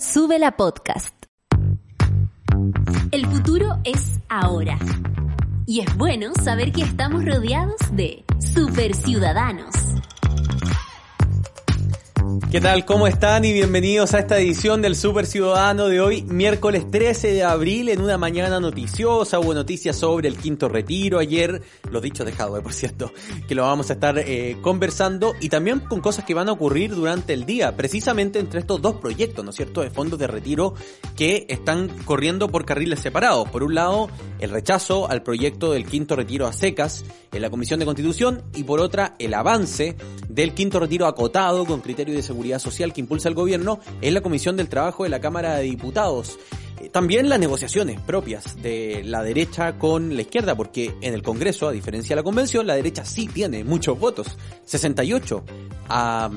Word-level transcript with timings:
Sube 0.00 0.38
la 0.38 0.52
podcast. 0.52 1.12
El 3.10 3.26
futuro 3.26 3.78
es 3.82 4.20
ahora. 4.28 4.78
Y 5.66 5.80
es 5.80 5.96
bueno 5.96 6.30
saber 6.40 6.70
que 6.70 6.82
estamos 6.82 7.24
rodeados 7.24 7.80
de 7.90 8.24
super 8.38 8.94
ciudadanos. 8.94 9.74
¿Qué 12.46 12.62
tal? 12.62 12.86
¿Cómo 12.86 13.06
están? 13.06 13.44
Y 13.44 13.52
bienvenidos 13.52 14.14
a 14.14 14.20
esta 14.20 14.38
edición 14.38 14.80
del 14.80 14.96
Super 14.96 15.26
Ciudadano 15.26 15.88
de 15.88 16.00
hoy, 16.00 16.22
miércoles 16.22 16.90
13 16.90 17.34
de 17.34 17.42
abril, 17.44 17.90
en 17.90 18.00
una 18.00 18.16
mañana 18.16 18.58
noticiosa. 18.58 19.38
Hubo 19.38 19.52
noticias 19.52 19.96
sobre 19.96 20.28
el 20.28 20.38
quinto 20.38 20.66
retiro 20.66 21.18
ayer, 21.18 21.60
los 21.90 22.00
dichos 22.00 22.24
de 22.24 22.32
Jadwe, 22.32 22.62
por 22.62 22.72
cierto, 22.72 23.12
que 23.46 23.54
lo 23.54 23.64
vamos 23.64 23.90
a 23.90 23.94
estar 23.94 24.18
eh, 24.18 24.56
conversando 24.62 25.34
y 25.40 25.50
también 25.50 25.80
con 25.80 26.00
cosas 26.00 26.24
que 26.24 26.32
van 26.32 26.48
a 26.48 26.52
ocurrir 26.52 26.94
durante 26.94 27.34
el 27.34 27.44
día, 27.44 27.76
precisamente 27.76 28.38
entre 28.38 28.60
estos 28.60 28.80
dos 28.80 28.94
proyectos, 28.94 29.44
¿no 29.44 29.50
es 29.50 29.56
cierto?, 29.56 29.82
de 29.82 29.90
fondos 29.90 30.18
de 30.18 30.26
retiro 30.26 30.72
que 31.16 31.44
están 31.50 31.88
corriendo 32.06 32.48
por 32.48 32.64
carriles 32.64 33.00
separados. 33.00 33.46
Por 33.50 33.62
un 33.62 33.74
lado, 33.74 34.08
el 34.38 34.48
rechazo 34.48 35.10
al 35.10 35.22
proyecto 35.22 35.72
del 35.72 35.84
quinto 35.84 36.16
retiro 36.16 36.46
a 36.46 36.54
secas 36.54 37.04
en 37.32 37.42
la 37.42 37.50
Comisión 37.50 37.78
de 37.78 37.86
Constitución 37.86 38.42
y 38.54 38.64
por 38.64 38.80
otra, 38.80 39.14
el 39.18 39.34
avance 39.34 39.96
del 40.28 40.54
quinto 40.54 40.80
retiro 40.80 41.06
acotado 41.06 41.66
con 41.66 41.80
criterio 41.80 42.14
de 42.14 42.22
seguridad 42.28 42.60
social 42.60 42.92
que 42.92 43.00
impulsa 43.00 43.28
el 43.28 43.34
gobierno 43.34 43.80
en 44.00 44.14
la 44.14 44.20
Comisión 44.20 44.56
del 44.56 44.68
Trabajo 44.68 45.02
de 45.02 45.10
la 45.10 45.20
Cámara 45.20 45.56
de 45.56 45.64
Diputados. 45.64 46.38
Eh, 46.80 46.88
También 46.90 47.28
las 47.28 47.40
negociaciones 47.40 48.00
propias 48.00 48.62
de 48.62 49.02
la 49.04 49.24
derecha 49.24 49.78
con 49.78 50.14
la 50.14 50.22
izquierda, 50.22 50.54
porque 50.54 50.94
en 51.00 51.14
el 51.14 51.22
Congreso, 51.22 51.66
a 51.66 51.72
diferencia 51.72 52.14
de 52.14 52.20
la 52.20 52.24
Convención, 52.24 52.66
la 52.66 52.76
derecha 52.76 53.04
sí 53.04 53.26
tiene 53.26 53.64
muchos 53.64 53.98
votos, 53.98 54.36
68 54.64 55.44
a 55.88 56.30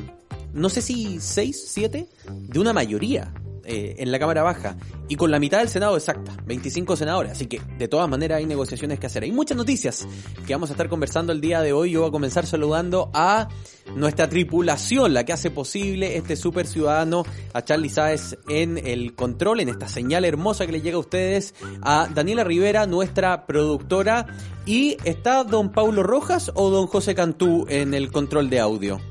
no 0.53 0.69
sé 0.69 0.81
si 0.81 1.19
6, 1.19 1.65
7, 1.69 2.07
de 2.29 2.59
una 2.59 2.73
mayoría 2.73 3.33
eh, 3.65 3.95
en 3.99 4.11
la 4.11 4.19
Cámara 4.19 4.43
Baja 4.43 4.75
y 5.07 5.15
con 5.15 5.29
la 5.29 5.39
mitad 5.39 5.59
del 5.59 5.69
Senado 5.69 5.95
exacta, 5.95 6.35
25 6.45 6.95
senadores. 6.95 7.33
Así 7.33 7.45
que 7.45 7.61
de 7.77 7.87
todas 7.87 8.09
maneras 8.09 8.39
hay 8.39 8.45
negociaciones 8.45 8.99
que 8.99 9.07
hacer. 9.07 9.23
Hay 9.23 9.31
muchas 9.31 9.57
noticias 9.57 10.07
que 10.45 10.53
vamos 10.53 10.69
a 10.69 10.73
estar 10.73 10.89
conversando 10.89 11.33
el 11.33 11.41
día 11.41 11.61
de 11.61 11.73
hoy. 11.73 11.91
Yo 11.91 12.01
voy 12.01 12.09
a 12.09 12.11
comenzar 12.11 12.45
saludando 12.45 13.11
a 13.13 13.49
nuestra 13.95 14.29
tripulación, 14.29 15.13
la 15.13 15.23
que 15.25 15.33
hace 15.33 15.51
posible 15.51 16.17
este 16.17 16.35
super 16.35 16.65
ciudadano, 16.65 17.23
a 17.53 17.63
Charlie 17.63 17.89
Sáez 17.89 18.37
en 18.47 18.77
el 18.77 19.15
control, 19.15 19.59
en 19.59 19.69
esta 19.69 19.87
señal 19.87 20.25
hermosa 20.25 20.65
que 20.65 20.71
le 20.71 20.81
llega 20.81 20.97
a 20.97 21.01
ustedes, 21.01 21.53
a 21.81 22.07
Daniela 22.13 22.43
Rivera, 22.43 22.87
nuestra 22.87 23.45
productora, 23.45 24.27
y 24.65 24.97
está 25.03 25.43
don 25.43 25.71
Paulo 25.71 26.03
Rojas 26.03 26.51
o 26.55 26.69
don 26.69 26.87
José 26.87 27.15
Cantú 27.15 27.65
en 27.69 27.93
el 27.93 28.11
control 28.11 28.49
de 28.49 28.59
audio. 28.59 29.01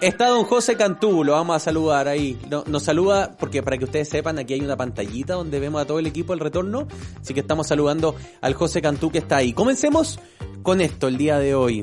Está 0.00 0.28
don 0.28 0.44
José 0.44 0.76
Cantú, 0.76 1.24
lo 1.24 1.32
vamos 1.32 1.56
a 1.56 1.58
saludar 1.58 2.06
ahí. 2.06 2.38
No- 2.50 2.64
Nos 2.66 2.82
saluda, 2.82 3.34
porque 3.38 3.62
para 3.62 3.78
que 3.78 3.86
ustedes 3.86 4.08
sepan, 4.08 4.38
aquí 4.38 4.52
hay 4.52 4.60
una 4.60 4.76
pantallita 4.76 5.34
donde 5.34 5.58
vemos 5.58 5.80
a 5.80 5.86
todo 5.86 5.98
el 5.98 6.06
equipo 6.06 6.34
el 6.34 6.40
retorno. 6.40 6.86
Así 7.20 7.32
que 7.32 7.40
estamos 7.40 7.66
saludando 7.66 8.14
al 8.42 8.52
José 8.54 8.82
Cantú 8.82 9.10
que 9.10 9.18
está 9.18 9.38
ahí. 9.38 9.54
Comencemos 9.54 10.20
con 10.62 10.82
esto 10.82 11.08
el 11.08 11.16
día 11.16 11.38
de 11.38 11.54
hoy. 11.54 11.82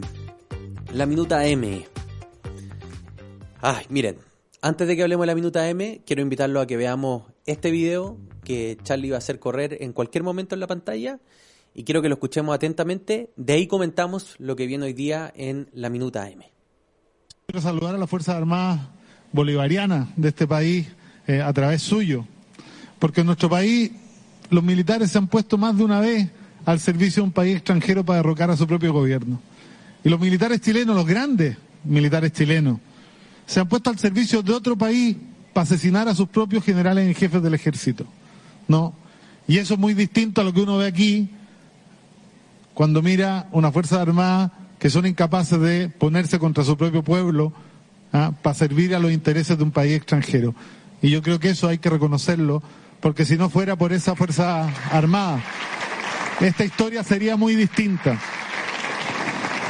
La 0.93 1.07
minuta 1.07 1.45
M. 1.47 1.87
Ay, 3.61 3.85
miren, 3.89 4.17
antes 4.61 4.87
de 4.87 4.95
que 4.95 5.01
hablemos 5.01 5.23
de 5.23 5.27
la 5.27 5.35
minuta 5.35 5.67
M, 5.67 6.01
quiero 6.05 6.21
invitarlo 6.21 6.61
a 6.61 6.67
que 6.67 6.77
veamos 6.77 7.23
este 7.47 7.71
video 7.71 8.17
que 8.43 8.77
Charlie 8.83 9.09
va 9.09 9.15
a 9.15 9.19
hacer 9.19 9.39
correr 9.39 9.77
en 9.81 9.91
cualquier 9.91 10.23
momento 10.23 10.53
en 10.55 10.59
la 10.59 10.67
pantalla. 10.67 11.19
Y 11.73 11.83
quiero 11.83 12.03
que 12.03 12.09
lo 12.09 12.15
escuchemos 12.15 12.53
atentamente. 12.53 13.31
De 13.37 13.53
ahí 13.53 13.65
comentamos 13.65 14.35
lo 14.37 14.55
que 14.55 14.67
viene 14.67 14.85
hoy 14.85 14.93
día 14.93 15.33
en 15.35 15.69
la 15.73 15.89
minuta 15.89 16.29
M. 16.29 16.52
Quiero 17.45 17.61
saludar 17.61 17.95
a 17.95 17.97
las 17.97 18.09
Fuerzas 18.09 18.35
Armadas 18.35 18.79
Bolivarianas 19.33 20.07
de 20.15 20.29
este 20.29 20.47
país 20.47 20.87
eh, 21.27 21.41
a 21.41 21.51
través 21.51 21.81
suyo, 21.81 22.25
porque 22.99 23.19
en 23.19 23.27
nuestro 23.27 23.49
país 23.49 23.91
los 24.49 24.63
militares 24.63 25.11
se 25.11 25.17
han 25.17 25.27
puesto 25.27 25.57
más 25.57 25.75
de 25.75 25.83
una 25.83 25.99
vez 25.99 26.29
al 26.65 26.79
servicio 26.79 27.21
de 27.21 27.27
un 27.27 27.33
país 27.33 27.57
extranjero 27.57 28.05
para 28.05 28.17
derrocar 28.17 28.49
a 28.49 28.55
su 28.55 28.65
propio 28.65 28.93
gobierno. 28.93 29.41
Y 30.05 30.09
los 30.09 30.21
militares 30.21 30.61
chilenos, 30.61 30.95
los 30.95 31.05
grandes 31.05 31.57
militares 31.83 32.31
chilenos, 32.31 32.79
se 33.45 33.59
han 33.59 33.67
puesto 33.67 33.89
al 33.89 33.99
servicio 33.99 34.41
de 34.41 34.53
otro 34.53 34.77
país 34.77 35.17
para 35.51 35.63
asesinar 35.63 36.07
a 36.07 36.15
sus 36.15 36.29
propios 36.29 36.63
generales 36.63 37.05
en 37.05 37.13
jefes 37.13 37.43
del 37.43 37.53
ejército. 37.53 38.05
¿No? 38.69 38.93
Y 39.49 39.57
eso 39.57 39.73
es 39.73 39.79
muy 39.81 39.93
distinto 39.93 40.39
a 40.39 40.45
lo 40.45 40.53
que 40.53 40.61
uno 40.61 40.77
ve 40.77 40.87
aquí 40.87 41.29
cuando 42.73 43.01
mira 43.01 43.49
una 43.51 43.69
Fuerza 43.69 44.01
Armada 44.01 44.62
que 44.83 44.89
son 44.89 45.05
incapaces 45.05 45.57
de 45.61 45.87
ponerse 45.87 46.39
contra 46.39 46.65
su 46.65 46.75
propio 46.75 47.03
pueblo 47.03 47.53
¿ah? 48.11 48.33
para 48.41 48.53
servir 48.53 48.93
a 48.93 48.99
los 48.99 49.13
intereses 49.13 49.57
de 49.57 49.63
un 49.63 49.71
país 49.71 49.95
extranjero. 49.95 50.53
Y 51.01 51.09
yo 51.09 51.21
creo 51.21 51.39
que 51.39 51.51
eso 51.51 51.69
hay 51.69 51.77
que 51.77 51.89
reconocerlo, 51.89 52.61
porque 52.99 53.23
si 53.23 53.37
no 53.37 53.49
fuera 53.49 53.77
por 53.77 53.93
esa 53.93 54.13
Fuerza 54.13 54.67
Armada, 54.91 55.41
esta 56.41 56.65
historia 56.65 57.01
sería 57.01 57.37
muy 57.37 57.55
distinta. 57.55 58.19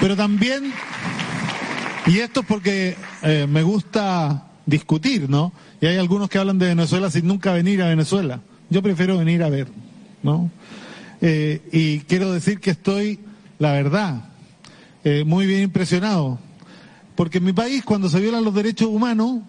Pero 0.01 0.15
también, 0.15 0.73
y 2.07 2.17
esto 2.17 2.39
es 2.39 2.47
porque 2.47 2.95
eh, 3.21 3.45
me 3.47 3.61
gusta 3.61 4.47
discutir, 4.65 5.29
¿no? 5.29 5.53
Y 5.79 5.85
hay 5.85 5.97
algunos 5.97 6.27
que 6.27 6.39
hablan 6.39 6.57
de 6.57 6.69
Venezuela 6.69 7.11
sin 7.11 7.27
nunca 7.27 7.53
venir 7.53 7.83
a 7.83 7.87
Venezuela. 7.89 8.39
Yo 8.71 8.81
prefiero 8.81 9.19
venir 9.19 9.43
a 9.43 9.49
ver, 9.49 9.67
¿no? 10.23 10.49
Eh, 11.21 11.61
y 11.71 11.99
quiero 11.99 12.31
decir 12.31 12.59
que 12.59 12.71
estoy, 12.71 13.19
la 13.59 13.73
verdad, 13.73 14.32
eh, 15.03 15.23
muy 15.25 15.45
bien 15.45 15.63
impresionado. 15.63 16.39
Porque 17.15 17.37
en 17.37 17.43
mi 17.43 17.53
país, 17.53 17.83
cuando 17.83 18.09
se 18.09 18.19
violan 18.19 18.43
los 18.43 18.53
derechos 18.53 18.87
humanos, 18.87 19.41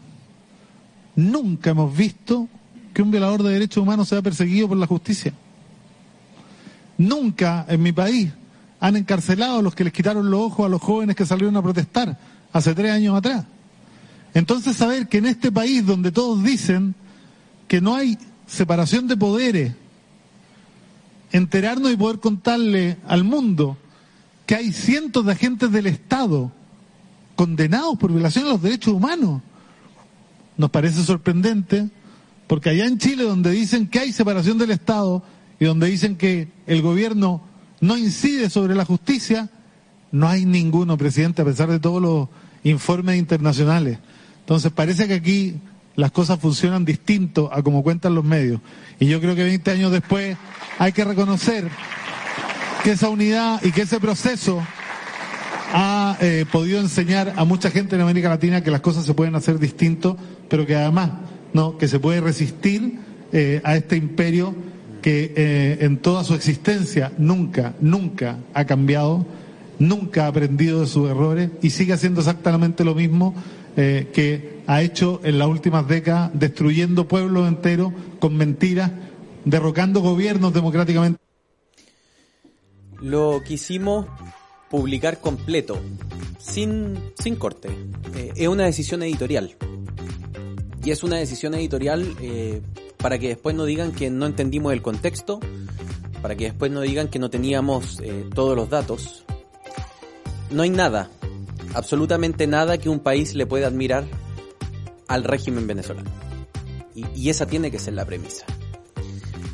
nunca 1.16 1.70
hemos 1.70 1.97
visto 1.97 2.48
que 2.92 3.03
un 3.03 3.10
violador 3.10 3.42
de 3.42 3.53
derechos 3.53 3.82
humanos 3.82 4.09
sea 4.09 4.22
perseguido 4.22 4.69
por 4.69 4.76
la 4.76 4.87
justicia. 4.87 5.32
Nunca 6.98 7.64
en 7.69 7.82
mi 7.82 7.93
país 7.93 8.31
han 8.81 8.97
encarcelado 8.97 9.59
a 9.59 9.62
los 9.62 9.75
que 9.75 9.84
les 9.84 9.93
quitaron 9.93 10.31
los 10.31 10.41
ojos 10.41 10.66
a 10.66 10.69
los 10.69 10.81
jóvenes 10.81 11.16
que 11.16 11.26
salieron 11.26 11.56
a 11.56 11.62
protestar 11.62 12.19
hace 12.53 12.75
tres 12.75 12.93
años 12.93 13.16
atrás. 13.16 13.44
Entonces 14.34 14.76
saber 14.76 15.09
que 15.09 15.19
en 15.19 15.26
este 15.26 15.50
país 15.50 15.87
donde 15.87 16.12
todos 16.12 16.43
dicen 16.43 16.94
que 17.66 17.81
no 17.81 17.94
hay 17.94 18.19
separación 18.47 19.09
de 19.09 19.16
poderes, 19.16 19.72
enterarnos 21.32 21.93
y 21.93 21.97
poder 21.97 22.20
contarle 22.20 22.98
al 23.06 23.25
mundo 23.25 23.76
que 24.47 24.55
hay 24.55 24.72
cientos 24.72 25.25
de 25.25 25.32
agentes 25.32 25.72
del 25.72 25.87
Estado 25.87 26.53
condenados 27.37 27.99
por 27.99 28.12
violación 28.12 28.44
de 28.44 28.50
los 28.50 28.62
derechos 28.62 28.94
humanos, 28.94 29.43
nos 30.56 30.71
parece 30.71 31.03
sorprendente, 31.03 31.88
porque 32.47 32.71
allá 32.71 32.87
en 32.87 32.99
Chile 32.99 33.25
donde 33.25 33.50
dicen 33.50 33.88
que 33.88 34.00
hay 34.00 34.12
separación 34.12 34.59
del 34.59 34.71
Estado 34.71 35.22
y 35.59 35.65
donde 35.65 35.88
dicen 35.88 36.16
que 36.16 36.49
el 36.66 36.82
gobierno 36.82 37.43
no 37.81 37.97
incide 37.97 38.50
sobre 38.50 38.75
la 38.75 38.84
justicia, 38.84 39.50
no 40.12 40.28
hay 40.28 40.44
ninguno, 40.44 40.97
presidente, 40.97 41.43
a 41.43 41.44
pesar 41.44 41.69
de 41.71 41.81
todos 41.81 42.00
los 42.00 42.28
informes 42.62 43.19
internacionales. 43.19 43.99
Entonces 44.41 44.71
parece 44.72 45.09
que 45.09 45.15
aquí 45.15 45.55
las 45.97 46.11
cosas 46.11 46.38
funcionan 46.38 46.84
distinto 46.84 47.50
a 47.53 47.62
como 47.62 47.82
cuentan 47.82 48.15
los 48.15 48.25
medios. 48.25 48.61
Y 49.00 49.06
yo 49.06 49.21
creo 49.21 49.34
que 49.34 49.44
20 49.44 49.71
años 49.71 49.93
después 49.93 50.37
hay 50.78 50.93
que 50.93 51.05
reconocer 51.05 51.69
que 52.84 52.90
esa 52.90 53.08
unidad 53.08 53.64
y 53.64 53.72
que 53.72 53.82
ese 53.82 53.98
proceso 53.98 54.62
ha 55.72 56.18
eh, 56.20 56.44
podido 56.52 56.80
enseñar 56.80 57.32
a 57.34 57.46
mucha 57.46 57.70
gente 57.70 57.96
en 57.96 58.02
América 58.02 58.28
Latina 58.28 58.62
que 58.62 58.70
las 58.70 58.82
cosas 58.82 59.06
se 59.06 59.14
pueden 59.14 59.34
hacer 59.34 59.58
distinto, 59.58 60.18
pero 60.50 60.66
que 60.66 60.76
además, 60.76 61.12
no, 61.54 61.78
que 61.78 61.88
se 61.88 61.98
puede 61.98 62.20
resistir 62.20 62.98
eh, 63.32 63.62
a 63.64 63.74
este 63.74 63.96
imperio 63.96 64.54
que 65.00 65.32
eh, 65.34 65.78
en 65.80 65.96
toda 65.96 66.24
su 66.24 66.34
existencia 66.34 67.10
nunca, 67.16 67.74
nunca 67.80 68.36
ha 68.52 68.66
cambiado, 68.66 69.24
nunca 69.78 70.26
ha 70.26 70.28
aprendido 70.28 70.82
de 70.82 70.86
sus 70.86 71.08
errores 71.08 71.48
y 71.62 71.70
sigue 71.70 71.94
haciendo 71.94 72.20
exactamente 72.20 72.84
lo 72.84 72.94
mismo 72.94 73.34
eh, 73.78 74.10
que 74.12 74.60
ha 74.66 74.82
hecho 74.82 75.22
en 75.24 75.38
las 75.38 75.48
últimas 75.48 75.88
décadas, 75.88 76.32
destruyendo 76.34 77.08
pueblos 77.08 77.48
enteros 77.48 77.94
con 78.19 78.37
mentiras, 78.37 78.90
derrocando 79.46 80.02
gobiernos 80.02 80.52
democráticamente. 80.52 81.24
Lo 83.04 83.42
quisimos 83.42 84.06
publicar 84.70 85.20
completo, 85.20 85.78
sin, 86.38 87.12
sin 87.18 87.36
corte. 87.36 87.68
Eh, 88.14 88.32
es 88.34 88.48
una 88.48 88.64
decisión 88.64 89.02
editorial. 89.02 89.54
Y 90.82 90.90
es 90.90 91.02
una 91.02 91.16
decisión 91.16 91.52
editorial 91.52 92.16
eh, 92.22 92.62
para 92.96 93.18
que 93.18 93.28
después 93.28 93.54
no 93.54 93.66
digan 93.66 93.92
que 93.92 94.08
no 94.08 94.24
entendimos 94.24 94.72
el 94.72 94.80
contexto, 94.80 95.38
para 96.22 96.34
que 96.34 96.44
después 96.44 96.72
no 96.72 96.80
digan 96.80 97.08
que 97.08 97.18
no 97.18 97.28
teníamos 97.28 98.00
eh, 98.00 98.24
todos 98.34 98.56
los 98.56 98.70
datos. 98.70 99.26
No 100.50 100.62
hay 100.62 100.70
nada, 100.70 101.10
absolutamente 101.74 102.46
nada 102.46 102.78
que 102.78 102.88
un 102.88 103.00
país 103.00 103.34
le 103.34 103.44
pueda 103.44 103.66
admirar 103.66 104.04
al 105.08 105.24
régimen 105.24 105.66
venezolano. 105.66 106.10
Y, 106.94 107.04
y 107.14 107.28
esa 107.28 107.44
tiene 107.44 107.70
que 107.70 107.78
ser 107.78 107.92
la 107.92 108.06
premisa. 108.06 108.46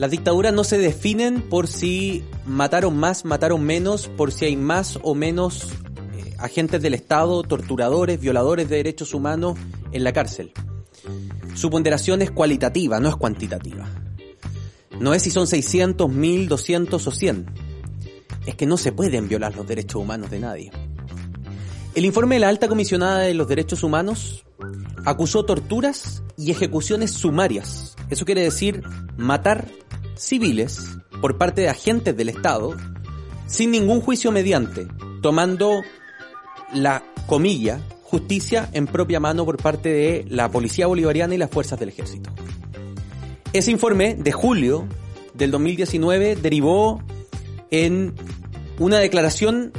Las 0.01 0.11
dictaduras 0.11 0.55
no 0.55 0.65
se 0.65 0.79
definen 0.79 1.43
por 1.43 1.69
si 1.69 2.25
mataron 2.47 2.97
más, 2.97 3.27
mataron 3.27 3.63
menos, 3.63 4.09
por 4.09 4.33
si 4.33 4.47
hay 4.47 4.57
más 4.57 4.99
o 5.03 5.15
menos 5.15 5.65
eh, 6.17 6.35
agentes 6.39 6.81
del 6.81 6.95
Estado, 6.95 7.43
torturadores, 7.43 8.19
violadores 8.19 8.71
de 8.71 8.77
derechos 8.77 9.13
humanos 9.13 9.59
en 9.93 10.03
la 10.03 10.15
cárcel. 10.15 10.53
Su 11.55 11.69
ponderación 11.69 12.23
es 12.23 12.31
cualitativa, 12.31 12.99
no 12.99 13.11
es 13.11 13.17
cuantitativa. 13.17 13.87
No 14.99 15.13
es 15.13 15.23
si 15.23 15.31
son 15.31 15.47
600, 15.47 16.11
1000, 16.11 16.49
200 16.49 17.07
o 17.07 17.11
100. 17.11 17.47
Es 18.47 18.55
que 18.55 18.65
no 18.65 18.79
se 18.79 18.93
pueden 18.93 19.29
violar 19.29 19.55
los 19.55 19.69
derechos 19.69 20.01
humanos 20.01 20.31
de 20.31 20.41
nadie. 20.41 20.71
El 21.95 22.07
informe 22.07 22.37
de 22.37 22.41
la 22.41 22.49
alta 22.49 22.69
comisionada 22.69 23.19
de 23.19 23.35
los 23.35 23.49
derechos 23.49 23.83
humanos 23.83 24.47
acusó 25.05 25.45
torturas 25.45 26.23
y 26.39 26.51
ejecuciones 26.51 27.11
sumarias. 27.11 27.97
Eso 28.09 28.25
quiere 28.25 28.41
decir 28.41 28.83
matar 29.19 29.69
civiles 30.21 30.97
por 31.21 31.39
parte 31.39 31.63
de 31.63 31.69
agentes 31.69 32.17
del 32.17 32.29
Estado 32.29 32.77
sin 33.47 33.71
ningún 33.71 34.01
juicio 34.01 34.31
mediante, 34.31 34.87
tomando 35.23 35.83
la 36.73 37.03
comilla 37.27 37.81
justicia 38.03 38.69
en 38.73 38.87
propia 38.87 39.21
mano 39.21 39.45
por 39.45 39.57
parte 39.57 39.89
de 39.89 40.25
la 40.29 40.51
Policía 40.51 40.87
Bolivariana 40.87 41.35
y 41.35 41.39
las 41.39 41.51
fuerzas 41.51 41.79
del 41.79 41.89
ejército. 41.89 42.31
Ese 43.53 43.71
informe 43.71 44.15
de 44.15 44.33
julio 44.33 44.87
del 45.35 45.51
2019 45.51 46.37
derivó 46.37 47.03
en 47.71 48.15
una 48.79 48.99
declaración 48.99 49.73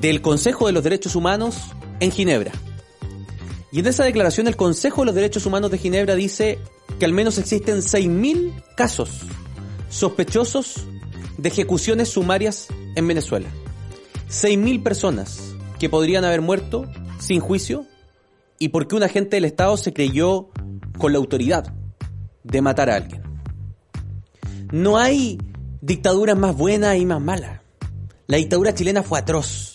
del 0.00 0.20
Consejo 0.22 0.66
de 0.66 0.72
los 0.72 0.84
Derechos 0.84 1.16
Humanos 1.16 1.58
en 2.00 2.10
Ginebra. 2.10 2.52
Y 3.72 3.80
en 3.80 3.86
esa 3.86 4.04
declaración 4.04 4.48
el 4.48 4.56
Consejo 4.56 5.02
de 5.02 5.06
los 5.06 5.14
Derechos 5.14 5.46
Humanos 5.46 5.70
de 5.70 5.78
Ginebra 5.78 6.14
dice 6.16 6.58
que 6.98 7.04
al 7.04 7.12
menos 7.12 7.38
existen 7.38 7.78
6.000 7.78 8.52
casos 8.76 9.22
sospechosos 9.90 10.86
de 11.36 11.48
ejecuciones 11.48 12.08
sumarias 12.08 12.68
en 12.94 13.06
Venezuela. 13.06 13.48
6.000 14.30 14.82
personas 14.82 15.54
que 15.78 15.90
podrían 15.90 16.24
haber 16.24 16.40
muerto 16.40 16.90
sin 17.18 17.40
juicio 17.40 17.84
y 18.58 18.68
porque 18.68 18.94
un 18.94 19.02
agente 19.02 19.36
del 19.36 19.44
Estado 19.44 19.76
se 19.76 19.92
creyó 19.92 20.48
con 20.98 21.12
la 21.12 21.18
autoridad 21.18 21.74
de 22.44 22.62
matar 22.62 22.88
a 22.88 22.96
alguien. 22.96 23.22
No 24.72 24.98
hay 24.98 25.38
dictaduras 25.80 26.38
más 26.38 26.56
buenas 26.56 26.96
y 26.96 27.04
más 27.04 27.20
malas. 27.20 27.60
La 28.26 28.36
dictadura 28.36 28.74
chilena 28.74 29.02
fue 29.02 29.18
atroz. 29.18 29.72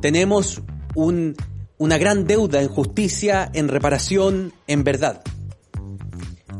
Tenemos 0.00 0.62
un, 0.94 1.36
una 1.76 1.98
gran 1.98 2.26
deuda 2.26 2.62
en 2.62 2.68
justicia, 2.68 3.50
en 3.52 3.68
reparación, 3.68 4.54
en 4.66 4.84
verdad. 4.84 5.22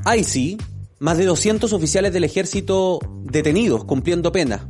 Hay 0.04 0.24
sí 0.24 0.58
más 1.00 1.16
de 1.16 1.24
200 1.24 1.72
oficiales 1.72 2.12
del 2.12 2.24
ejército 2.24 3.00
detenidos 3.24 3.84
cumpliendo 3.84 4.32
pena. 4.32 4.68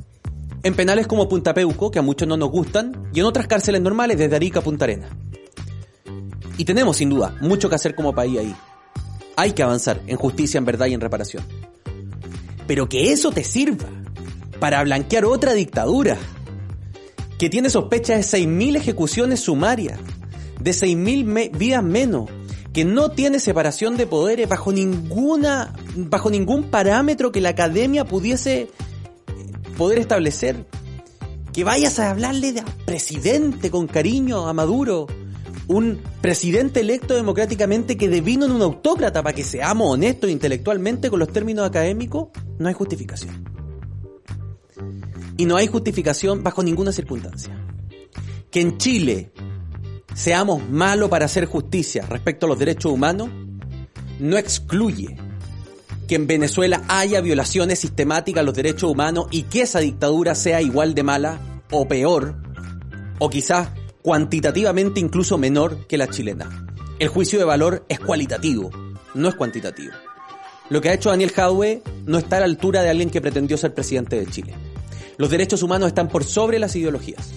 En 0.62 0.74
penales 0.74 1.08
como 1.08 1.28
Punta 1.28 1.52
Peuco, 1.52 1.90
que 1.90 1.98
a 1.98 2.02
muchos 2.02 2.28
no 2.28 2.36
nos 2.36 2.50
gustan, 2.50 3.10
y 3.12 3.18
en 3.18 3.26
otras 3.26 3.48
cárceles 3.48 3.80
normales 3.80 4.16
desde 4.16 4.36
Arica 4.36 4.60
a 4.60 4.62
Punta 4.62 4.84
Arena. 4.84 5.08
Y 6.56 6.64
tenemos 6.64 6.98
sin 6.98 7.10
duda 7.10 7.36
mucho 7.40 7.68
que 7.68 7.74
hacer 7.74 7.96
como 7.96 8.14
país 8.14 8.38
ahí. 8.38 8.54
Hay 9.36 9.52
que 9.52 9.64
avanzar 9.64 10.00
en 10.06 10.16
justicia, 10.16 10.58
en 10.58 10.64
verdad 10.64 10.86
y 10.86 10.94
en 10.94 11.00
reparación. 11.00 11.42
Pero 12.68 12.88
que 12.88 13.12
eso 13.12 13.32
te 13.32 13.42
sirva 13.42 13.88
para 14.60 14.84
blanquear 14.84 15.24
otra 15.24 15.52
dictadura 15.52 16.16
que 17.38 17.50
tiene 17.50 17.70
sospecha 17.70 18.14
de 18.14 18.20
6.000 18.20 18.76
ejecuciones 18.76 19.40
sumarias, 19.40 19.98
de 20.60 20.70
6.000 20.70 21.58
vidas 21.58 21.82
menos, 21.82 22.30
que 22.72 22.84
no 22.84 23.10
tiene 23.10 23.40
separación 23.40 23.96
de 23.96 24.06
poderes 24.06 24.48
bajo 24.48 24.70
ninguna 24.70 25.72
bajo 25.94 26.30
ningún 26.30 26.70
parámetro 26.70 27.32
que 27.32 27.40
la 27.40 27.50
academia 27.50 28.04
pudiese 28.04 28.62
eh, 28.62 28.70
poder 29.76 29.98
establecer. 29.98 30.66
Que 31.52 31.64
vayas 31.64 31.98
a 31.98 32.10
hablarle 32.10 32.52
de 32.52 32.62
presidente 32.84 33.70
con 33.70 33.88
cariño 33.88 34.46
a 34.46 34.52
Maduro, 34.52 35.08
un 35.66 36.00
presidente 36.20 36.80
electo 36.80 37.14
democráticamente 37.14 37.96
que 37.96 38.08
devino 38.08 38.46
en 38.46 38.52
un 38.52 38.62
autócrata 38.62 39.22
para 39.22 39.34
que 39.34 39.42
seamos 39.42 39.92
honestos 39.92 40.30
intelectualmente 40.30 41.10
con 41.10 41.18
los 41.18 41.32
términos 41.32 41.66
académicos, 41.66 42.28
no 42.58 42.68
hay 42.68 42.74
justificación. 42.74 43.44
Y 45.36 45.44
no 45.46 45.56
hay 45.56 45.66
justificación 45.66 46.42
bajo 46.42 46.62
ninguna 46.62 46.92
circunstancia. 46.92 47.56
Que 48.50 48.60
en 48.60 48.78
Chile 48.78 49.32
seamos 50.14 50.68
malos 50.68 51.08
para 51.08 51.24
hacer 51.24 51.46
justicia 51.46 52.04
respecto 52.06 52.46
a 52.46 52.48
los 52.48 52.58
derechos 52.58 52.92
humanos, 52.92 53.28
no 54.18 54.36
excluye 54.36 55.16
que 56.10 56.16
en 56.16 56.26
Venezuela 56.26 56.82
haya 56.88 57.20
violaciones 57.20 57.78
sistemáticas 57.78 58.40
a 58.40 58.44
los 58.44 58.56
derechos 58.56 58.90
humanos 58.90 59.26
y 59.30 59.44
que 59.44 59.60
esa 59.60 59.78
dictadura 59.78 60.34
sea 60.34 60.60
igual 60.60 60.92
de 60.92 61.04
mala 61.04 61.62
o 61.70 61.86
peor, 61.86 62.34
o 63.20 63.30
quizás 63.30 63.68
cuantitativamente 64.02 64.98
incluso 64.98 65.38
menor 65.38 65.86
que 65.86 65.96
la 65.96 66.08
chilena. 66.08 66.66
El 66.98 67.06
juicio 67.06 67.38
de 67.38 67.44
valor 67.44 67.84
es 67.88 68.00
cualitativo, 68.00 68.72
no 69.14 69.28
es 69.28 69.36
cuantitativo. 69.36 69.92
Lo 70.68 70.80
que 70.80 70.88
ha 70.88 70.94
hecho 70.94 71.10
Daniel 71.10 71.30
Jadwe 71.30 71.80
no 72.06 72.18
está 72.18 72.38
a 72.38 72.40
la 72.40 72.46
altura 72.46 72.82
de 72.82 72.90
alguien 72.90 73.10
que 73.10 73.20
pretendió 73.20 73.56
ser 73.56 73.72
presidente 73.72 74.18
de 74.18 74.26
Chile. 74.26 74.52
Los 75.16 75.30
derechos 75.30 75.62
humanos 75.62 75.86
están 75.86 76.08
por 76.08 76.24
sobre 76.24 76.58
las 76.58 76.74
ideologías. 76.74 77.30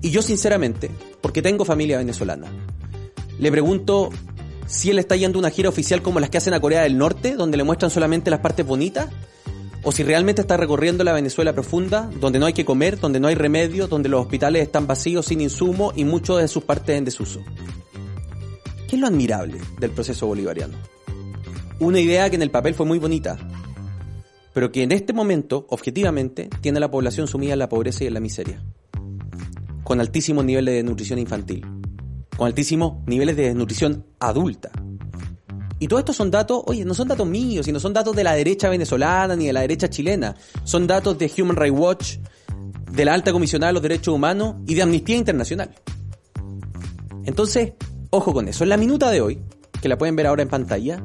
Y 0.00 0.10
yo 0.10 0.22
sinceramente, 0.22 0.92
porque 1.20 1.42
tengo 1.42 1.64
familia 1.64 1.98
venezolana, 1.98 2.46
le 3.40 3.50
pregunto 3.50 4.10
si 4.66 4.90
él 4.90 4.98
está 4.98 5.16
yendo 5.16 5.38
a 5.38 5.40
una 5.40 5.50
gira 5.50 5.68
oficial 5.68 6.02
como 6.02 6.20
las 6.20 6.30
que 6.30 6.38
hacen 6.38 6.54
a 6.54 6.60
Corea 6.60 6.82
del 6.82 6.98
Norte, 6.98 7.34
donde 7.34 7.56
le 7.56 7.64
muestran 7.64 7.90
solamente 7.90 8.30
las 8.30 8.40
partes 8.40 8.66
bonitas, 8.66 9.08
o 9.82 9.90
si 9.92 10.02
realmente 10.04 10.42
está 10.42 10.56
recorriendo 10.56 11.02
la 11.04 11.12
Venezuela 11.12 11.52
profunda, 11.52 12.10
donde 12.20 12.38
no 12.38 12.46
hay 12.46 12.52
que 12.52 12.64
comer, 12.64 13.00
donde 13.00 13.20
no 13.20 13.28
hay 13.28 13.34
remedio, 13.34 13.88
donde 13.88 14.08
los 14.08 14.22
hospitales 14.22 14.62
están 14.62 14.86
vacíos, 14.86 15.26
sin 15.26 15.40
insumo 15.40 15.92
y 15.96 16.04
muchas 16.04 16.38
de 16.38 16.48
sus 16.48 16.64
partes 16.64 16.96
en 16.96 17.04
desuso. 17.04 17.40
¿Qué 18.88 18.96
es 18.96 19.00
lo 19.00 19.08
admirable 19.08 19.58
del 19.80 19.90
proceso 19.90 20.26
bolivariano? 20.26 20.78
Una 21.80 21.98
idea 21.98 22.30
que 22.30 22.36
en 22.36 22.42
el 22.42 22.50
papel 22.50 22.74
fue 22.74 22.86
muy 22.86 22.98
bonita, 22.98 23.36
pero 24.52 24.70
que 24.70 24.82
en 24.82 24.92
este 24.92 25.12
momento, 25.12 25.66
objetivamente, 25.70 26.48
tiene 26.60 26.78
a 26.78 26.80
la 26.80 26.90
población 26.90 27.26
sumida 27.26 27.54
en 27.54 27.58
la 27.58 27.68
pobreza 27.68 28.04
y 28.04 28.06
en 28.06 28.14
la 28.14 28.20
miseria 28.20 28.62
con 29.84 30.00
altísimos 30.00 30.44
niveles 30.44 30.74
de 30.74 30.82
nutrición 30.82 31.18
infantil, 31.18 31.66
con 32.42 32.48
altísimos 32.48 32.94
niveles 33.06 33.36
de 33.36 33.44
desnutrición 33.44 34.04
adulta. 34.18 34.72
Y 35.78 35.86
todos 35.86 36.00
estos 36.00 36.16
son 36.16 36.28
datos, 36.28 36.64
oye, 36.66 36.84
no 36.84 36.92
son 36.92 37.06
datos 37.06 37.24
míos, 37.24 37.66
sino 37.66 37.78
son 37.78 37.92
datos 37.92 38.16
de 38.16 38.24
la 38.24 38.34
derecha 38.34 38.68
venezolana 38.68 39.36
ni 39.36 39.46
de 39.46 39.52
la 39.52 39.60
derecha 39.60 39.88
chilena. 39.88 40.34
Son 40.64 40.88
datos 40.88 41.16
de 41.18 41.30
Human 41.38 41.54
Rights 41.54 41.78
Watch, 41.78 42.16
de 42.90 43.04
la 43.04 43.14
Alta 43.14 43.30
Comisionada 43.30 43.68
de 43.68 43.74
los 43.74 43.82
Derechos 43.82 44.12
Humanos 44.12 44.56
y 44.66 44.74
de 44.74 44.82
Amnistía 44.82 45.14
Internacional. 45.14 45.72
Entonces, 47.26 47.74
ojo 48.10 48.32
con 48.32 48.48
eso. 48.48 48.64
En 48.64 48.70
la 48.70 48.76
minuta 48.76 49.12
de 49.12 49.20
hoy, 49.20 49.40
que 49.80 49.88
la 49.88 49.96
pueden 49.96 50.16
ver 50.16 50.26
ahora 50.26 50.42
en 50.42 50.48
pantalla, 50.48 51.00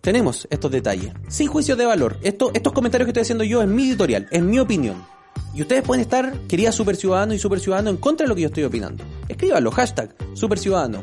tenemos 0.00 0.46
estos 0.48 0.70
detalles. 0.70 1.12
Sin 1.26 1.48
juicio 1.48 1.74
de 1.74 1.86
valor. 1.86 2.18
estos 2.22 2.72
comentarios 2.72 3.06
que 3.06 3.10
estoy 3.10 3.22
haciendo 3.22 3.42
yo 3.42 3.62
es 3.62 3.68
mi 3.68 3.88
editorial, 3.88 4.28
es 4.30 4.44
mi 4.44 4.60
opinión. 4.60 5.17
Y 5.58 5.62
ustedes 5.62 5.82
pueden 5.82 6.02
estar, 6.02 6.38
queridas 6.46 6.72
super 6.72 6.94
ciudadano 6.94 7.34
y 7.34 7.38
super 7.40 7.58
ciudadano, 7.58 7.90
en 7.90 7.96
contra 7.96 8.24
de 8.24 8.28
lo 8.28 8.36
que 8.36 8.42
yo 8.42 8.46
estoy 8.46 8.62
opinando. 8.62 9.02
Escríbanlo, 9.28 9.72
hashtag 9.72 10.14
super 10.34 10.56
ciudadano. 10.56 11.02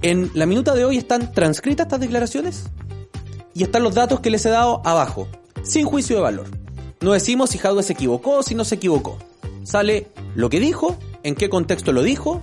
En 0.00 0.30
la 0.32 0.46
minuta 0.46 0.74
de 0.74 0.86
hoy 0.86 0.96
están 0.96 1.30
transcritas 1.30 1.84
estas 1.84 2.00
declaraciones 2.00 2.64
y 3.52 3.62
están 3.62 3.82
los 3.82 3.94
datos 3.94 4.20
que 4.20 4.30
les 4.30 4.46
he 4.46 4.48
dado 4.48 4.80
abajo, 4.86 5.28
sin 5.62 5.84
juicio 5.84 6.16
de 6.16 6.22
valor. 6.22 6.46
No 7.02 7.12
decimos 7.12 7.50
si 7.50 7.58
Jadwe 7.58 7.82
se 7.82 7.92
equivocó 7.92 8.38
o 8.38 8.42
si 8.42 8.54
no 8.54 8.64
se 8.64 8.76
equivocó. 8.76 9.18
Sale 9.64 10.06
lo 10.34 10.48
que 10.48 10.58
dijo, 10.58 10.96
en 11.22 11.34
qué 11.34 11.50
contexto 11.50 11.92
lo 11.92 12.02
dijo 12.02 12.40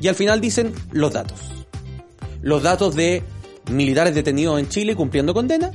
y 0.00 0.08
al 0.08 0.16
final 0.16 0.40
dicen 0.40 0.72
los 0.90 1.12
datos. 1.12 1.38
Los 2.42 2.64
datos 2.64 2.96
de 2.96 3.22
militares 3.70 4.16
detenidos 4.16 4.58
en 4.58 4.68
Chile 4.68 4.96
cumpliendo 4.96 5.32
condena 5.32 5.70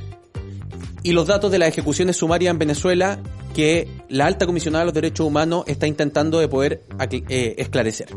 y 1.02 1.12
los 1.12 1.28
datos 1.28 1.50
de 1.50 1.58
las 1.60 1.70
ejecuciones 1.70 2.16
sumarias 2.16 2.50
en 2.50 2.58
Venezuela 2.58 3.18
que 3.54 3.88
la 4.10 4.26
alta 4.26 4.44
comisionada 4.44 4.82
de 4.82 4.86
los 4.86 4.94
derechos 4.94 5.26
humanos 5.26 5.64
está 5.66 5.86
intentando 5.86 6.38
de 6.38 6.48
poder 6.48 6.82
eh, 7.00 7.54
esclarecer. 7.56 8.08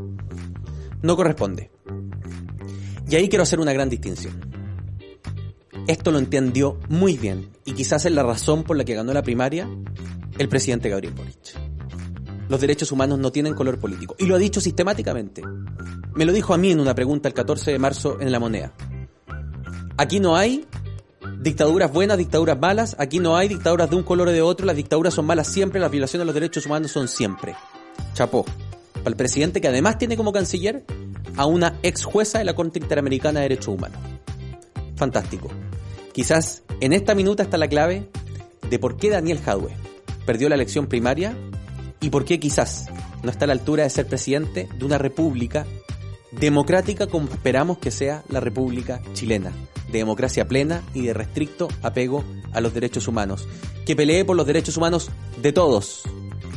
No 1.01 1.15
corresponde. 1.15 1.71
Y 3.09 3.15
ahí 3.15 3.29
quiero 3.29 3.43
hacer 3.43 3.61
una 3.61 3.71
gran 3.71 3.89
distinción. 3.89 4.41
Esto 5.87 6.11
lo 6.11 6.19
entendió 6.19 6.77
muy 6.89 7.17
bien 7.17 7.49
y 7.63 7.71
quizás 7.71 8.05
es 8.05 8.11
la 8.11 8.23
razón 8.23 8.63
por 8.63 8.75
la 8.75 8.83
que 8.83 8.95
ganó 8.95 9.13
la 9.13 9.23
primaria 9.23 9.69
el 10.37 10.49
presidente 10.49 10.89
Gabriel 10.89 11.13
Boric. 11.13 11.57
Los 12.49 12.59
derechos 12.59 12.91
humanos 12.91 13.19
no 13.19 13.31
tienen 13.31 13.53
color 13.53 13.79
político 13.79 14.15
y 14.19 14.25
lo 14.25 14.35
ha 14.35 14.39
dicho 14.39 14.59
sistemáticamente. 14.59 15.43
Me 16.15 16.25
lo 16.25 16.33
dijo 16.33 16.53
a 16.53 16.57
mí 16.57 16.71
en 16.71 16.79
una 16.79 16.93
pregunta 16.93 17.29
el 17.29 17.33
14 17.33 17.71
de 17.71 17.79
marzo 17.79 18.19
en 18.19 18.31
La 18.31 18.39
Moneda. 18.39 18.73
Aquí 19.97 20.19
no 20.19 20.35
hay 20.35 20.65
dictaduras 21.39 21.91
buenas, 21.91 22.17
dictaduras 22.17 22.59
malas. 22.59 22.95
Aquí 22.99 23.19
no 23.19 23.37
hay 23.37 23.47
dictaduras 23.47 23.89
de 23.89 23.95
un 23.95 24.03
color 24.03 24.27
o 24.27 24.31
de 24.31 24.41
otro. 24.41 24.65
Las 24.65 24.75
dictaduras 24.75 25.13
son 25.13 25.25
malas 25.25 25.47
siempre, 25.47 25.79
las 25.79 25.91
violaciones 25.91 26.21
de 26.21 26.25
los 26.25 26.33
derechos 26.33 26.65
humanos 26.65 26.91
son 26.91 27.07
siempre. 27.07 27.55
Chapó. 28.13 28.45
Para 28.93 29.09
el 29.09 29.15
presidente 29.15 29.61
que 29.61 29.67
además 29.67 29.97
tiene 29.97 30.17
como 30.17 30.33
canciller 30.33 30.83
a 31.35 31.45
una 31.45 31.77
ex 31.83 32.03
jueza 32.03 32.39
de 32.39 32.45
la 32.45 32.55
Corte 32.55 32.79
Interamericana 32.79 33.39
de 33.39 33.49
Derechos 33.49 33.75
Humanos. 33.75 33.99
Fantástico. 34.95 35.49
Quizás 36.13 36.63
en 36.81 36.93
esta 36.93 37.13
minuta 37.13 37.43
está 37.43 37.57
la 37.57 37.67
clave 37.67 38.09
de 38.69 38.79
por 38.79 38.97
qué 38.97 39.09
Daniel 39.09 39.39
Jadwe 39.39 39.75
perdió 40.25 40.49
la 40.49 40.55
elección 40.55 40.87
primaria 40.87 41.37
y 42.01 42.09
por 42.09 42.25
qué 42.25 42.39
quizás 42.39 42.87
no 43.23 43.29
está 43.29 43.45
a 43.45 43.47
la 43.47 43.53
altura 43.53 43.83
de 43.83 43.89
ser 43.89 44.07
presidente 44.07 44.67
de 44.77 44.85
una 44.85 44.97
república 44.97 45.65
democrática 46.31 47.07
como 47.07 47.29
esperamos 47.29 47.77
que 47.77 47.91
sea 47.91 48.23
la 48.29 48.39
República 48.39 49.01
Chilena 49.13 49.51
de 49.91 49.99
democracia 49.99 50.47
plena 50.47 50.83
y 50.93 51.01
de 51.01 51.13
restricto 51.13 51.67
apego 51.81 52.23
a 52.53 52.61
los 52.61 52.73
derechos 52.73 53.07
humanos. 53.07 53.47
Que 53.85 53.95
pelee 53.95 54.25
por 54.25 54.35
los 54.35 54.45
derechos 54.45 54.77
humanos 54.77 55.09
de 55.41 55.53
todos, 55.53 56.03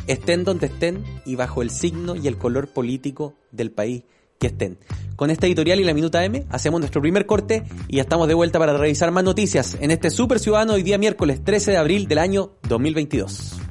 estén 0.06 0.44
donde 0.44 0.66
estén 0.66 1.04
y 1.24 1.36
bajo 1.36 1.62
el 1.62 1.70
signo 1.70 2.16
y 2.16 2.26
el 2.26 2.38
color 2.38 2.68
político 2.68 3.34
del 3.52 3.70
país 3.70 4.04
que 4.38 4.48
estén. 4.48 4.78
Con 5.16 5.30
esta 5.30 5.46
editorial 5.46 5.80
y 5.80 5.84
la 5.84 5.94
Minuta 5.94 6.24
M 6.24 6.46
hacemos 6.48 6.80
nuestro 6.80 7.02
primer 7.02 7.26
corte 7.26 7.62
y 7.88 7.96
ya 7.96 8.02
estamos 8.02 8.26
de 8.26 8.34
vuelta 8.34 8.58
para 8.58 8.76
revisar 8.76 9.10
más 9.10 9.22
noticias 9.22 9.76
en 9.80 9.90
este 9.90 10.10
Super 10.10 10.40
Ciudadano 10.40 10.72
hoy 10.72 10.82
día 10.82 10.98
miércoles 10.98 11.44
13 11.44 11.72
de 11.72 11.76
abril 11.76 12.08
del 12.08 12.18
año 12.18 12.52
2022. 12.68 13.69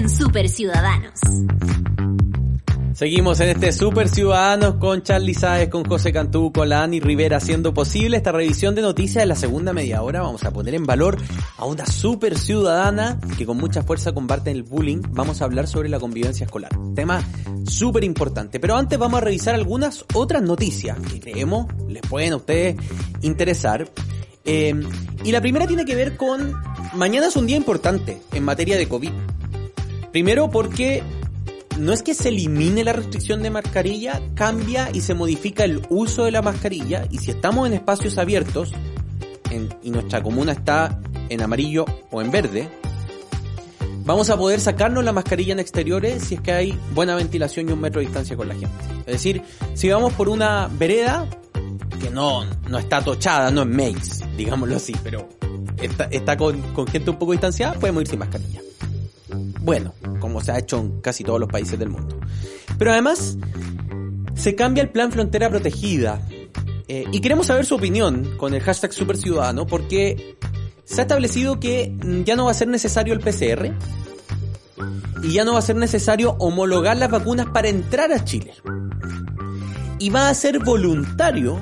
En 0.00 0.08
Super 0.08 0.48
Ciudadanos. 0.48 1.20
Seguimos 2.94 3.38
en 3.40 3.50
este 3.50 3.70
Super 3.72 4.08
Ciudadanos 4.08 4.76
con 4.76 5.02
Charlie 5.02 5.34
Sáez, 5.34 5.68
con 5.68 5.84
José 5.84 6.10
Cantú, 6.10 6.52
con 6.52 6.70
la 6.70 6.86
Rivera, 6.86 7.36
haciendo 7.36 7.74
posible 7.74 8.16
esta 8.16 8.32
revisión 8.32 8.74
de 8.74 8.80
noticias 8.80 9.22
en 9.22 9.28
la 9.28 9.34
segunda 9.34 9.74
media 9.74 10.02
hora. 10.02 10.22
Vamos 10.22 10.42
a 10.44 10.52
poner 10.52 10.74
en 10.74 10.86
valor 10.86 11.18
a 11.58 11.66
una 11.66 11.84
super 11.84 12.38
ciudadana 12.38 13.20
que 13.36 13.44
con 13.44 13.58
mucha 13.58 13.82
fuerza 13.82 14.12
combate 14.12 14.50
el 14.50 14.62
bullying. 14.62 15.02
Vamos 15.10 15.42
a 15.42 15.44
hablar 15.44 15.66
sobre 15.66 15.90
la 15.90 16.00
convivencia 16.00 16.44
escolar. 16.44 16.70
Tema 16.94 17.22
súper 17.66 18.02
importante. 18.02 18.58
Pero 18.58 18.76
antes 18.76 18.98
vamos 18.98 19.20
a 19.20 19.24
revisar 19.24 19.54
algunas 19.54 20.06
otras 20.14 20.42
noticias 20.42 20.98
que 20.98 21.20
creemos 21.20 21.66
les 21.88 22.00
pueden 22.02 22.32
a 22.32 22.36
ustedes 22.36 22.76
interesar. 23.20 23.90
Eh, 24.46 24.74
y 25.24 25.32
la 25.32 25.42
primera 25.42 25.66
tiene 25.66 25.84
que 25.84 25.94
ver 25.94 26.16
con, 26.16 26.54
mañana 26.94 27.26
es 27.26 27.36
un 27.36 27.46
día 27.46 27.58
importante 27.58 28.22
en 28.32 28.44
materia 28.44 28.78
de 28.78 28.88
COVID. 28.88 29.12
Primero 30.12 30.50
porque 30.50 31.02
no 31.78 31.92
es 31.92 32.02
que 32.02 32.14
se 32.14 32.28
elimine 32.28 32.84
la 32.84 32.92
restricción 32.92 33.42
de 33.42 33.50
mascarilla, 33.50 34.20
cambia 34.34 34.90
y 34.92 35.00
se 35.00 35.14
modifica 35.14 35.64
el 35.64 35.82
uso 35.88 36.24
de 36.24 36.30
la 36.30 36.42
mascarilla 36.42 37.06
y 37.10 37.18
si 37.18 37.30
estamos 37.30 37.66
en 37.66 37.74
espacios 37.74 38.18
abiertos 38.18 38.72
y 39.82 39.90
nuestra 39.90 40.22
comuna 40.22 40.52
está 40.52 41.00
en 41.28 41.42
amarillo 41.42 41.84
o 42.10 42.20
en 42.20 42.30
verde, 42.30 42.68
vamos 44.04 44.30
a 44.30 44.36
poder 44.36 44.60
sacarnos 44.60 45.04
la 45.04 45.12
mascarilla 45.12 45.52
en 45.52 45.60
exteriores 45.60 46.24
si 46.24 46.34
es 46.34 46.40
que 46.40 46.52
hay 46.52 46.78
buena 46.92 47.14
ventilación 47.14 47.68
y 47.68 47.72
un 47.72 47.80
metro 47.80 48.00
de 48.00 48.06
distancia 48.06 48.36
con 48.36 48.48
la 48.48 48.54
gente. 48.54 48.76
Es 49.06 49.14
decir, 49.14 49.42
si 49.74 49.88
vamos 49.88 50.12
por 50.14 50.28
una 50.28 50.68
vereda 50.68 51.26
que 52.00 52.10
no, 52.10 52.44
no 52.68 52.78
está 52.78 53.02
tochada, 53.02 53.50
no 53.50 53.62
es 53.62 53.68
Maze, 53.68 54.26
digámoslo 54.36 54.76
así, 54.76 54.94
pero 55.02 55.28
está, 55.80 56.04
está 56.04 56.36
con, 56.36 56.60
con 56.72 56.86
gente 56.86 57.10
un 57.10 57.18
poco 57.18 57.32
distanciada, 57.32 57.74
podemos 57.74 58.02
ir 58.02 58.08
sin 58.08 58.18
mascarilla. 58.18 58.60
Bueno, 59.62 59.94
como 60.20 60.40
se 60.40 60.52
ha 60.52 60.58
hecho 60.58 60.78
en 60.78 61.00
casi 61.00 61.24
todos 61.24 61.38
los 61.38 61.48
países 61.48 61.78
del 61.78 61.90
mundo. 61.90 62.18
Pero 62.78 62.92
además, 62.92 63.36
se 64.34 64.54
cambia 64.54 64.82
el 64.82 64.90
plan 64.90 65.12
Frontera 65.12 65.50
Protegida. 65.50 66.20
Eh, 66.88 67.04
y 67.12 67.20
queremos 67.20 67.46
saber 67.46 67.64
su 67.66 67.76
opinión 67.76 68.36
con 68.36 68.54
el 68.54 68.60
hashtag 68.62 68.92
Super 68.92 69.16
Ciudadano 69.16 69.66
porque 69.66 70.36
se 70.84 71.00
ha 71.00 71.02
establecido 71.02 71.60
que 71.60 71.94
ya 72.24 72.34
no 72.34 72.46
va 72.46 72.50
a 72.50 72.54
ser 72.54 72.66
necesario 72.66 73.14
el 73.14 73.20
PCR 73.20 73.72
y 75.22 75.32
ya 75.32 75.44
no 75.44 75.52
va 75.52 75.60
a 75.60 75.62
ser 75.62 75.76
necesario 75.76 76.32
homologar 76.38 76.96
las 76.96 77.10
vacunas 77.10 77.46
para 77.46 77.68
entrar 77.68 78.12
a 78.12 78.24
Chile. 78.24 78.54
Y 79.98 80.10
va 80.10 80.30
a 80.30 80.34
ser 80.34 80.58
voluntario 80.58 81.60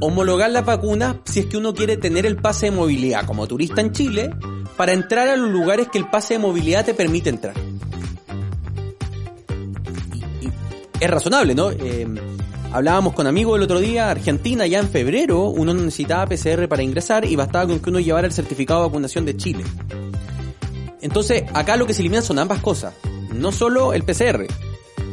homologar 0.00 0.50
las 0.50 0.64
vacunas 0.64 1.16
si 1.24 1.40
es 1.40 1.46
que 1.46 1.56
uno 1.56 1.72
quiere 1.72 1.96
tener 1.96 2.26
el 2.26 2.36
pase 2.36 2.66
de 2.66 2.72
movilidad 2.72 3.24
como 3.24 3.46
turista 3.46 3.80
en 3.80 3.92
Chile 3.92 4.30
para 4.76 4.92
entrar 4.92 5.28
a 5.28 5.36
los 5.36 5.50
lugares 5.50 5.88
que 5.88 5.98
el 5.98 6.08
pase 6.08 6.34
de 6.34 6.40
movilidad 6.40 6.84
te 6.84 6.94
permite 6.94 7.30
entrar. 7.30 7.54
Y, 10.40 10.48
es 11.00 11.10
razonable, 11.10 11.54
¿no? 11.54 11.70
Eh, 11.70 12.06
hablábamos 12.72 13.14
con 13.14 13.26
amigos 13.26 13.56
el 13.56 13.62
otro 13.62 13.80
día, 13.80 14.10
Argentina 14.10 14.66
ya 14.66 14.78
en 14.78 14.88
febrero 14.88 15.44
uno 15.44 15.74
no 15.74 15.82
necesitaba 15.82 16.26
PCR 16.26 16.68
para 16.68 16.82
ingresar 16.82 17.24
y 17.24 17.36
bastaba 17.36 17.66
con 17.66 17.80
que 17.80 17.90
uno 17.90 18.00
llevara 18.00 18.26
el 18.26 18.32
certificado 18.32 18.80
de 18.80 18.86
vacunación 18.88 19.24
de 19.24 19.36
Chile. 19.36 19.64
Entonces, 21.00 21.44
acá 21.54 21.76
lo 21.76 21.86
que 21.86 21.94
se 21.94 22.02
elimina 22.02 22.22
son 22.22 22.38
ambas 22.38 22.60
cosas. 22.60 22.94
No 23.34 23.52
solo 23.52 23.94
el 23.94 24.02
PCR. 24.04 24.46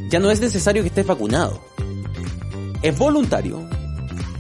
Ya 0.09 0.19
no 0.19 0.31
es 0.31 0.41
necesario 0.41 0.83
que 0.83 0.89
estés 0.89 1.07
vacunado. 1.07 1.61
Es 2.81 2.97
voluntario 2.97 3.67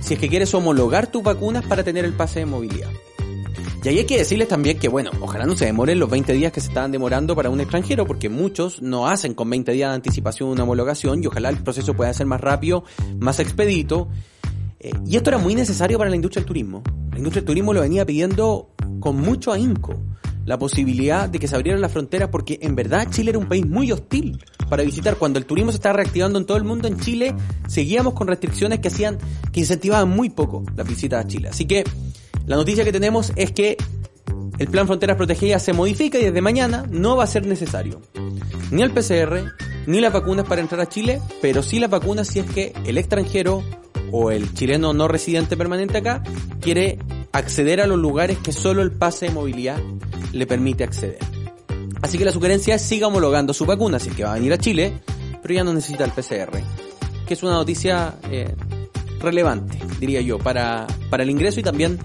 si 0.01 0.13
es 0.13 0.19
que 0.19 0.29
quieres 0.29 0.53
homologar 0.53 1.07
tus 1.07 1.23
vacunas 1.23 1.65
para 1.65 1.83
tener 1.83 2.05
el 2.05 2.13
pase 2.13 2.39
de 2.39 2.45
movilidad. 2.45 2.89
Y 3.87 3.89
ahí 3.89 3.99
hay 3.99 4.05
que 4.05 4.17
decirles 4.17 4.49
también 4.49 4.79
que, 4.79 4.89
bueno, 4.89 5.11
ojalá 5.21 5.45
no 5.45 5.55
se 5.55 5.63
demoren 5.63 5.97
los 5.97 6.09
20 6.09 6.33
días 6.33 6.51
que 6.51 6.59
se 6.59 6.67
estaban 6.67 6.91
demorando 6.91 7.37
para 7.37 7.49
un 7.49 7.61
extranjero, 7.61 8.05
porque 8.05 8.27
muchos 8.27 8.81
no 8.81 9.07
hacen 9.07 9.33
con 9.33 9.49
20 9.49 9.71
días 9.71 9.91
de 9.91 9.95
anticipación 9.95 10.49
una 10.49 10.63
homologación 10.63 11.23
y 11.23 11.27
ojalá 11.27 11.47
el 11.47 11.59
proceso 11.59 11.93
pueda 11.93 12.13
ser 12.13 12.25
más 12.25 12.41
rápido, 12.41 12.83
más 13.17 13.39
expedito. 13.39 14.09
Eh, 14.81 14.91
y 15.05 15.15
esto 15.15 15.29
era 15.29 15.37
muy 15.37 15.55
necesario 15.55 15.97
para 15.97 16.09
la 16.09 16.17
industria 16.17 16.41
del 16.41 16.47
turismo. 16.47 16.83
La 17.11 17.17
industria 17.19 17.39
del 17.39 17.45
turismo 17.45 17.71
lo 17.71 17.79
venía 17.79 18.05
pidiendo 18.05 18.71
con 18.99 19.21
mucho 19.21 19.53
ahínco 19.53 19.95
la 20.43 20.59
posibilidad 20.59 21.29
de 21.29 21.39
que 21.39 21.47
se 21.47 21.55
abrieran 21.55 21.79
las 21.79 21.93
fronteras 21.93 22.27
porque 22.27 22.59
en 22.61 22.75
verdad 22.75 23.07
Chile 23.09 23.29
era 23.29 23.39
un 23.39 23.47
país 23.47 23.65
muy 23.65 23.93
hostil 23.93 24.43
para 24.69 24.83
visitar. 24.83 25.15
Cuando 25.15 25.39
el 25.39 25.45
turismo 25.45 25.71
se 25.71 25.77
estaba 25.77 25.95
reactivando 25.95 26.37
en 26.37 26.45
todo 26.45 26.57
el 26.57 26.65
mundo, 26.65 26.89
en 26.89 26.99
Chile 26.99 27.33
seguíamos 27.69 28.15
con 28.15 28.27
restricciones 28.27 28.79
que 28.79 28.89
hacían, 28.89 29.17
que 29.53 29.61
incentivaban 29.61 30.09
muy 30.09 30.29
poco 30.29 30.65
las 30.75 30.85
visitas 30.85 31.23
a 31.23 31.27
Chile. 31.27 31.47
Así 31.47 31.63
que 31.63 31.85
la 32.47 32.55
noticia 32.55 32.83
que 32.83 32.91
tenemos 32.91 33.33
es 33.35 33.51
que 33.51 33.77
el 34.57 34.67
plan 34.67 34.87
Fronteras 34.87 35.17
Protegidas 35.17 35.61
se 35.61 35.73
modifica 35.73 36.17
y 36.17 36.23
desde 36.23 36.41
mañana 36.41 36.85
no 36.89 37.15
va 37.15 37.25
a 37.25 37.27
ser 37.27 37.45
necesario 37.45 38.01
ni 38.71 38.81
el 38.81 38.91
PCR 38.91 39.53
ni 39.85 40.01
las 40.01 40.11
vacunas 40.11 40.45
para 40.45 40.61
entrar 40.61 40.81
a 40.81 40.89
Chile, 40.89 41.21
pero 41.41 41.61
sí 41.61 41.79
las 41.79 41.89
vacunas 41.89 42.27
si 42.27 42.39
es 42.39 42.45
que 42.49 42.73
el 42.85 42.97
extranjero 42.97 43.63
o 44.11 44.31
el 44.31 44.53
chileno 44.53 44.93
no 44.93 45.07
residente 45.07 45.55
permanente 45.55 45.97
acá 45.97 46.23
quiere 46.59 46.99
acceder 47.31 47.81
a 47.81 47.87
los 47.87 47.97
lugares 47.97 48.37
que 48.39 48.51
solo 48.51 48.81
el 48.81 48.91
pase 48.91 49.27
de 49.27 49.33
movilidad 49.33 49.79
le 50.33 50.45
permite 50.45 50.83
acceder. 50.83 51.19
Así 52.01 52.17
que 52.17 52.25
la 52.25 52.31
sugerencia 52.31 52.75
es 52.75 52.81
siga 52.81 53.07
homologando 53.07 53.53
su 53.53 53.65
vacuna 53.65 53.99
si 53.99 54.09
es 54.09 54.15
que 54.15 54.23
va 54.23 54.31
a 54.31 54.35
venir 54.35 54.53
a 54.53 54.57
Chile, 54.57 55.01
pero 55.41 55.53
ya 55.53 55.63
no 55.63 55.73
necesita 55.73 56.03
el 56.03 56.11
PCR, 56.11 56.59
que 57.25 57.33
es 57.33 57.43
una 57.43 57.53
noticia 57.53 58.15
eh, 58.31 58.53
relevante, 59.19 59.79
diría 59.99 60.21
yo, 60.21 60.37
para, 60.37 60.85
para 61.09 61.23
el 61.23 61.29
ingreso 61.29 61.59
y 61.59 61.63
también 61.63 61.97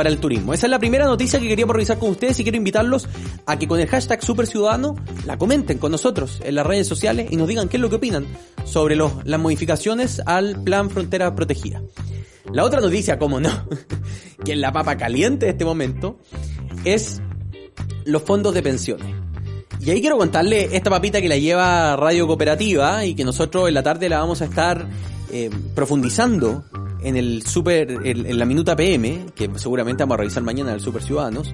para 0.00 0.08
el 0.08 0.16
turismo. 0.16 0.54
Esa 0.54 0.66
es 0.66 0.70
la 0.70 0.78
primera 0.78 1.04
noticia 1.04 1.38
que 1.38 1.46
queríamos 1.46 1.76
revisar 1.76 1.98
con 1.98 2.08
ustedes 2.08 2.40
y 2.40 2.42
quiero 2.42 2.56
invitarlos 2.56 3.06
a 3.44 3.58
que 3.58 3.68
con 3.68 3.78
el 3.80 3.86
hashtag 3.86 4.24
Super 4.24 4.46
Ciudadano 4.46 4.96
la 5.26 5.36
comenten 5.36 5.76
con 5.76 5.92
nosotros 5.92 6.40
en 6.42 6.54
las 6.54 6.66
redes 6.66 6.88
sociales 6.88 7.26
y 7.30 7.36
nos 7.36 7.46
digan 7.46 7.68
qué 7.68 7.76
es 7.76 7.82
lo 7.82 7.90
que 7.90 7.96
opinan 7.96 8.26
sobre 8.64 8.96
las 8.96 9.38
modificaciones 9.38 10.22
al 10.24 10.62
plan 10.62 10.88
Frontera 10.88 11.34
Protegida. 11.34 11.82
La 12.50 12.64
otra 12.64 12.80
noticia, 12.80 13.18
como 13.18 13.40
no, 13.40 13.50
que 14.42 14.52
es 14.52 14.58
la 14.58 14.72
papa 14.72 14.96
caliente 14.96 15.44
de 15.44 15.52
este 15.52 15.66
momento, 15.66 16.18
es 16.86 17.20
los 18.06 18.22
fondos 18.22 18.54
de 18.54 18.62
pensiones. 18.62 19.14
Y 19.80 19.90
ahí 19.90 20.00
quiero 20.00 20.16
contarle 20.16 20.74
esta 20.74 20.88
papita 20.88 21.20
que 21.20 21.28
la 21.28 21.36
lleva 21.36 21.94
Radio 21.96 22.26
Cooperativa 22.26 23.04
y 23.04 23.14
que 23.14 23.24
nosotros 23.24 23.68
en 23.68 23.74
la 23.74 23.82
tarde 23.82 24.08
la 24.08 24.20
vamos 24.20 24.40
a 24.40 24.46
estar 24.46 24.88
eh, 25.30 25.50
profundizando 25.74 26.64
en 27.02 27.16
el 27.16 27.46
super, 27.46 27.90
en, 28.04 28.38
la 28.38 28.44
minuta 28.44 28.76
PM, 28.76 29.26
que 29.34 29.50
seguramente 29.56 30.02
vamos 30.02 30.14
a 30.14 30.18
revisar 30.18 30.42
mañana 30.42 30.70
en 30.70 30.76
el 30.76 30.80
Super 30.80 31.02
Ciudadanos, 31.02 31.52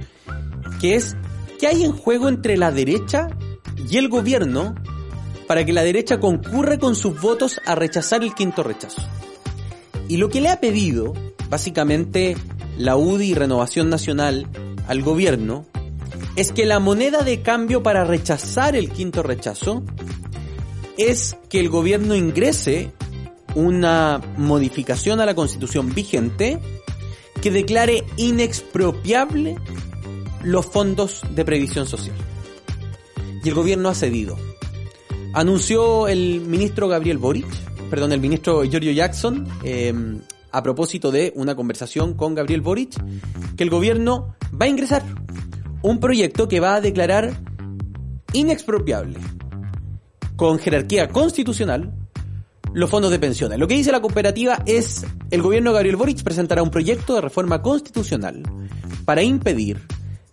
que 0.80 0.96
es 0.96 1.16
¿qué 1.58 1.66
hay 1.66 1.84
en 1.84 1.92
juego 1.92 2.28
entre 2.28 2.56
la 2.56 2.70
derecha 2.70 3.28
y 3.90 3.96
el 3.96 4.08
gobierno 4.08 4.74
para 5.46 5.64
que 5.64 5.72
la 5.72 5.82
derecha 5.82 6.18
concurra 6.18 6.78
con 6.78 6.96
sus 6.96 7.20
votos 7.20 7.60
a 7.64 7.74
rechazar 7.74 8.22
el 8.22 8.34
quinto 8.34 8.62
rechazo? 8.62 9.02
Y 10.08 10.18
lo 10.18 10.28
que 10.28 10.40
le 10.40 10.48
ha 10.48 10.60
pedido, 10.60 11.14
básicamente, 11.48 12.36
la 12.78 12.96
UDI 12.96 13.30
y 13.30 13.34
Renovación 13.34 13.88
Nacional 13.88 14.46
al 14.86 15.02
gobierno 15.02 15.66
es 16.36 16.52
que 16.52 16.66
la 16.66 16.80
moneda 16.80 17.22
de 17.22 17.42
cambio 17.42 17.82
para 17.82 18.04
rechazar 18.04 18.76
el 18.76 18.90
quinto 18.90 19.22
rechazo 19.22 19.82
es 20.98 21.36
que 21.48 21.60
el 21.60 21.68
gobierno 21.68 22.14
ingrese 22.14 22.92
una 23.56 24.20
modificación 24.36 25.18
a 25.18 25.26
la 25.26 25.34
constitución 25.34 25.92
vigente 25.94 26.60
que 27.40 27.50
declare 27.50 28.04
inexpropiable 28.16 29.56
los 30.44 30.66
fondos 30.66 31.22
de 31.34 31.44
previsión 31.44 31.86
social. 31.86 32.14
Y 33.42 33.48
el 33.48 33.54
gobierno 33.54 33.88
ha 33.88 33.94
cedido. 33.94 34.36
Anunció 35.32 36.06
el 36.06 36.42
ministro 36.42 36.86
Gabriel 36.86 37.18
Boric, 37.18 37.46
perdón, 37.90 38.12
el 38.12 38.20
ministro 38.20 38.62
Giorgio 38.64 38.92
Jackson, 38.92 39.48
eh, 39.64 39.92
a 40.52 40.62
propósito 40.62 41.10
de 41.10 41.32
una 41.34 41.56
conversación 41.56 42.14
con 42.14 42.34
Gabriel 42.34 42.60
Boric, 42.60 42.94
que 43.56 43.64
el 43.64 43.70
gobierno 43.70 44.36
va 44.52 44.66
a 44.66 44.68
ingresar 44.68 45.02
un 45.82 45.98
proyecto 45.98 46.46
que 46.46 46.60
va 46.60 46.74
a 46.74 46.80
declarar 46.80 47.32
inexpropiable, 48.34 49.18
con 50.36 50.58
jerarquía 50.58 51.08
constitucional, 51.08 51.92
los 52.74 52.90
fondos 52.90 53.10
de 53.10 53.18
pensiones. 53.18 53.58
Lo 53.58 53.68
que 53.68 53.74
dice 53.74 53.92
la 53.92 54.00
cooperativa 54.00 54.62
es 54.66 55.04
el 55.30 55.42
gobierno 55.42 55.70
de 55.70 55.74
Gabriel 55.74 55.96
Boric 55.96 56.22
presentará 56.22 56.62
un 56.62 56.70
proyecto 56.70 57.14
de 57.14 57.20
reforma 57.20 57.62
constitucional 57.62 58.42
para 59.04 59.22
impedir 59.22 59.80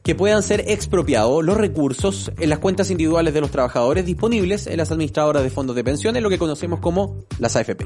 que 0.03 0.15
puedan 0.15 0.43
ser 0.43 0.65
expropiados 0.67 1.43
los 1.43 1.55
recursos 1.55 2.31
en 2.37 2.49
las 2.49 2.59
cuentas 2.59 2.91
individuales 2.91 3.33
de 3.33 3.41
los 3.41 3.51
trabajadores 3.51 4.05
disponibles 4.05 4.67
en 4.67 4.77
las 4.77 4.91
administradoras 4.91 5.43
de 5.43 5.49
fondos 5.49 5.75
de 5.75 5.83
pensiones, 5.83 6.21
lo 6.21 6.29
que 6.29 6.37
conocemos 6.37 6.79
como 6.79 7.23
las 7.39 7.55
AFP. 7.55 7.85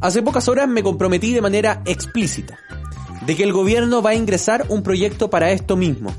Hace 0.00 0.22
pocas 0.22 0.48
horas 0.48 0.68
me 0.68 0.82
comprometí 0.82 1.32
de 1.32 1.40
manera 1.40 1.82
explícita 1.86 2.58
de 3.24 3.36
que 3.36 3.44
el 3.44 3.52
gobierno 3.52 4.02
va 4.02 4.10
a 4.10 4.14
ingresar 4.14 4.66
un 4.68 4.82
proyecto 4.82 5.30
para 5.30 5.52
esto 5.52 5.76
mismo. 5.76 6.12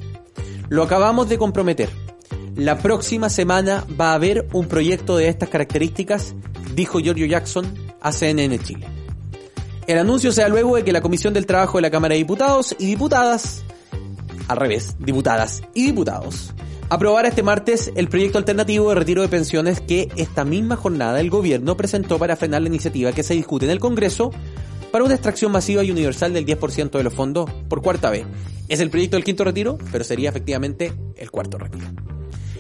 Lo 0.70 0.84
acabamos 0.84 1.30
de 1.30 1.38
comprometer. 1.38 1.90
La 2.58 2.80
próxima 2.80 3.30
semana 3.30 3.86
va 4.02 4.12
a 4.12 4.16
haber 4.16 4.48
un 4.52 4.68
proyecto 4.68 5.16
de 5.16 5.28
estas 5.28 5.48
características, 5.48 6.34
dijo 6.74 7.00
Giorgio 7.00 7.28
Jackson 7.28 7.72
a 8.02 8.12
CNN 8.12 8.58
Chile. 8.58 8.88
El 9.86 10.00
anuncio 10.00 10.32
se 10.32 10.42
da 10.42 10.50
luego 10.50 10.76
de 10.76 10.84
que 10.84 10.92
la 10.92 11.02
Comisión 11.02 11.36
del 11.36 11.46
Trabajo 11.46 11.78
de 11.78 11.84
la 11.84 11.92
Cámara 11.92 12.14
de 12.14 12.18
Diputados 12.18 12.76
y 12.80 12.88
Diputadas 12.88 13.64
al 14.48 14.58
revés, 14.58 14.96
diputadas 14.98 15.62
y 15.76 15.86
diputados, 15.86 16.52
aprobar 16.90 17.28
este 17.28 17.44
martes 17.44 17.92
el 17.96 18.08
proyecto 18.08 18.40
alternativo 18.40 18.90
de 18.90 18.96
retiro 18.96 19.22
de 19.22 19.28
pensiones 19.28 19.80
que 19.80 20.10
esta 20.16 20.44
misma 20.44 20.78
jornada 20.78 21.20
el 21.20 21.30
gobierno 21.30 21.78
presentó 21.78 22.18
para 22.18 22.38
frenar 22.38 22.64
la 22.64 22.70
iniciativa 22.70 23.12
que 23.12 23.22
se 23.22 23.36
discute 23.36 23.66
en 23.66 23.72
el 23.72 23.80
Congreso 23.80 24.32
para 24.92 25.04
una 25.04 25.14
extracción 25.14 25.52
masiva 25.52 25.84
y 25.84 25.92
universal 25.92 26.34
del 26.34 26.48
10% 26.48 26.90
de 26.90 27.04
los 27.04 27.14
fondos 27.14 27.52
por 27.70 27.84
cuarta 27.84 28.10
vez. 28.10 28.26
Es 28.68 28.80
el 28.80 28.90
proyecto 28.90 29.16
del 29.16 29.26
quinto 29.26 29.44
retiro, 29.44 29.78
pero 29.92 30.04
sería 30.04 30.30
efectivamente 30.30 30.92
el 31.18 31.30
cuarto 31.30 31.60
retiro. 31.60 32.07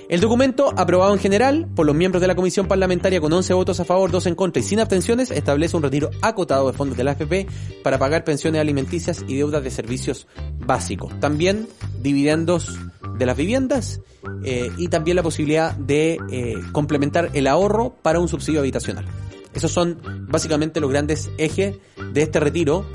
El 0.10 0.22
documento, 0.22 0.74
aprobado 0.78 1.14
en 1.14 1.20
general 1.20 1.68
por 1.76 1.86
los 1.86 1.94
miembros 1.94 2.22
de 2.22 2.28
la 2.28 2.36
comisión 2.36 2.66
parlamentaria 2.66 3.20
con 3.20 3.34
11 3.34 3.54
votos 3.54 3.82
a 3.82 3.86
favor, 3.86 4.10
2 4.10 4.28
en 4.28 4.36
contra 4.36 4.62
y 4.62 4.64
sin 4.64 4.80
abstenciones, 4.80 5.32
establece 5.32 5.76
un 5.76 5.84
retiro 5.84 6.10
acotado 6.22 6.68
de 6.68 6.78
fondos 6.78 6.98
de 6.98 7.04
la 7.04 7.12
AFP 7.12 7.46
para 7.84 8.00
pagar 8.00 8.24
pensiones 8.24 8.62
alimenticias 8.62 9.26
y 9.28 9.36
deudas 9.36 9.64
de 9.64 9.70
servicios 9.70 10.26
básicos. 10.60 11.20
También 11.20 11.68
dividendos 12.02 12.80
de 13.18 13.26
las 13.26 13.36
viviendas 13.36 14.00
eh, 14.46 14.72
y 14.78 14.88
también 14.88 15.18
la 15.18 15.24
posibilidad 15.24 15.76
de 15.76 16.20
eh, 16.32 16.56
complementar 16.72 17.30
el 17.34 17.46
ahorro 17.46 17.94
para 18.02 18.22
un 18.22 18.30
subsidio 18.30 18.62
habitacional. 18.62 19.06
Esos 19.54 19.72
son 19.72 20.00
básicamente 20.30 20.80
los 20.80 20.90
grandes 20.90 21.30
ejes 21.38 21.76
de 22.14 22.22
este 22.22 22.40
retiro 22.40 22.86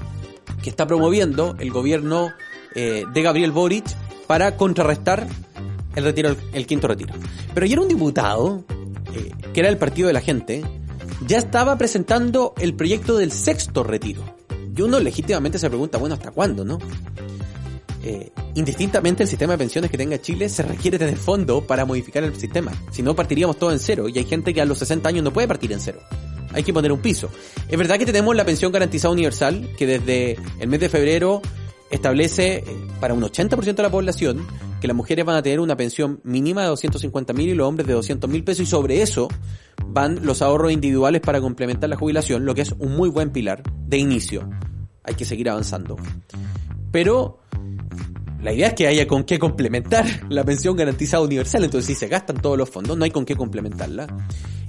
que 0.63 0.71
está 0.71 0.87
promoviendo 0.87 1.57
el 1.59 1.71
gobierno 1.73 2.31
eh, 2.75 3.05
de 3.13 3.23
Gabriel 3.23 3.53
Boric 3.53 3.85
para 4.27 4.57
contrarrestar 4.57 5.27
el 5.95 6.05
retiro, 6.05 6.37
el, 6.53 6.67
quinto 6.67 6.89
retiro. 6.89 7.15
Pero 7.55 7.65
ayer 7.65 7.79
un 7.79 7.89
diputado, 7.89 8.65
eh, 9.15 9.31
que 9.53 9.61
era 9.61 9.69
el 9.69 9.79
partido 9.79 10.09
de 10.09 10.15
la 10.15 10.21
gente, 10.21 10.63
ya 11.27 11.39
estaba 11.39 11.77
presentando 11.77 12.55
el 12.59 12.75
proyecto 12.75 13.17
del 13.17 13.33
sexto 13.33 13.85
retiro. 13.85 14.23
Y 14.75 14.83
uno 14.83 14.99
legítimamente 15.01 15.59
se 15.59 15.69
pregunta, 15.69 15.99
bueno, 15.99 16.15
¿hasta 16.15 16.31
cuándo, 16.31 16.65
no? 16.65 16.79
Eh, 18.05 18.31
indistintamente 18.55 19.23
el 19.23 19.29
sistema 19.29 19.53
de 19.53 19.59
pensiones 19.59 19.91
que 19.91 19.97
tenga 19.97 20.21
Chile 20.21 20.49
se 20.49 20.63
requiere 20.63 20.99
tener 20.99 21.17
fondo 21.17 21.65
para 21.65 21.85
modificar 21.85 22.25
el 22.25 22.35
sistema. 22.35 22.73
Si 22.91 23.03
no, 23.03 23.15
partiríamos 23.15 23.59
todo 23.59 23.71
en 23.71 23.79
cero. 23.79 24.09
Y 24.09 24.19
hay 24.19 24.25
gente 24.25 24.53
que 24.53 24.61
a 24.61 24.65
los 24.65 24.79
60 24.79 25.09
años 25.09 25.23
no 25.23 25.33
puede 25.33 25.47
partir 25.47 25.73
en 25.73 25.81
cero. 25.81 26.01
Hay 26.53 26.65
que 26.65 26.73
poner 26.73 26.93
un 26.93 27.01
piso. 27.01 27.31
Es 27.69 27.79
verdad 27.79 27.99
que 27.99 28.07
tenemos 28.07 28.35
la 28.35 28.45
pensión 28.45 28.73
garantizada 28.73 29.13
universal, 29.13 29.71
que 29.77 29.87
desde 29.87 30.37
el 30.59 30.69
mes 30.69 30.81
de 30.81 30.89
febrero 30.89 31.41
establece 31.93 32.57
eh, 32.57 32.65
para 33.01 33.15
un 33.15 33.23
80% 33.23 33.75
de 33.75 33.83
la 33.83 33.91
población 33.91 34.45
que 34.81 34.89
las 34.89 34.97
mujeres 34.97 35.25
van 35.25 35.37
a 35.37 35.43
tener 35.43 35.61
una 35.61 35.77
pensión 35.77 36.21
mínima 36.25 36.63
de 36.63 36.69
250 36.69 37.33
mil 37.35 37.49
y 37.49 37.55
los 37.55 37.69
hombres 37.69 37.87
de 37.87 37.93
200 37.93 38.29
mil 38.29 38.43
pesos 38.43 38.63
y 38.63 38.67
sobre 38.67 39.01
eso 39.01 39.29
van 39.87 40.27
los 40.27 40.43
ahorros 40.43 40.73
individuales 40.73 41.21
para 41.21 41.41
complementar 41.41 41.89
la 41.89 41.97
jubilación, 41.97 42.45
lo 42.45 42.55
que 42.55 42.63
es 42.63 42.73
un 42.73 42.97
muy 42.97 43.09
buen 43.09 43.31
pilar 43.31 43.63
de 43.87 43.99
inicio. 43.99 44.49
Hay 45.05 45.15
que 45.15 45.25
seguir 45.25 45.51
avanzando. 45.51 45.97
Pero 46.91 47.39
la 48.43 48.53
idea 48.53 48.69
es 48.69 48.75
que 48.75 48.87
haya 48.87 49.07
con 49.07 49.25
qué 49.25 49.39
complementar 49.39 50.05
la 50.29 50.45
pensión 50.45 50.77
garantizada 50.77 51.23
universal, 51.23 51.65
entonces 51.65 51.87
si 51.87 51.95
se 51.95 52.09
gastan 52.09 52.37
todos 52.37 52.59
los 52.59 52.69
fondos, 52.69 52.97
no 52.97 53.05
hay 53.05 53.11
con 53.11 53.25
qué 53.25 53.37
complementarla. 53.37 54.07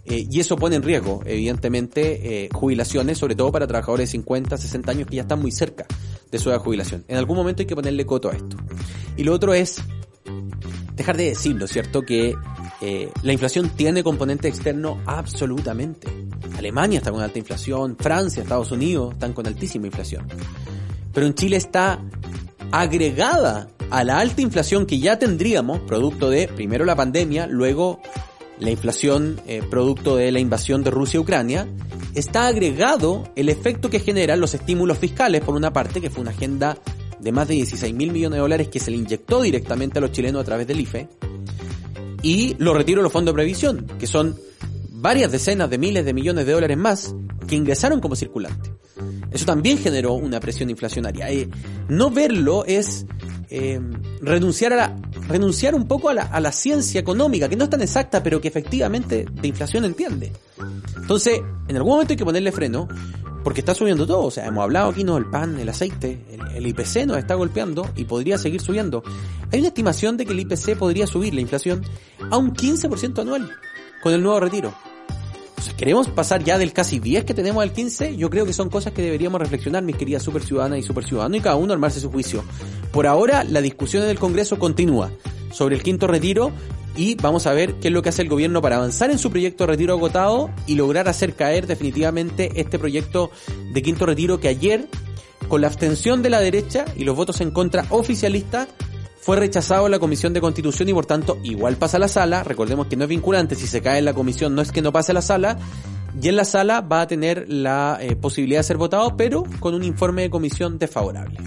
Eh, 0.06 0.28
y 0.30 0.40
eso 0.42 0.58
pone 0.58 0.76
en 0.76 0.84
riesgo, 0.84 1.22
evidentemente, 1.26 2.46
eh, 2.46 2.50
jubilaciones, 2.52 3.18
sobre 3.18 3.36
todo 3.36 3.52
para 3.54 3.68
trabajadores 3.68 4.10
de 4.10 4.12
50, 4.12 4.58
60 4.58 4.92
años 4.92 5.08
que 5.08 5.16
ya 5.16 5.22
están 5.22 5.40
muy 5.40 5.52
cerca 5.52 5.86
de 6.30 6.40
su 6.40 6.50
edad 6.50 6.60
jubilación. 6.60 7.06
En 7.08 7.18
algún 7.18 7.38
momento 7.38 7.62
hay 7.62 7.68
que 7.68 7.76
ponerle 7.76 8.06
coto 8.06 8.30
a 8.30 8.34
esto. 8.34 8.58
Y 9.16 9.24
lo 9.24 9.34
otro 9.34 9.54
es 9.54 9.82
dejar 10.96 11.16
de 11.16 11.30
decirlo, 11.30 11.68
¿cierto? 11.68 12.02
Que 12.02 12.36
eh, 12.82 13.10
la 13.22 13.32
inflación 13.32 13.70
tiene 13.70 14.04
componente 14.04 14.50
externo 14.50 15.02
absolutamente. 15.06 16.08
Alemania 16.58 16.98
está 16.98 17.12
con 17.12 17.22
alta 17.22 17.40
inflación, 17.40 17.96
Francia, 17.98 18.44
Estados 18.44 18.72
Unidos 18.72 19.14
están 19.14 19.32
con 19.32 19.48
altísima 19.48 19.88
inflación. 19.88 20.28
Pero 21.14 21.26
en 21.28 21.34
Chile 21.34 21.58
está 21.58 22.04
agregada 22.74 23.68
a 23.92 24.04
la 24.04 24.18
alta 24.18 24.42
inflación 24.42 24.88
que 24.88 24.98
ya 24.98 25.20
tendríamos, 25.20 25.82
producto 25.82 26.32
de 26.32 26.48
primero 26.48 26.86
la 26.86 26.96
pandemia, 26.96 27.46
luego 27.46 28.02
la 28.58 28.72
inflación 28.72 29.40
eh, 29.46 29.62
producto 29.70 30.16
de 30.16 30.32
la 30.32 30.40
invasión 30.40 30.84
de 30.84 30.90
Rusia 30.90 31.20
a 31.20 31.22
Ucrania, 31.22 31.68
está 32.16 32.48
agregado 32.48 33.32
el 33.36 33.50
efecto 33.50 33.92
que 33.92 34.00
generan 34.00 34.40
los 34.40 34.56
estímulos 34.56 34.98
fiscales, 34.98 35.42
por 35.42 35.54
una 35.54 35.72
parte, 35.72 36.02
que 36.02 36.10
fue 36.10 36.22
una 36.22 36.32
agenda 36.32 36.76
de 37.20 37.32
más 37.32 37.48
de 37.48 37.54
16 37.54 37.94
mil 37.94 38.12
millones 38.12 38.38
de 38.38 38.42
dólares 38.42 38.70
que 38.70 38.80
se 38.80 38.90
le 38.90 38.98
inyectó 38.98 39.44
directamente 39.44 40.00
a 40.00 40.02
los 40.02 40.12
chilenos 40.12 40.42
a 40.42 40.46
través 40.46 40.66
del 40.66 40.80
IFE, 40.80 41.08
y 42.24 42.56
los 42.58 42.76
retiros 42.76 43.02
de 43.02 43.04
los 43.04 43.14
fondos 43.14 43.34
de 43.34 43.36
previsión, 43.36 43.86
que 44.00 44.08
son 44.08 44.36
varias 44.90 45.32
decenas 45.32 45.70
de 45.70 45.78
miles 45.78 46.06
de 46.06 46.14
millones 46.14 46.48
de 46.48 46.54
dólares 46.54 46.78
más 46.78 47.14
que 47.48 47.56
ingresaron 47.56 48.00
como 48.00 48.16
circulante. 48.16 48.72
Eso 49.32 49.46
también 49.46 49.78
generó 49.78 50.14
una 50.14 50.40
presión 50.40 50.70
inflacionaria. 50.70 51.30
Eh, 51.32 51.50
no 51.90 52.12
verlo 52.12 52.66
es 52.66 53.06
eh, 53.50 53.80
renunciar 54.22 54.74
a 54.74 54.76
la, 54.76 55.02
renunciar 55.28 55.76
un 55.76 55.88
poco 55.88 56.10
a 56.10 56.14
la, 56.14 56.24
a 56.24 56.40
la 56.40 56.52
ciencia 56.52 57.00
económica, 57.00 57.50
que 57.50 57.56
no 57.56 57.66
es 57.66 57.70
tan 57.70 57.82
exacta, 57.82 58.22
pero 58.22 58.40
que 58.40 58.48
efectivamente 58.48 59.26
de 59.32 59.48
inflación 59.48 59.86
entiende. 59.86 60.32
Entonces, 60.96 61.42
en 61.68 61.76
algún 61.76 61.94
momento 61.94 62.14
hay 62.14 62.18
que 62.18 62.26
ponerle 62.26 62.52
freno, 62.52 62.88
porque 63.44 63.62
está 63.62 63.74
subiendo 63.74 64.08
todo. 64.08 64.24
O 64.24 64.32
sea, 64.32 64.46
hemos 64.46 64.64
hablado 64.64 64.92
aquí, 64.92 65.04
¿no? 65.04 65.18
El 65.18 65.26
pan, 65.26 65.60
el 65.60 65.68
aceite, 65.68 66.26
el, 66.32 66.56
el, 66.56 66.68
IPC 66.68 67.06
nos 67.06 67.18
está 67.18 67.36
golpeando 67.36 67.90
y 67.96 68.06
podría 68.06 68.38
seguir 68.38 68.62
subiendo. 68.62 69.04
Hay 69.52 69.60
una 69.60 69.68
estimación 69.68 70.16
de 70.16 70.26
que 70.26 70.32
el 70.32 70.40
IPC 70.40 70.78
podría 70.78 71.08
subir 71.08 71.34
la 71.34 71.42
inflación 71.42 71.84
a 72.32 72.38
un 72.38 72.54
15% 72.54 73.20
anual 73.20 73.50
con 74.02 74.14
el 74.14 74.22
nuevo 74.22 74.40
retiro 74.40 74.74
queremos 75.70 76.08
pasar 76.10 76.44
ya 76.44 76.58
del 76.58 76.74
casi 76.74 77.00
10 77.00 77.26
que 77.26 77.34
tenemos 77.34 77.64
al 77.64 77.72
15, 77.72 78.18
yo 78.18 78.30
creo 78.30 78.46
que 78.46 78.54
son 78.54 78.70
cosas 78.70 78.94
que 78.94 79.02
deberíamos 79.02 79.40
reflexionar, 79.40 79.84
mis 79.84 79.96
queridas 79.96 80.24
super 80.24 80.44
ciudadanas 80.44 80.80
y 80.80 80.84
super 80.84 81.06
ciudadanos, 81.06 81.38
y 81.38 81.42
cada 81.42 81.56
uno 81.56 81.74
armarse 81.74 82.00
su 82.00 82.12
juicio. 82.12 82.44
Por 82.92 83.08
ahora, 83.08 83.44
la 83.44 83.62
discusión 83.62 84.04
en 84.04 84.10
el 84.10 84.20
Congreso 84.20 84.60
continúa 84.60 85.12
sobre 85.52 85.76
el 85.76 85.84
quinto 85.84 86.08
retiro 86.08 86.52
y 86.96 87.16
vamos 87.16 87.48
a 87.48 87.54
ver 87.54 87.76
qué 87.76 87.88
es 87.88 87.94
lo 87.94 88.02
que 88.02 88.10
hace 88.10 88.22
el 88.22 88.30
gobierno 88.30 88.62
para 88.62 88.76
avanzar 88.76 89.10
en 89.10 89.18
su 89.18 89.32
proyecto 89.32 89.64
de 89.64 89.72
retiro 89.72 89.94
agotado 89.94 90.52
y 90.68 90.76
lograr 90.76 91.08
hacer 91.08 91.36
caer 91.36 91.66
definitivamente 91.68 92.52
este 92.56 92.78
proyecto 92.78 93.32
de 93.72 93.82
quinto 93.82 94.06
retiro 94.06 94.40
que 94.40 94.48
ayer, 94.48 94.88
con 95.48 95.62
la 95.62 95.68
abstención 95.68 96.22
de 96.22 96.30
la 96.30 96.40
derecha 96.40 96.86
y 96.96 97.04
los 97.04 97.16
votos 97.16 97.42
en 97.42 97.52
contra 97.52 97.86
oficialistas, 97.90 98.68
fue 99.24 99.38
rechazado 99.38 99.88
la 99.88 100.00
Comisión 100.00 100.34
de 100.34 100.42
Constitución 100.42 100.90
y 100.90 100.94
por 100.94 101.06
tanto 101.06 101.38
igual 101.44 101.78
pasa 101.78 101.96
a 101.96 102.00
la 102.02 102.10
sala. 102.10 102.44
Recordemos 102.44 102.88
que 102.88 102.98
no 102.98 103.04
es 103.04 103.10
vinculante, 103.10 103.56
si 103.56 103.68
se 103.68 103.82
cae 103.82 104.00
en 104.00 104.06
la 104.06 104.14
comisión 104.14 104.54
no 104.54 104.62
es 104.62 104.74
que 104.74 104.82
no 104.82 104.92
pase 104.92 105.14
a 105.14 105.16
la 105.16 105.22
sala. 105.22 105.58
Y 106.22 106.28
en 106.28 106.36
la 106.36 106.44
sala 106.44 106.82
va 106.82 107.02
a 107.02 107.08
tener 107.08 107.46
la 107.48 107.98
eh, 108.02 108.18
posibilidad 108.18 108.60
de 108.60 108.64
ser 108.64 108.76
votado, 108.76 109.16
pero 109.16 109.44
con 109.62 109.76
un 109.76 109.84
informe 109.84 110.24
de 110.24 110.30
comisión 110.30 110.78
desfavorable. 110.78 111.40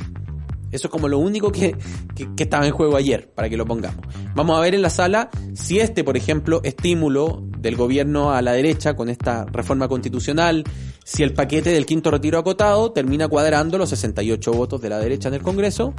Eso 0.73 0.89
es 0.89 0.91
como 0.91 1.07
lo 1.07 1.19
único 1.19 1.53
que, 1.53 1.77
que, 2.15 2.43
estaba 2.43 2.67
en 2.67 2.73
juego 2.73 2.97
ayer, 2.97 3.31
para 3.35 3.51
que 3.51 3.59
lo 3.59 3.67
pongamos. 3.67 4.05
Vamos 4.35 4.57
a 4.57 4.61
ver 4.61 4.75
en 4.75 4.81
la 4.83 4.91
sala 4.91 5.29
si 5.55 5.79
este, 5.79 6.03
por 6.03 6.17
ejemplo, 6.17 6.62
estímulo 6.65 7.43
del 7.59 7.77
gobierno 7.77 8.33
a 8.33 8.41
la 8.41 8.53
derecha 8.53 8.97
con 8.97 9.11
esta 9.11 9.45
reforma 9.45 9.87
constitucional, 9.87 10.65
si 11.05 11.23
el 11.23 11.35
paquete 11.35 11.71
del 11.71 11.85
quinto 11.85 12.11
retiro 12.11 12.39
acotado 12.39 12.91
termina 12.93 13.29
cuadrando 13.29 13.77
los 13.77 13.91
68 13.91 14.53
votos 14.53 14.81
de 14.81 14.89
la 14.89 14.99
derecha 14.99 15.29
en 15.29 15.35
el 15.35 15.43
Congreso 15.43 15.95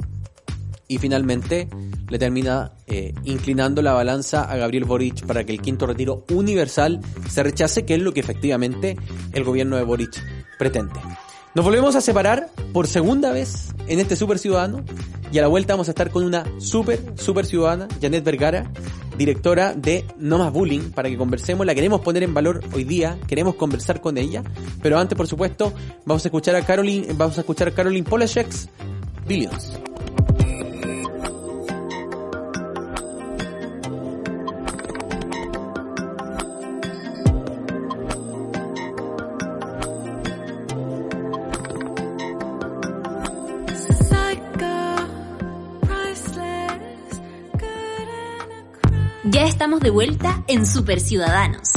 y 0.88 0.98
finalmente 0.98 1.68
le 2.08 2.18
termina 2.18 2.72
eh, 2.86 3.14
inclinando 3.24 3.82
la 3.82 3.92
balanza 3.92 4.42
a 4.44 4.56
Gabriel 4.56 4.86
Boric 4.86 5.26
para 5.26 5.44
que 5.44 5.52
el 5.52 5.60
quinto 5.60 5.86
retiro 5.86 6.24
universal 6.30 7.00
se 7.28 7.42
rechace, 7.42 7.84
que 7.84 7.94
es 7.94 8.02
lo 8.02 8.12
que 8.12 8.20
efectivamente 8.20 8.96
el 9.32 9.44
gobierno 9.44 9.76
de 9.76 9.84
Boric 9.84 10.20
pretende. 10.58 10.98
Nos 11.54 11.64
volvemos 11.64 11.96
a 11.96 12.00
separar 12.00 12.48
por 12.72 12.86
segunda 12.86 13.32
vez 13.32 13.74
en 13.86 14.00
este 14.00 14.16
Super 14.16 14.38
Ciudadano 14.38 14.84
y 15.32 15.38
a 15.38 15.42
la 15.42 15.48
vuelta 15.48 15.74
vamos 15.74 15.88
a 15.88 15.90
estar 15.90 16.10
con 16.10 16.24
una 16.24 16.44
super, 16.58 17.00
super 17.16 17.44
ciudadana, 17.44 17.88
Janet 18.00 18.24
Vergara, 18.24 18.70
directora 19.16 19.74
de 19.74 20.06
No 20.18 20.38
Más 20.38 20.52
Bullying, 20.52 20.92
para 20.92 21.10
que 21.10 21.16
conversemos. 21.16 21.66
La 21.66 21.74
queremos 21.74 22.00
poner 22.00 22.22
en 22.22 22.32
valor 22.32 22.62
hoy 22.72 22.84
día, 22.84 23.18
queremos 23.26 23.56
conversar 23.56 24.00
con 24.00 24.16
ella, 24.16 24.42
pero 24.80 24.98
antes, 24.98 25.16
por 25.16 25.26
supuesto, 25.26 25.72
vamos 26.06 26.24
a 26.24 26.28
escuchar 26.28 26.54
a 26.54 26.64
Caroline, 26.64 27.08
vamos 27.14 27.36
a 27.36 27.40
escuchar 27.40 27.68
a 27.68 27.70
Caroline 27.72 28.08
Polachek's 28.08 28.68
Billions. 29.26 29.87
Estamos 49.58 49.80
de 49.80 49.90
vuelta 49.90 50.44
en 50.46 50.64
Super 50.64 51.00
Ciudadanos. 51.00 51.72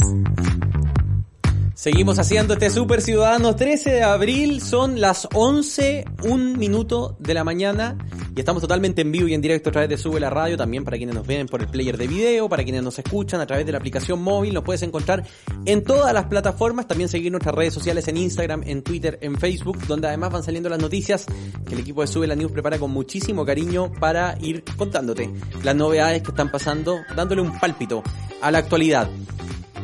Seguimos 1.82 2.20
haciendo 2.20 2.54
este 2.54 2.70
Super 2.70 3.02
Ciudadanos 3.02 3.56
13 3.56 3.90
de 3.90 4.02
abril, 4.04 4.62
son 4.62 5.00
las 5.00 5.26
11, 5.34 6.04
un 6.22 6.56
minuto 6.56 7.16
de 7.18 7.34
la 7.34 7.42
mañana. 7.42 7.98
Y 8.36 8.38
estamos 8.38 8.62
totalmente 8.62 9.02
en 9.02 9.10
vivo 9.10 9.26
y 9.26 9.34
en 9.34 9.42
directo 9.42 9.70
a 9.70 9.72
través 9.72 9.90
de 9.90 9.98
Sube 9.98 10.20
la 10.20 10.30
Radio, 10.30 10.56
también 10.56 10.84
para 10.84 10.96
quienes 10.96 11.12
nos 11.12 11.26
ven 11.26 11.48
por 11.48 11.60
el 11.60 11.66
player 11.66 11.98
de 11.98 12.06
video, 12.06 12.48
para 12.48 12.62
quienes 12.62 12.84
nos 12.84 13.00
escuchan 13.00 13.40
a 13.40 13.46
través 13.46 13.66
de 13.66 13.72
la 13.72 13.78
aplicación 13.78 14.22
móvil, 14.22 14.54
nos 14.54 14.62
puedes 14.62 14.82
encontrar 14.84 15.24
en 15.64 15.82
todas 15.82 16.14
las 16.14 16.26
plataformas, 16.26 16.86
también 16.86 17.08
seguir 17.08 17.32
nuestras 17.32 17.52
redes 17.52 17.74
sociales 17.74 18.06
en 18.06 18.16
Instagram, 18.16 18.62
en 18.64 18.82
Twitter, 18.82 19.18
en 19.20 19.36
Facebook, 19.36 19.84
donde 19.88 20.06
además 20.06 20.30
van 20.30 20.44
saliendo 20.44 20.68
las 20.68 20.78
noticias 20.78 21.26
que 21.66 21.74
el 21.74 21.80
equipo 21.80 22.02
de 22.02 22.06
Sube 22.06 22.28
la 22.28 22.36
News 22.36 22.52
prepara 22.52 22.78
con 22.78 22.92
muchísimo 22.92 23.44
cariño 23.44 23.90
para 23.98 24.38
ir 24.40 24.62
contándote 24.76 25.28
las 25.64 25.74
novedades 25.74 26.22
que 26.22 26.30
están 26.30 26.48
pasando, 26.48 27.00
dándole 27.16 27.42
un 27.42 27.58
pálpito 27.58 28.04
a 28.40 28.52
la 28.52 28.58
actualidad. 28.58 29.10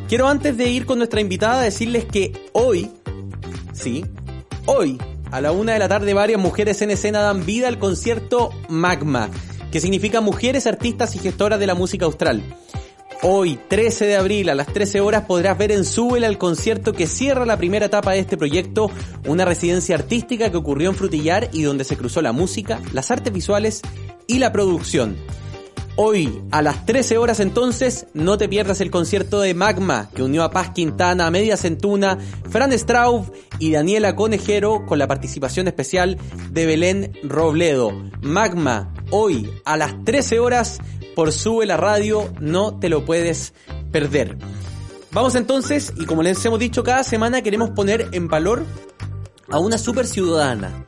Quiero 0.09 0.27
antes 0.27 0.57
de 0.57 0.67
ir 0.67 0.87
con 0.87 0.97
nuestra 0.97 1.21
invitada 1.21 1.61
decirles 1.61 2.03
que 2.03 2.33
hoy, 2.53 2.89
sí, 3.73 4.03
hoy, 4.65 4.97
a 5.29 5.39
la 5.39 5.51
una 5.51 5.73
de 5.73 5.79
la 5.79 5.87
tarde, 5.87 6.15
varias 6.15 6.41
mujeres 6.41 6.81
en 6.81 6.89
escena 6.89 7.19
dan 7.19 7.45
vida 7.45 7.67
al 7.67 7.77
concierto 7.77 8.49
Magma, 8.69 9.29
que 9.71 9.79
significa 9.79 10.19
Mujeres 10.19 10.65
Artistas 10.65 11.15
y 11.15 11.19
Gestoras 11.19 11.59
de 11.59 11.67
la 11.67 11.75
Música 11.75 12.05
Austral. 12.05 12.41
Hoy, 13.21 13.59
13 13.67 14.07
de 14.07 14.15
abril, 14.15 14.49
a 14.49 14.55
las 14.55 14.73
13 14.73 14.99
horas, 14.99 15.25
podrás 15.25 15.55
ver 15.59 15.71
en 15.71 15.85
Súbela 15.85 16.25
el 16.25 16.39
concierto 16.39 16.91
que 16.91 17.05
cierra 17.05 17.45
la 17.45 17.57
primera 17.57 17.85
etapa 17.85 18.13
de 18.13 18.19
este 18.19 18.35
proyecto, 18.35 18.89
una 19.27 19.45
residencia 19.45 19.93
artística 19.93 20.49
que 20.49 20.57
ocurrió 20.57 20.89
en 20.89 20.95
Frutillar 20.95 21.51
y 21.53 21.61
donde 21.61 21.83
se 21.83 21.97
cruzó 21.97 22.23
la 22.23 22.31
música, 22.31 22.79
las 22.93 23.11
artes 23.11 23.31
visuales 23.31 23.83
y 24.25 24.39
la 24.39 24.51
producción. 24.51 25.17
Hoy, 25.95 26.41
a 26.51 26.61
las 26.61 26.85
13 26.85 27.17
horas 27.17 27.39
entonces, 27.39 28.07
no 28.13 28.37
te 28.37 28.47
pierdas 28.47 28.79
el 28.81 28.89
concierto 28.89 29.41
de 29.41 29.53
Magma, 29.53 30.09
que 30.13 30.23
unió 30.23 30.43
a 30.43 30.51
Paz 30.51 30.71
Quintana, 30.71 31.29
Media 31.29 31.57
Centuna, 31.57 32.17
Fran 32.49 32.71
Straub 32.71 33.31
y 33.59 33.71
Daniela 33.71 34.15
Conejero 34.15 34.85
con 34.85 34.97
la 34.97 35.07
participación 35.07 35.67
especial 35.67 36.17
de 36.51 36.65
Belén 36.65 37.11
Robledo. 37.23 37.91
Magma, 38.21 38.93
hoy, 39.11 39.49
a 39.65 39.75
las 39.75 40.03
13 40.05 40.39
horas, 40.39 40.79
por 41.15 41.33
Sube 41.33 41.65
la 41.65 41.75
Radio, 41.75 42.33
no 42.39 42.79
te 42.79 42.87
lo 42.87 43.03
puedes 43.03 43.53
perder. 43.91 44.37
Vamos 45.11 45.35
entonces, 45.35 45.93
y 45.97 46.05
como 46.05 46.23
les 46.23 46.43
hemos 46.45 46.59
dicho 46.59 46.83
cada 46.83 47.03
semana, 47.03 47.41
queremos 47.41 47.71
poner 47.71 48.09
en 48.13 48.27
valor 48.27 48.63
a 49.49 49.59
una 49.59 49.77
super 49.77 50.05
ciudadana 50.05 50.85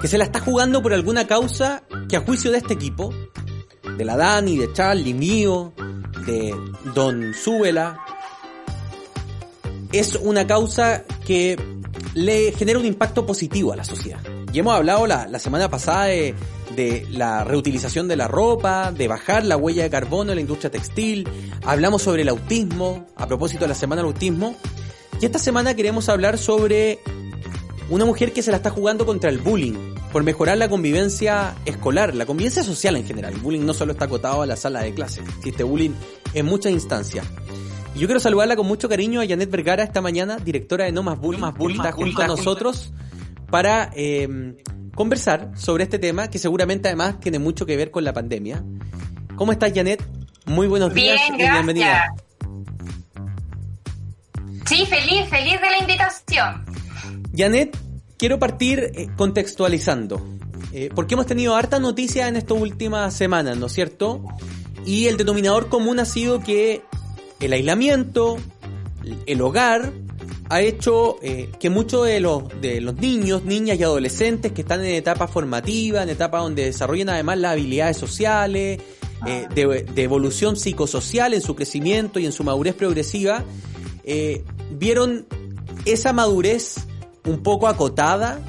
que 0.00 0.08
se 0.08 0.18
la 0.18 0.24
está 0.24 0.40
jugando 0.40 0.82
por 0.82 0.92
alguna 0.92 1.26
causa 1.26 1.82
que 2.08 2.16
a 2.16 2.20
juicio 2.20 2.50
de 2.50 2.58
este 2.58 2.74
equipo 2.74 3.12
de 3.96 4.04
la 4.04 4.16
Dani, 4.16 4.56
de 4.58 4.72
Charlie, 4.72 5.14
mío, 5.14 5.72
de 6.26 6.54
Don 6.94 7.34
Súbela, 7.34 8.00
es 9.92 10.16
una 10.16 10.46
causa 10.46 11.04
que 11.24 11.58
le 12.14 12.52
genera 12.52 12.78
un 12.78 12.86
impacto 12.86 13.26
positivo 13.26 13.72
a 13.72 13.76
la 13.76 13.84
sociedad. 13.84 14.20
Y 14.52 14.58
hemos 14.58 14.74
hablado 14.74 15.06
la, 15.06 15.38
semana 15.38 15.68
pasada 15.68 16.06
de, 16.06 16.34
de, 16.76 17.06
la 17.10 17.44
reutilización 17.44 18.06
de 18.08 18.16
la 18.16 18.28
ropa, 18.28 18.92
de 18.92 19.08
bajar 19.08 19.44
la 19.44 19.56
huella 19.56 19.82
de 19.82 19.90
carbono 19.90 20.30
en 20.30 20.36
la 20.36 20.40
industria 20.40 20.70
textil, 20.70 21.28
hablamos 21.64 22.02
sobre 22.02 22.22
el 22.22 22.28
autismo, 22.28 23.06
a 23.16 23.26
propósito 23.26 23.62
de 23.64 23.68
la 23.68 23.74
semana 23.74 24.02
del 24.02 24.12
autismo, 24.12 24.54
y 25.20 25.26
esta 25.26 25.38
semana 25.38 25.74
queremos 25.74 26.08
hablar 26.08 26.38
sobre 26.38 27.00
una 27.90 28.04
mujer 28.04 28.32
que 28.32 28.42
se 28.42 28.50
la 28.50 28.58
está 28.58 28.70
jugando 28.70 29.06
contra 29.06 29.30
el 29.30 29.38
bullying, 29.38 29.93
por 30.14 30.22
mejorar 30.22 30.56
la 30.56 30.68
convivencia 30.68 31.56
escolar, 31.64 32.14
la 32.14 32.24
convivencia 32.24 32.62
social 32.62 32.94
en 32.94 33.04
general. 33.04 33.32
El 33.32 33.40
bullying 33.40 33.62
no 33.62 33.74
solo 33.74 33.90
está 33.90 34.04
acotado 34.04 34.42
a 34.42 34.46
la 34.46 34.54
sala 34.54 34.80
de 34.82 34.94
clase, 34.94 35.22
existe 35.38 35.64
bullying 35.64 35.90
en 36.34 36.46
muchas 36.46 36.70
instancias. 36.70 37.26
Y 37.96 37.98
yo 37.98 38.06
quiero 38.06 38.20
saludarla 38.20 38.54
con 38.54 38.64
mucho 38.64 38.88
cariño 38.88 39.20
a 39.20 39.26
Janet 39.26 39.50
Vergara 39.50 39.82
esta 39.82 40.00
mañana, 40.00 40.36
directora 40.36 40.84
de 40.84 40.92
No 40.92 41.02
Más 41.02 41.18
Bullying, 41.18 41.40
Más 41.40 41.56
bullying 41.56 41.78
está 41.78 41.90
junto 41.90 42.22
a 42.22 42.28
nosotros 42.28 42.92
para 43.50 43.90
eh, 43.96 44.54
conversar 44.94 45.50
sobre 45.56 45.82
este 45.82 45.98
tema 45.98 46.30
que 46.30 46.38
seguramente 46.38 46.86
además 46.86 47.18
tiene 47.18 47.40
mucho 47.40 47.66
que 47.66 47.76
ver 47.76 47.90
con 47.90 48.04
la 48.04 48.12
pandemia. 48.12 48.62
¿Cómo 49.34 49.50
estás 49.50 49.72
Janet? 49.74 50.00
Muy 50.46 50.68
buenos 50.68 50.94
días 50.94 51.20
y 51.28 51.38
bienvenida. 51.38 52.14
Sí, 54.64 54.86
feliz, 54.86 55.28
feliz 55.28 55.60
de 55.60 55.70
la 55.70 55.78
invitación. 55.80 56.64
Janet, 57.36 57.76
quiero 58.24 58.38
partir 58.38 58.90
eh, 58.94 59.08
contextualizando, 59.18 60.18
eh, 60.72 60.88
porque 60.94 61.12
hemos 61.12 61.26
tenido 61.26 61.56
harta 61.56 61.78
noticia 61.78 62.26
en 62.26 62.36
estas 62.36 62.58
últimas 62.58 63.12
semanas, 63.12 63.58
¿no 63.58 63.66
es 63.66 63.72
cierto? 63.72 64.24
Y 64.86 65.08
el 65.08 65.18
denominador 65.18 65.68
común 65.68 66.00
ha 66.00 66.06
sido 66.06 66.40
que 66.40 66.80
el 67.40 67.52
aislamiento, 67.52 68.38
el 69.26 69.42
hogar, 69.42 69.92
ha 70.48 70.62
hecho 70.62 71.18
eh, 71.20 71.50
que 71.60 71.68
muchos 71.68 72.06
de 72.06 72.20
los, 72.20 72.44
de 72.62 72.80
los 72.80 72.94
niños, 72.94 73.44
niñas 73.44 73.78
y 73.78 73.82
adolescentes 73.82 74.52
que 74.52 74.62
están 74.62 74.82
en 74.82 74.94
etapa 74.94 75.28
formativa, 75.28 76.02
en 76.02 76.08
etapa 76.08 76.38
donde 76.38 76.64
desarrollan 76.64 77.10
además 77.10 77.36
las 77.36 77.52
habilidades 77.52 77.98
sociales, 77.98 78.80
de, 79.54 79.84
evolución 79.96 80.56
psicosocial 80.56 81.34
en 81.34 81.42
su 81.42 81.54
crecimiento 81.54 82.18
y 82.20 82.24
en 82.24 82.32
su 82.32 82.42
madurez 82.42 82.74
progresiva, 82.74 83.44
vieron 84.70 85.26
esa 85.84 86.14
madurez 86.14 86.86
un 87.26 87.42
poco 87.42 87.68
acotada, 87.68 88.40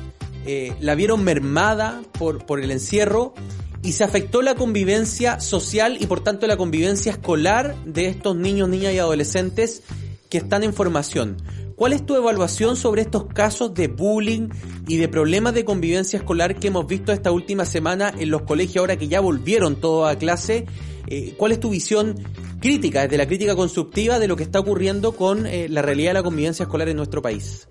eh, 0.46 0.76
la 0.80 0.96
vieron 0.96 1.24
mermada 1.24 2.02
por, 2.18 2.46
por 2.46 2.60
el 2.60 2.72
encierro 2.72 3.34
y 3.82 3.94
se 3.94 4.04
afectó 4.04 4.42
la 4.42 4.56
convivencia 4.56 5.40
social 5.40 5.98
y 6.00 6.08
por 6.08 6.22
tanto 6.22 6.48
la 6.48 6.58
convivencia 6.58 7.12
escolar 7.12 7.76
de 7.86 8.08
estos 8.08 8.36
niños, 8.36 8.70
niñas 8.70 8.94
y 8.94 9.00
adolescentes 9.00 9.84
que 10.30 10.40
están 10.40 10.64
en 10.64 10.74
formación. 10.74 11.38
¿Cuál 11.76 11.94
es 11.94 12.06
tu 12.06 12.16
evaluación 12.16 12.78
sobre 12.78 13.02
estos 13.02 13.26
casos 13.26 13.74
de 13.74 13.88
bullying 13.88 14.50
y 14.88 14.98
de 14.98 15.08
problemas 15.08 15.54
de 15.54 15.66
convivencia 15.66 16.18
escolar 16.18 16.56
que 16.56 16.68
hemos 16.68 16.88
visto 16.88 17.12
esta 17.12 17.32
última 17.32 17.66
semana 17.66 18.14
en 18.18 18.32
los 18.32 18.44
colegios 18.44 18.78
ahora 18.78 18.98
que 18.98 19.08
ya 19.08 19.20
volvieron 19.20 19.76
todo 19.76 20.08
a 20.08 20.16
clase? 20.16 20.66
Eh, 21.08 21.36
¿Cuál 21.38 21.52
es 21.52 21.60
tu 21.60 21.70
visión 21.70 22.16
crítica, 22.62 23.02
desde 23.02 23.18
la 23.18 23.28
crítica 23.28 23.56
constructiva 23.56 24.20
de 24.20 24.28
lo 24.28 24.36
que 24.36 24.44
está 24.44 24.60
ocurriendo 24.60 25.12
con 25.12 25.46
eh, 25.46 25.68
la 25.70 25.82
realidad 25.82 26.12
de 26.12 26.16
la 26.16 26.24
convivencia 26.24 26.64
escolar 26.64 26.88
en 26.88 26.98
nuestro 26.98 27.22
país? 27.22 27.68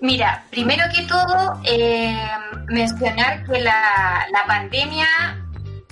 Mira, 0.00 0.44
primero 0.50 0.84
que 0.94 1.02
todo, 1.02 1.60
eh, 1.64 2.16
mencionar 2.68 3.44
que 3.44 3.60
la, 3.60 4.26
la 4.32 4.46
pandemia 4.46 5.06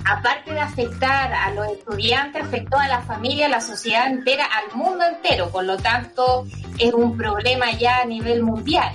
aparte 0.04 0.52
de 0.52 0.60
afectar 0.60 1.32
a 1.32 1.50
los 1.50 1.68
estudiantes, 1.68 2.42
afectó 2.42 2.78
a 2.78 2.88
la 2.88 3.00
familia, 3.02 3.46
a 3.46 3.50
la 3.50 3.60
sociedad 3.60 4.06
entera, 4.06 4.44
al 4.46 4.76
mundo 4.76 5.04
entero. 5.04 5.50
Por 5.50 5.64
lo 5.64 5.76
tanto, 5.76 6.46
es 6.78 6.94
un 6.94 7.16
problema 7.16 7.72
ya 7.72 7.98
a 7.98 8.04
nivel 8.04 8.42
mundial. 8.42 8.90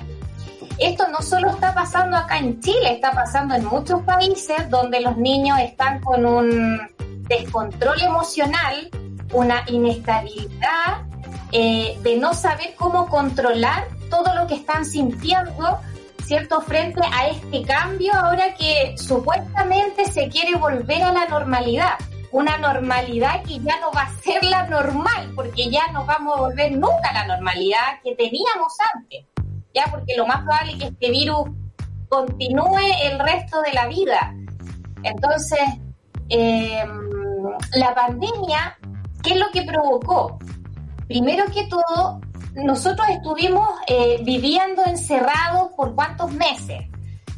Esto 0.80 1.08
no 1.10 1.21
solo 1.21 1.49
está 1.49 1.73
pasando 1.73 2.17
acá 2.17 2.39
en 2.39 2.60
Chile, 2.62 2.93
está 2.93 3.12
pasando 3.12 3.54
en 3.54 3.65
muchos 3.65 4.02
países 4.02 4.69
donde 4.69 5.02
los 5.02 5.17
niños 5.17 5.60
están 5.60 6.02
con 6.02 6.26
un 6.26 6.82
descontrol 7.28 8.02
emocional, 8.02 8.89
una 9.34 9.63
inestabilidad 9.67 11.04
eh, 11.52 11.97
de 12.02 12.17
no 12.17 12.34
saber 12.34 12.73
cómo 12.76 13.08
controlar 13.08 13.86
todo 14.13 14.36
lo 14.36 14.45
que 14.45 14.56
están 14.56 14.86
sintiendo 14.86 15.80
¿cierto? 16.23 16.62
Frente 16.62 17.02
a 17.12 17.28
este 17.28 17.63
cambio 17.63 18.13
ahora 18.13 18.54
que 18.56 18.95
supuestamente 18.97 20.06
se 20.06 20.30
quiere 20.30 20.56
volver 20.56 21.04
a 21.04 21.12
la 21.12 21.28
normalidad. 21.28 21.93
Una 22.32 22.58
normalidad 22.58 23.43
que 23.43 23.60
ya 23.60 23.80
no 23.80 23.91
va 23.91 24.04
a 24.04 24.13
ser 24.21 24.43
la 24.43 24.67
normal, 24.67 25.32
porque 25.36 25.69
ya 25.69 25.91
no 25.91 26.06
vamos 26.06 26.38
a 26.38 26.41
volver 26.41 26.71
nunca 26.71 27.10
a 27.10 27.13
la 27.13 27.36
normalidad 27.36 28.02
que 28.04 28.15
teníamos 28.15 28.73
antes. 28.95 29.26
Ya, 29.73 29.86
porque 29.91 30.15
lo 30.15 30.26
más 30.26 30.38
probable 30.43 30.73
es 30.73 30.78
que 30.80 30.86
este 30.86 31.12
virus 31.12 31.49
continúe 32.10 32.80
el 33.04 33.19
resto 33.19 33.62
de 33.62 33.73
la 33.73 33.88
vida. 33.88 34.34
Entonces, 35.04 35.60
eh, 36.30 36.84
la 37.76 37.93
pandemia, 37.93 38.78
¿qué 39.21 39.34
es 39.34 39.39
lo 39.39 39.52
que 39.52 39.63
provocó? 39.63 40.39
Primero 41.08 41.45
que 41.54 41.65
todo, 41.67 42.21
nosotros 42.56 43.08
estuvimos 43.10 43.68
eh, 43.88 44.20
viviendo 44.24 44.84
encerrados 44.86 45.72
por 45.76 45.96
cuántos 45.96 46.32
meses, 46.32 46.84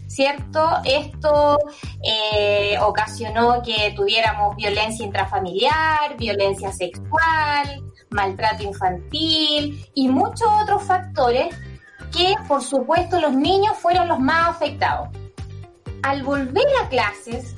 ¿cierto? 0.07 0.79
Esto 0.83 1.57
eh, 2.03 2.77
ocasionó 2.81 3.61
que 3.61 3.93
tuviéramos 3.95 4.55
violencia 4.55 5.05
intrafamiliar, 5.05 6.17
violencia 6.17 6.71
sexual, 6.71 7.83
maltrato 8.09 8.63
infantil 8.63 9.85
y 9.93 10.07
muchos 10.07 10.47
otros 10.63 10.83
factores 10.83 11.55
que, 12.11 12.33
por 12.47 12.61
supuesto, 12.61 13.19
los 13.19 13.33
niños 13.33 13.77
fueron 13.77 14.07
los 14.07 14.19
más 14.19 14.49
afectados. 14.49 15.09
Al 16.03 16.23
volver 16.23 16.65
a 16.83 16.87
clases, 16.87 17.55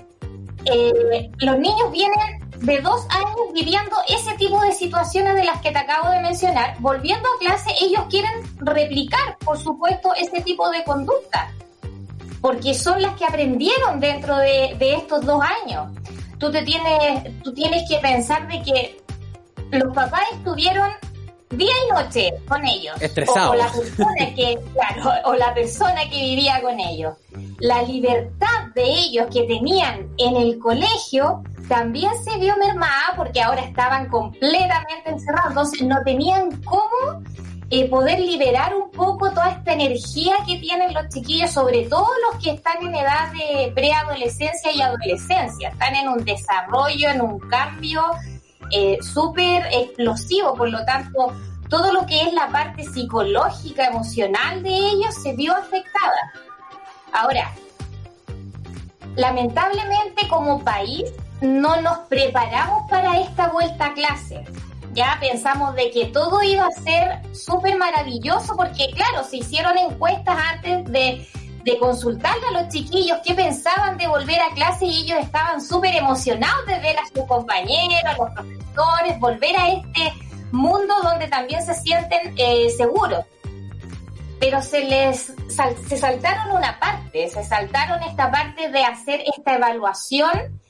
eh, 0.66 1.30
los 1.40 1.60
niños 1.60 1.92
vienen 1.92 2.47
de 2.60 2.82
dos 2.82 3.06
años 3.10 3.36
viviendo 3.54 3.96
ese 4.08 4.34
tipo 4.38 4.60
de 4.62 4.72
situaciones 4.72 5.36
de 5.36 5.44
las 5.44 5.62
que 5.62 5.72
te 5.72 5.78
acabo 5.78 6.10
de 6.10 6.22
mencionar, 6.22 6.76
volviendo 6.80 7.28
a 7.30 7.40
clase, 7.40 7.70
ellos 7.82 8.04
quieren 8.10 8.32
replicar, 8.58 9.38
por 9.44 9.58
supuesto, 9.58 10.14
ese 10.16 10.42
tipo 10.42 10.70
de 10.70 10.84
conducta, 10.84 11.52
porque 12.42 12.74
son 12.74 13.02
las 13.02 13.16
que 13.16 13.26
aprendieron 13.26 14.00
dentro 14.00 14.38
de, 14.38 14.78
estos 14.80 15.26
dos 15.26 15.42
años. 15.64 15.92
tú 16.38 16.52
te 16.52 16.64
tienes, 16.64 17.42
tú 17.44 17.54
tienes 17.54 17.88
que 17.90 17.98
pensar 18.00 18.48
de 18.48 18.62
que 18.62 18.98
los 19.72 19.94
papás 19.94 20.24
estuvieron 20.34 20.90
día 21.50 21.74
y 21.86 21.94
noche 21.94 22.34
con 22.48 22.66
ellos. 22.66 22.96
Estresados. 23.02 23.52
O, 23.52 23.56
la 23.56 23.72
persona 23.72 24.36
que, 24.36 24.60
claro, 24.74 25.12
o 25.26 25.34
la 25.36 25.54
persona 25.54 26.02
que 26.10 26.20
vivía 26.20 26.62
con 26.62 26.80
ellos. 26.80 27.16
La 27.60 27.82
libertad 27.84 28.68
de 28.76 28.84
ellos 28.84 29.28
que 29.32 29.44
tenían 29.44 30.08
en 30.18 30.36
el 30.36 30.60
colegio 30.60 31.44
también 31.68 32.12
se 32.24 32.38
vio 32.38 32.56
mermada 32.58 33.14
porque 33.16 33.42
ahora 33.42 33.62
estaban 33.62 34.08
completamente 34.10 35.10
encerrados, 35.10 35.50
entonces 35.50 35.82
no 35.88 36.02
tenían 36.04 36.62
cómo 36.64 37.24
eh, 37.70 37.90
poder 37.90 38.20
liberar 38.20 38.74
un 38.74 38.90
poco 38.92 39.30
toda 39.32 39.50
esta 39.52 39.74
energía 39.74 40.36
que 40.48 40.58
tienen 40.60 40.94
los 40.94 41.10
chiquillos, 41.10 41.52
sobre 41.52 41.86
todo 41.88 42.08
los 42.32 42.42
que 42.42 42.52
están 42.52 42.78
en 42.82 42.96
edad 42.96 43.32
de 43.34 43.72
preadolescencia 43.74 44.72
y 44.72 44.82
adolescencia, 44.82 45.70
están 45.70 45.96
en 45.96 46.08
un 46.08 46.24
desarrollo, 46.24 47.10
en 47.10 47.22
un 47.22 47.40
cambio 47.40 48.04
eh, 48.72 48.98
súper 49.02 49.66
explosivo, 49.72 50.54
por 50.56 50.70
lo 50.70 50.84
tanto, 50.86 51.34
todo 51.70 51.92
lo 51.94 52.06
que 52.06 52.22
es 52.22 52.34
la 52.34 52.50
parte 52.50 52.84
psicológica, 52.84 53.88
emocional 53.88 54.64
de 54.64 54.76
ellos 54.76 55.16
se 55.22 55.34
vio 55.34 55.56
afectada. 55.56 56.34
Ahora, 57.12 57.52
lamentablemente 59.16 60.28
como 60.28 60.64
país 60.64 61.12
no 61.42 61.82
nos 61.82 62.00
preparamos 62.10 62.90
para 62.90 63.20
esta 63.20 63.50
vuelta 63.50 63.88
a 63.88 63.94
clase. 63.94 64.44
Ya 64.94 65.18
pensamos 65.20 65.76
de 65.76 65.92
que 65.92 66.06
todo 66.06 66.42
iba 66.42 66.66
a 66.66 66.72
ser 66.72 67.22
súper 67.36 67.78
maravilloso 67.78 68.56
porque, 68.56 68.90
claro, 68.96 69.24
se 69.24 69.38
hicieron 69.38 69.78
encuestas 69.78 70.38
antes 70.54 70.92
de, 70.92 71.28
de 71.68 71.78
consultarle 71.80 72.48
a 72.48 72.62
los 72.62 72.70
chiquillos 72.70 73.18
qué 73.26 73.34
pensaban 73.34 73.98
de 73.98 74.08
volver 74.08 74.40
a 74.40 74.54
clase 74.54 74.86
y 74.86 75.02
ellos 75.02 75.20
estaban 75.20 75.62
súper 75.62 75.94
emocionados 75.96 76.66
de 76.66 76.80
ver 76.80 76.98
a 76.98 77.06
sus 77.14 77.26
compañeros, 77.26 78.06
a 78.06 78.18
los 78.18 78.30
profesores, 78.32 79.20
volver 79.20 79.58
a 79.58 79.68
este 79.72 80.14
mundo 80.54 80.96
donde 81.04 81.28
también 81.28 81.62
se 81.62 81.74
sienten 81.74 82.34
eh, 82.38 82.70
seguros. 82.70 83.26
Pero 84.40 84.62
se 84.62 84.86
les 84.86 85.34
se 85.90 85.98
saltaron 85.98 86.56
una 86.56 86.80
parte, 86.80 87.28
se 87.28 87.44
saltaron 87.44 88.02
esta 88.04 88.32
parte 88.32 88.70
de 88.70 88.84
hacer 88.86 89.22
esta 89.36 89.56
evaluación 89.56 90.62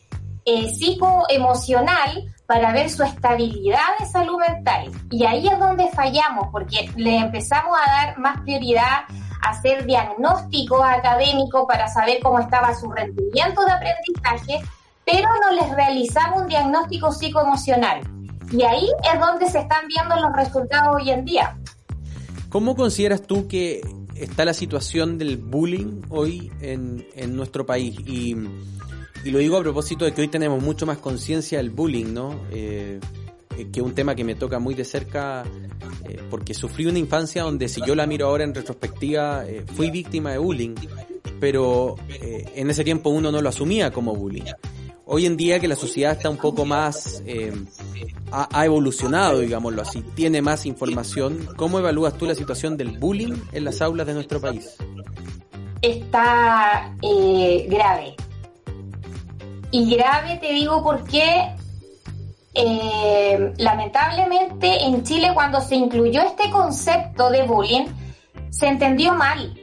eh, 0.45 0.67
psicoemocional 0.69 2.23
para 2.47 2.71
ver 2.71 2.89
su 2.89 3.03
estabilidad 3.03 3.99
de 3.99 4.05
salud 4.07 4.39
mental. 4.39 4.89
Y 5.11 5.25
ahí 5.25 5.47
es 5.47 5.59
donde 5.59 5.89
fallamos, 5.89 6.47
porque 6.51 6.89
le 6.95 7.17
empezamos 7.17 7.77
a 7.85 7.91
dar 7.91 8.17
más 8.17 8.41
prioridad 8.41 9.03
hacer 9.41 9.85
diagnósticos 9.85 10.81
académicos 10.83 11.65
para 11.67 11.87
saber 11.87 12.19
cómo 12.21 12.39
estaba 12.39 12.75
su 12.75 12.91
rendimiento 12.91 13.63
de 13.65 13.71
aprendizaje, 13.71 14.59
pero 15.05 15.29
no 15.41 15.51
les 15.53 15.75
realizamos 15.75 16.41
un 16.41 16.47
diagnóstico 16.47 17.11
psicoemocional. 17.11 18.01
Y 18.51 18.63
ahí 18.63 18.87
es 19.13 19.19
donde 19.19 19.49
se 19.49 19.59
están 19.59 19.87
viendo 19.87 20.15
los 20.15 20.35
resultados 20.35 20.95
hoy 20.95 21.11
en 21.11 21.25
día. 21.25 21.57
¿Cómo 22.49 22.75
consideras 22.75 23.21
tú 23.23 23.47
que 23.47 23.81
está 24.15 24.45
la 24.45 24.53
situación 24.53 25.17
del 25.17 25.37
bullying 25.37 26.01
hoy 26.09 26.51
en, 26.61 27.05
en 27.15 27.35
nuestro 27.35 27.65
país? 27.65 27.97
Y 28.05 28.35
y 29.27 29.31
lo 29.31 29.39
digo 29.39 29.57
a 29.57 29.61
propósito 29.61 30.05
de 30.05 30.13
que 30.13 30.21
hoy 30.21 30.29
tenemos 30.29 30.63
mucho 30.63 30.85
más 30.85 30.99
conciencia 30.99 31.57
del 31.57 31.69
bullying, 31.69 32.13
¿no? 32.13 32.39
Eh, 32.49 32.99
que 33.65 33.79
es 33.79 33.85
un 33.85 33.93
tema 33.93 34.15
que 34.15 34.23
me 34.23 34.35
toca 34.35 34.59
muy 34.59 34.75
de 34.75 34.85
cerca 34.85 35.43
eh, 36.07 36.19
porque 36.29 36.53
sufrí 36.53 36.85
una 36.85 36.99
infancia 36.99 37.43
donde 37.43 37.67
si 37.67 37.81
yo 37.85 37.95
la 37.95 38.05
miro 38.05 38.27
ahora 38.27 38.43
en 38.43 38.53
retrospectiva 38.53 39.43
fui 39.75 39.91
víctima 39.91 40.31
de 40.31 40.37
bullying, 40.37 40.75
pero 41.39 41.95
en 42.09 42.69
ese 42.69 42.83
tiempo 42.83 43.09
uno 43.09 43.31
no 43.31 43.41
lo 43.41 43.49
asumía 43.49 43.91
como 43.91 44.15
bullying. 44.15 44.43
Hoy 45.05 45.25
en 45.25 45.37
día 45.37 45.59
que 45.59 45.67
la 45.67 45.75
sociedad 45.75 46.13
está 46.13 46.29
un 46.29 46.37
poco 46.37 46.65
más, 46.65 47.23
ha, 48.31 48.49
ha, 48.51 48.65
evolucionado, 48.65 49.39
digámoslo 49.39 49.81
así, 49.81 50.01
tiene 50.15 50.41
más 50.41 50.65
información, 50.65 51.47
¿cómo 51.55 51.79
evalúas 51.79 52.17
tú 52.17 52.25
la 52.25 52.35
situación 52.35 52.75
del 52.75 52.97
bullying 52.97 53.35
en 53.53 53.63
las 53.63 53.81
aulas 53.81 54.05
de 54.05 54.13
nuestro 54.13 54.41
país? 54.41 54.75
Está 55.81 56.93
grave 57.01 58.15
y 59.71 59.95
grave 59.95 60.37
te 60.37 60.53
digo 60.53 60.81
porque 60.83 61.55
eh, 62.57 63.53
lamentablemente 63.57 64.83
en 64.83 65.03
Chile 65.03 65.31
cuando 65.33 65.61
se 65.61 65.75
incluyó 65.75 66.21
este 66.23 66.49
concepto 66.49 67.29
de 67.29 67.43
bullying 67.43 67.85
se 68.49 68.67
entendió 68.67 69.13
mal. 69.13 69.55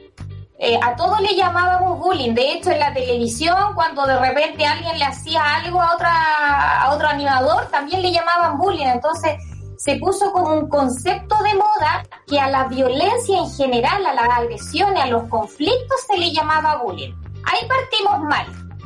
Eh, 0.57 0.79
a 0.81 0.95
todos 0.95 1.19
le 1.19 1.35
llamábamos 1.35 1.99
bullying. 1.99 2.33
De 2.33 2.53
hecho, 2.53 2.71
en 2.71 2.79
la 2.79 2.93
televisión, 2.93 3.73
cuando 3.75 4.05
de 4.07 4.17
repente 4.17 4.65
alguien 4.65 4.97
le 4.97 5.03
hacía 5.03 5.57
algo 5.57 5.81
a, 5.81 5.93
otra, 5.93 6.81
a 6.83 6.93
otro 6.93 7.07
animador, 7.07 7.67
también 7.69 8.01
le 8.01 8.13
llamaban 8.13 8.57
bullying. 8.57 8.85
Entonces, 8.85 9.33
se 9.77 9.97
puso 9.97 10.31
como 10.31 10.53
un 10.53 10.69
concepto 10.69 11.35
de 11.43 11.53
moda 11.55 12.05
que 12.25 12.39
a 12.39 12.49
la 12.49 12.67
violencia 12.67 13.37
en 13.37 13.51
general, 13.51 14.05
a 14.05 14.13
las 14.13 14.29
agresiones, 14.29 15.03
a 15.03 15.07
los 15.07 15.23
conflictos, 15.23 15.99
se 16.07 16.17
le 16.17 16.31
llamaba 16.31 16.77
bullying. 16.77 17.13
Ahí 17.43 17.67
partimos 17.67 18.21
mal, 18.21 18.45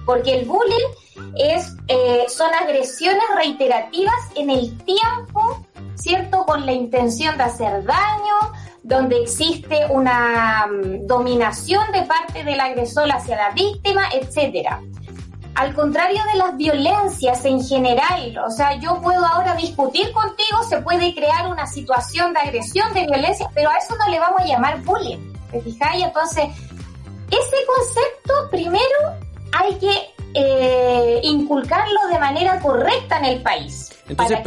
porque 0.09 0.39
el 0.39 0.45
bullying 0.45 1.35
es, 1.37 1.75
eh, 1.87 2.25
son 2.29 2.51
agresiones 2.55 3.21
reiterativas 3.35 4.15
en 4.35 4.49
el 4.49 4.75
tiempo, 4.83 5.63
¿cierto? 5.93 6.47
Con 6.47 6.65
la 6.65 6.71
intención 6.71 7.37
de 7.37 7.43
hacer 7.43 7.83
daño, 7.85 8.33
donde 8.81 9.21
existe 9.21 9.85
una 9.91 10.65
mm, 10.65 11.05
dominación 11.05 11.91
de 11.91 12.01
parte 12.07 12.43
del 12.43 12.59
agresor 12.59 13.07
hacia 13.11 13.35
la 13.35 13.49
víctima, 13.51 14.09
etcétera. 14.11 14.81
Al 15.53 15.75
contrario 15.75 16.23
de 16.33 16.39
las 16.39 16.57
violencias 16.57 17.45
en 17.45 17.63
general, 17.63 18.35
o 18.47 18.49
sea, 18.49 18.79
yo 18.79 18.99
puedo 19.03 19.23
ahora 19.23 19.53
discutir 19.53 20.11
contigo, 20.11 20.63
se 20.67 20.81
puede 20.81 21.13
crear 21.13 21.51
una 21.51 21.67
situación 21.67 22.33
de 22.33 22.39
agresión, 22.39 22.91
de 22.95 23.05
violencia, 23.05 23.47
pero 23.53 23.69
a 23.69 23.77
eso 23.77 23.95
no 23.95 24.09
le 24.09 24.19
vamos 24.19 24.41
a 24.41 24.45
llamar 24.45 24.81
bullying. 24.81 25.19
¿Te 25.51 25.61
fijáis? 25.61 26.03
Entonces, 26.03 26.45
ese 27.29 27.57
concepto 27.67 28.49
primero 28.49 29.28
hay 29.51 29.75
que 29.75 29.91
eh, 30.33 31.19
inculcarlo 31.23 32.07
de 32.11 32.19
manera 32.19 32.59
correcta 32.59 33.17
en 33.19 33.25
el 33.25 33.41
país. 33.41 33.91
Entonces, 34.07 34.39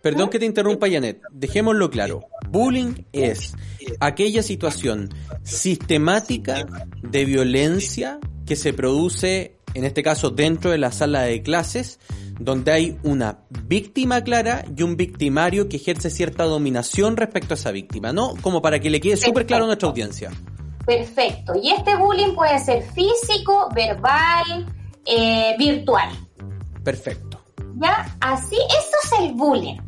perdón 0.00 0.30
que 0.30 0.38
te 0.38 0.46
interrumpa, 0.46 0.88
Janet. 0.88 1.20
Dejémoslo 1.32 1.90
claro. 1.90 2.24
Bullying 2.48 3.04
es 3.12 3.54
aquella 4.00 4.42
situación 4.42 5.10
sistemática 5.42 6.66
de 7.02 7.24
violencia 7.24 8.18
que 8.46 8.56
se 8.56 8.72
produce, 8.72 9.56
en 9.74 9.84
este 9.84 10.02
caso, 10.02 10.30
dentro 10.30 10.70
de 10.70 10.78
la 10.78 10.92
sala 10.92 11.22
de 11.22 11.42
clases, 11.42 11.98
donde 12.38 12.72
hay 12.72 12.98
una 13.02 13.40
víctima 13.66 14.22
clara 14.22 14.64
y 14.76 14.82
un 14.82 14.96
victimario 14.96 15.68
que 15.68 15.76
ejerce 15.76 16.10
cierta 16.10 16.44
dominación 16.44 17.16
respecto 17.16 17.54
a 17.54 17.56
esa 17.56 17.72
víctima, 17.72 18.12
¿no? 18.12 18.34
Como 18.42 18.62
para 18.62 18.78
que 18.78 18.90
le 18.90 19.00
quede 19.00 19.16
súper 19.16 19.46
claro 19.46 19.64
a 19.64 19.66
nuestra 19.66 19.88
audiencia. 19.88 20.30
Perfecto. 20.86 21.54
Y 21.60 21.72
este 21.72 21.96
bullying 21.96 22.34
puede 22.34 22.58
ser 22.60 22.82
físico, 22.82 23.68
verbal, 23.74 24.66
eh, 25.04 25.56
virtual. 25.58 26.08
Perfecto. 26.84 27.42
¿Ya? 27.74 28.16
Así, 28.20 28.56
eso 28.56 28.96
es 29.02 29.20
el 29.20 29.32
bullying. 29.34 29.78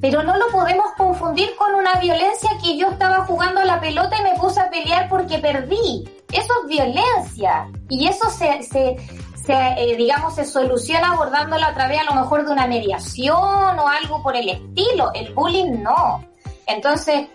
Pero 0.00 0.22
no 0.22 0.36
lo 0.36 0.46
podemos 0.52 0.92
confundir 0.96 1.56
con 1.56 1.74
una 1.74 1.94
violencia 1.94 2.50
que 2.62 2.76
yo 2.76 2.88
estaba 2.90 3.24
jugando 3.26 3.60
a 3.60 3.64
la 3.64 3.80
pelota 3.80 4.16
y 4.16 4.22
me 4.22 4.38
puse 4.38 4.60
a 4.60 4.70
pelear 4.70 5.08
porque 5.08 5.38
perdí. 5.38 6.08
Eso 6.32 6.52
es 6.62 6.68
violencia. 6.68 7.68
Y 7.88 8.06
eso 8.06 8.30
se, 8.30 8.62
se, 8.62 8.96
se 9.44 9.52
eh, 9.52 9.96
digamos, 9.96 10.36
se 10.36 10.44
soluciona 10.44 11.14
abordándolo 11.14 11.66
a 11.66 11.74
través 11.74 12.00
a 12.00 12.04
lo 12.04 12.14
mejor 12.14 12.46
de 12.46 12.52
una 12.52 12.68
mediación 12.68 13.36
o 13.36 13.88
algo 13.88 14.22
por 14.22 14.36
el 14.36 14.48
estilo. 14.50 15.10
El 15.14 15.34
bullying 15.34 15.82
no. 15.82 16.24
Entonces, 16.68 17.26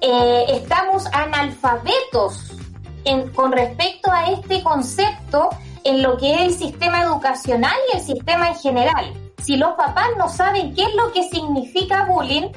eh, 0.00 0.44
estamos 0.50 1.06
analfabetos 1.12 2.52
con 3.34 3.52
respecto 3.52 4.12
a 4.12 4.30
este 4.32 4.62
concepto 4.62 5.48
en 5.84 6.02
lo 6.02 6.18
que 6.18 6.34
es 6.34 6.40
el 6.42 6.54
sistema 6.54 7.02
educacional 7.02 7.74
y 7.92 7.96
el 7.96 8.02
sistema 8.02 8.48
en 8.48 8.56
general. 8.56 9.14
Si 9.42 9.56
los 9.56 9.72
papás 9.74 10.08
no 10.18 10.28
saben 10.28 10.74
qué 10.74 10.82
es 10.82 10.94
lo 10.94 11.12
que 11.12 11.22
significa 11.22 12.04
bullying, 12.04 12.48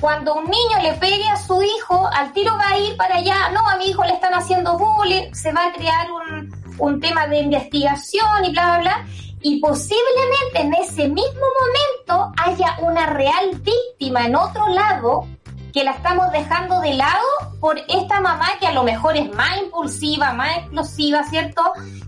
cuando 0.00 0.34
un 0.34 0.44
niño 0.44 0.82
le 0.82 0.94
pegue 0.94 1.28
a 1.28 1.36
su 1.36 1.62
hijo, 1.62 2.08
al 2.12 2.32
tiro 2.32 2.52
va 2.56 2.70
a 2.70 2.78
ir 2.78 2.96
para 2.96 3.16
allá, 3.16 3.50
no, 3.50 3.66
a 3.66 3.76
mi 3.76 3.86
hijo 3.86 4.02
le 4.04 4.14
están 4.14 4.34
haciendo 4.34 4.76
bullying, 4.76 5.32
se 5.32 5.52
va 5.52 5.66
a 5.66 5.72
crear 5.72 6.08
un, 6.10 6.74
un 6.78 7.00
tema 7.00 7.26
de 7.26 7.40
investigación 7.40 8.44
y 8.44 8.50
bla, 8.50 8.64
bla, 8.64 8.78
bla, 8.80 9.06
y 9.42 9.60
posiblemente 9.60 10.60
en 10.60 10.74
ese 10.74 11.08
mismo 11.08 11.46
momento 11.60 12.32
haya 12.44 12.76
una 12.80 13.06
real 13.06 13.50
víctima 13.62 14.26
en 14.26 14.36
otro 14.36 14.68
lado 14.68 15.26
que 15.72 15.84
la 15.84 15.92
estamos 15.92 16.30
dejando 16.32 16.80
de 16.80 16.94
lado 16.94 17.26
por 17.60 17.78
esta 17.88 18.20
mamá 18.20 18.48
que 18.58 18.66
a 18.66 18.72
lo 18.72 18.82
mejor 18.82 19.16
es 19.16 19.32
más 19.34 19.58
impulsiva, 19.58 20.32
más 20.32 20.58
explosiva, 20.58 21.24
¿cierto? 21.24 21.62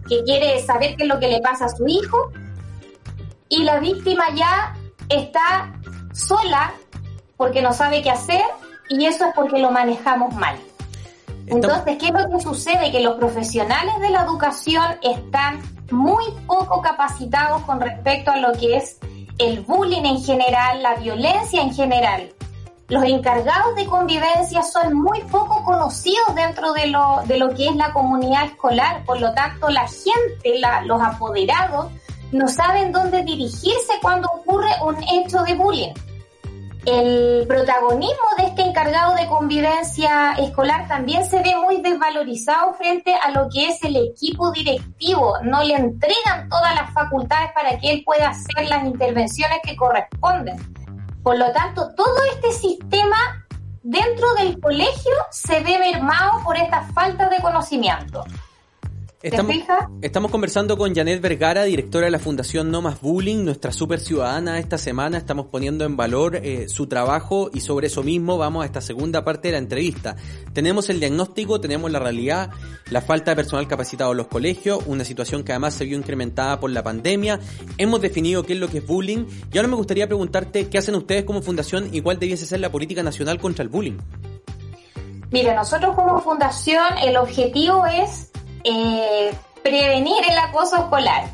Que 0.09 0.23
quiere 0.25 0.61
saber 0.63 0.97
qué 0.97 1.05
es 1.05 1.09
lo 1.09 1.19
que 1.19 1.29
le 1.29 1.41
pasa 1.41 1.67
a 1.67 1.69
su 1.69 1.87
hijo. 1.87 2.33
Y 3.49 3.65
la 3.65 3.79
víctima 3.79 4.25
ya 4.35 4.75
está 5.09 5.73
sola 6.13 6.73
porque 7.37 7.63
no 7.63 7.73
sabe 7.73 8.03
qué 8.03 8.11
hacer 8.11 8.43
y 8.89 9.07
eso 9.07 9.27
es 9.27 9.35
porque 9.35 9.59
lo 9.59 9.71
manejamos 9.71 10.35
mal. 10.35 10.57
Entonces, 11.47 11.99
¿qué 11.99 12.07
es 12.07 12.13
lo 12.13 12.31
que 12.31 12.41
sucede? 12.41 12.91
Que 12.93 13.01
los 13.01 13.17
profesionales 13.17 13.99
de 14.01 14.11
la 14.11 14.23
educación 14.23 14.85
están 15.03 15.61
muy 15.91 16.25
poco 16.47 16.81
capacitados 16.81 17.63
con 17.63 17.81
respecto 17.81 18.31
a 18.31 18.39
lo 18.39 18.53
que 18.53 18.77
es 18.77 18.99
el 19.39 19.61
bullying 19.61 20.05
en 20.05 20.23
general, 20.23 20.83
la 20.83 20.95
violencia 20.95 21.63
en 21.63 21.75
general. 21.75 22.33
Los 22.93 23.05
encargados 23.05 23.75
de 23.75 23.87
convivencia 23.87 24.63
son 24.63 24.93
muy 24.93 25.23
poco 25.23 25.65
conocidos 25.65 26.35
dentro 26.35 26.75
de 26.75 26.89
lo, 26.89 27.23
de 27.25 27.39
lo 27.39 27.49
que 27.55 27.69
es 27.69 27.75
la 27.75 27.91
comunidad 27.91 28.45
escolar, 28.45 29.03
por 29.07 29.19
lo 29.19 29.33
tanto 29.33 29.71
la 29.71 29.89
gente, 29.89 30.61
los 30.85 31.01
apoderados, 31.01 31.91
no 32.33 32.49
saben 32.49 32.93
dónde 32.93 33.23
dirigirse 33.23 33.95
cuando 34.03 34.29
ocurre 34.29 34.69
un 34.85 35.03
hecho 35.05 35.43
de 35.43 35.55
bullying 35.55 35.95
el 36.85 37.47
protagonismo 37.47 38.27
de 38.37 38.47
este 38.47 38.63
encargado 38.63 39.15
de 39.15 39.27
convivencia 39.27 40.33
escolar 40.33 40.89
también 40.89 41.25
se 41.25 41.41
ve 41.41 41.55
muy 41.57 41.81
desvalorizado 41.81 42.75
frente 42.75 43.15
a 43.15 43.31
lo 43.31 43.49
que 43.49 43.69
es 43.69 43.83
el 43.85 43.97
equipo 43.97 44.51
directivo. 44.51 45.35
No 45.45 45.63
le 45.63 45.75
entregan 45.75 46.49
todas 46.49 46.75
las 46.75 46.93
facultades 46.93 47.53
para 47.55 47.79
que 47.79 47.91
él 47.91 48.03
pueda 48.05 48.31
hacer 48.31 48.69
las 48.69 48.85
intervenciones 48.85 49.59
que 49.63 49.77
corresponden. 49.77 50.57
Por 51.23 51.39
lo 51.39 51.53
tanto, 51.53 51.95
todo 51.95 52.17
este 52.35 52.53
sistema 52.53 53.47
dentro 53.83 54.35
del 54.35 54.61
colegio 54.61 55.13
se 55.31 55.61
ve 55.61 55.79
mermado 55.79 56.43
por 56.45 56.57
esta 56.57 56.83
falta 56.93 57.29
de 57.29 57.41
conocimiento. 57.41 58.25
Estamos, 59.23 59.55
estamos 60.01 60.33
conversando 60.33 60.77
con 60.77 60.97
Janet 60.97 61.21
Vergara, 61.21 61.63
directora 61.63 62.07
de 62.07 62.11
la 62.11 62.19
Fundación 62.19 62.73
No 62.73 62.83
Más 62.83 63.01
Bullying, 63.01 63.45
nuestra 63.45 63.71
super 63.71 64.01
ciudadana 64.01 64.59
esta 64.59 64.79
semana. 64.79 65.17
Estamos 65.17 65.47
poniendo 65.47 65.85
en 65.85 65.97
valor 65.97 66.35
eh, 66.35 66.69
su 66.69 66.89
trabajo 66.89 67.49
y 67.55 67.61
sobre 67.61 67.87
eso 67.87 68.03
mismo 68.03 68.37
vamos 68.37 68.65
a 68.65 68.67
esta 68.67 68.81
segunda 68.81 69.25
parte 69.25 69.47
de 69.47 69.53
la 69.53 69.59
entrevista. 69.59 70.17
Tenemos 70.53 70.91
el 70.91 70.99
diagnóstico, 70.99 71.61
tenemos 71.61 71.93
la 71.93 72.01
realidad, 72.01 72.51
la 72.91 73.01
falta 73.01 73.31
de 73.31 73.37
personal 73.37 73.69
capacitado 73.69 74.11
en 74.11 74.17
los 74.17 74.27
colegios, 74.27 74.81
una 74.87 75.05
situación 75.05 75.45
que 75.45 75.53
además 75.53 75.75
se 75.75 75.85
vio 75.85 75.97
incrementada 75.97 76.59
por 76.59 76.73
la 76.73 76.83
pandemia. 76.83 77.39
Hemos 77.79 78.01
definido 78.01 78.43
qué 78.43 78.55
es 78.55 78.59
lo 78.59 78.67
que 78.67 78.79
es 78.79 78.87
bullying 78.87 79.27
y 79.53 79.57
ahora 79.57 79.69
me 79.69 79.77
gustaría 79.77 80.09
preguntarte 80.09 80.69
qué 80.69 80.79
hacen 80.79 80.97
ustedes 80.97 81.23
como 81.23 81.43
fundación 81.43 81.91
y 81.93 82.01
cuál 82.01 82.19
debiese 82.19 82.45
ser 82.45 82.59
la 82.59 82.73
política 82.73 83.05
nacional 83.05 83.39
contra 83.39 83.63
el 83.63 83.69
bullying. 83.69 83.99
Mira, 85.31 85.55
nosotros 85.55 85.95
como 85.95 86.21
fundación 86.21 86.99
el 87.01 87.17
objetivo 87.17 87.87
es 87.87 88.32
eh, 88.65 89.33
prevenir 89.63 90.25
el 90.29 90.39
acoso 90.39 90.77
escolar. 90.77 91.25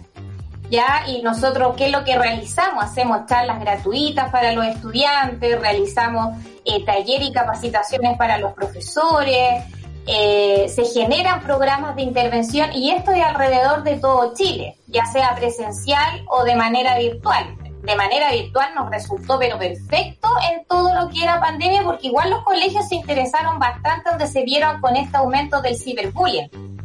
¿Ya? 0.70 1.04
Y 1.06 1.22
nosotros, 1.22 1.74
¿qué 1.78 1.86
es 1.86 1.92
lo 1.92 2.04
que 2.04 2.18
realizamos? 2.18 2.84
Hacemos 2.84 3.24
charlas 3.24 3.58
gratuitas 3.58 4.30
para 4.30 4.52
los 4.52 4.66
estudiantes, 4.66 5.58
realizamos 5.58 6.36
eh, 6.66 6.84
talleres 6.84 7.28
y 7.28 7.32
capacitaciones 7.32 8.18
para 8.18 8.36
los 8.36 8.52
profesores, 8.52 9.64
eh, 10.10 10.70
se 10.70 10.86
generan 10.86 11.42
programas 11.42 11.94
de 11.94 12.00
intervención 12.00 12.72
y 12.72 12.92
esto 12.92 13.10
es 13.10 13.22
alrededor 13.22 13.82
de 13.82 13.96
todo 13.96 14.32
Chile, 14.32 14.78
ya 14.86 15.04
sea 15.04 15.34
presencial 15.34 16.24
o 16.28 16.44
de 16.44 16.56
manera 16.56 16.98
virtual. 16.98 17.54
De 17.82 17.94
manera 17.94 18.32
virtual 18.32 18.74
nos 18.74 18.90
resultó 18.90 19.38
pero 19.38 19.58
perfecto 19.58 20.28
en 20.50 20.64
todo 20.64 20.94
lo 20.94 21.10
que 21.10 21.22
era 21.22 21.38
pandemia 21.40 21.82
porque 21.82 22.06
igual 22.06 22.30
los 22.30 22.42
colegios 22.42 22.88
se 22.88 22.94
interesaron 22.94 23.58
bastante 23.58 24.08
donde 24.08 24.28
se 24.28 24.44
vieron 24.44 24.80
con 24.80 24.96
este 24.96 25.18
aumento 25.18 25.60
del 25.60 25.76
ciberbullying. 25.76 26.77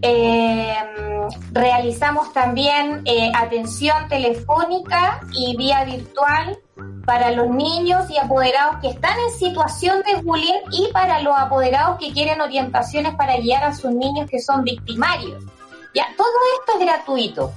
Eh, 0.00 0.74
realizamos 1.52 2.32
también 2.32 3.02
eh, 3.04 3.32
atención 3.34 4.08
telefónica 4.08 5.20
y 5.32 5.56
vía 5.56 5.84
virtual 5.84 6.58
para 7.04 7.30
los 7.32 7.48
niños 7.50 8.08
y 8.10 8.18
apoderados 8.18 8.76
que 8.80 8.90
están 8.90 9.18
en 9.18 9.38
situación 9.38 10.02
de 10.06 10.22
bullying 10.22 10.60
y 10.70 10.92
para 10.92 11.20
los 11.22 11.36
apoderados 11.36 11.98
que 11.98 12.12
quieren 12.12 12.40
orientaciones 12.40 13.14
para 13.14 13.38
guiar 13.38 13.64
a 13.64 13.74
sus 13.74 13.90
niños 13.90 14.30
que 14.30 14.38
son 14.40 14.62
victimarios. 14.62 15.42
Ya, 15.94 16.06
todo 16.16 16.28
esto 16.60 16.78
es 16.78 16.86
gratuito. 16.86 17.52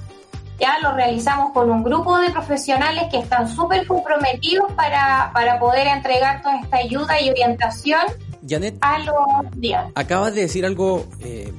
Ya 0.58 0.78
lo 0.80 0.92
realizamos 0.92 1.52
con 1.52 1.70
un 1.70 1.82
grupo 1.82 2.18
de 2.18 2.30
profesionales 2.30 3.04
que 3.10 3.18
están 3.18 3.48
súper 3.48 3.86
comprometidos 3.86 4.72
para, 4.72 5.30
para 5.32 5.58
poder 5.58 5.86
entregar 5.86 6.42
toda 6.42 6.60
esta 6.60 6.78
ayuda 6.78 7.20
y 7.20 7.30
orientación 7.30 8.00
Janet, 8.46 8.76
a 8.80 8.98
los 9.00 9.16
días. 9.56 9.86
Acabas 9.94 10.34
de 10.34 10.42
decir 10.42 10.64
algo 10.64 11.06
eh, 11.20 11.52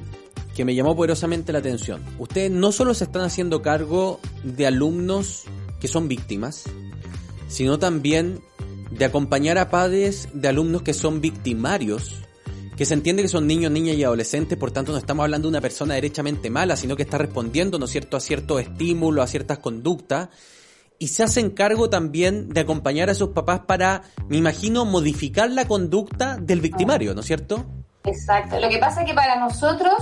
que 0.54 0.64
me 0.64 0.74
llamó 0.74 0.94
poderosamente 0.94 1.52
la 1.52 1.58
atención. 1.58 2.02
Ustedes 2.18 2.50
no 2.50 2.72
solo 2.72 2.94
se 2.94 3.04
están 3.04 3.22
haciendo 3.22 3.62
cargo 3.62 4.20
de 4.42 4.66
alumnos 4.66 5.44
que 5.80 5.88
son 5.88 6.08
víctimas, 6.08 6.64
sino 7.48 7.78
también 7.78 8.40
de 8.90 9.04
acompañar 9.04 9.58
a 9.58 9.70
padres 9.70 10.28
de 10.32 10.48
alumnos 10.48 10.82
que 10.82 10.94
son 10.94 11.20
victimarios, 11.20 12.22
que 12.76 12.84
se 12.84 12.94
entiende 12.94 13.22
que 13.22 13.28
son 13.28 13.46
niños, 13.46 13.72
niñas 13.72 13.96
y 13.96 14.04
adolescentes, 14.04 14.56
por 14.56 14.70
tanto 14.70 14.92
no 14.92 14.98
estamos 14.98 15.24
hablando 15.24 15.48
de 15.48 15.50
una 15.50 15.60
persona 15.60 15.94
derechamente 15.94 16.50
mala, 16.50 16.76
sino 16.76 16.96
que 16.96 17.02
está 17.02 17.18
respondiendo, 17.18 17.78
¿no 17.78 17.86
es 17.86 17.90
cierto?, 17.90 18.16
a 18.16 18.20
ciertos 18.20 18.60
estímulos, 18.60 19.24
a 19.24 19.28
ciertas 19.28 19.58
conductas, 19.58 20.28
y 20.98 21.08
se 21.08 21.24
hacen 21.24 21.50
cargo 21.50 21.90
también 21.90 22.48
de 22.48 22.60
acompañar 22.60 23.10
a 23.10 23.14
sus 23.14 23.30
papás 23.30 23.60
para, 23.66 24.02
me 24.28 24.36
imagino, 24.36 24.84
modificar 24.84 25.50
la 25.50 25.66
conducta 25.66 26.36
del 26.36 26.60
victimario, 26.60 27.14
¿no 27.14 27.20
es 27.20 27.26
cierto? 27.26 27.66
Exacto. 28.04 28.60
Lo 28.60 28.68
que 28.68 28.78
pasa 28.78 29.02
es 29.02 29.08
que 29.08 29.14
para 29.14 29.38
nosotros 29.38 29.94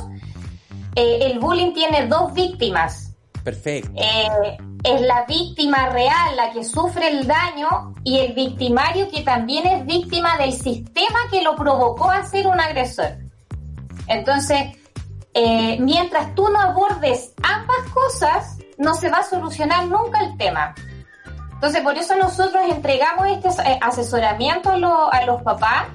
eh, 0.94 1.18
el 1.22 1.38
bullying 1.38 1.72
tiene 1.72 2.07
dos 2.07 2.33
víctimas. 2.33 3.14
Perfecto. 3.42 3.90
Eh, 3.96 4.59
es 4.85 5.00
la 5.00 5.24
víctima 5.26 5.88
real 5.88 6.37
la 6.37 6.50
que 6.52 6.64
sufre 6.64 7.09
el 7.09 7.26
daño 7.26 7.94
y 8.05 8.18
el 8.18 8.35
victimario 8.35 9.09
que 9.11 9.22
también 9.22 9.66
es 9.66 9.87
víctima 9.87 10.37
del 10.38 10.52
sistema 10.52 11.18
que 11.31 11.42
lo 11.42 11.57
provocó 11.57 12.11
a 12.11 12.24
ser 12.24 12.46
un 12.46 12.61
agresor. 12.61 13.16
Entonces, 14.07 14.76
eh, 15.35 15.78
mientras 15.81 16.35
tú 16.35 16.48
no 16.48 16.61
abordes 16.61 17.33
ambas 17.42 17.88
cosas, 17.92 18.59
no 18.76 18.94
se 18.94 19.09
va 19.09 19.18
a 19.18 19.22
solucionar 19.24 19.87
nunca 19.87 20.24
el 20.24 20.37
tema. 20.37 20.74
Entonces, 21.55 21.81
por 21.83 21.96
eso 21.96 22.16
nosotros 22.16 22.62
entregamos 22.68 23.28
este 23.28 23.48
asesoramiento 23.81 24.70
a 24.70 25.24
los 25.24 25.42
papás 25.42 25.87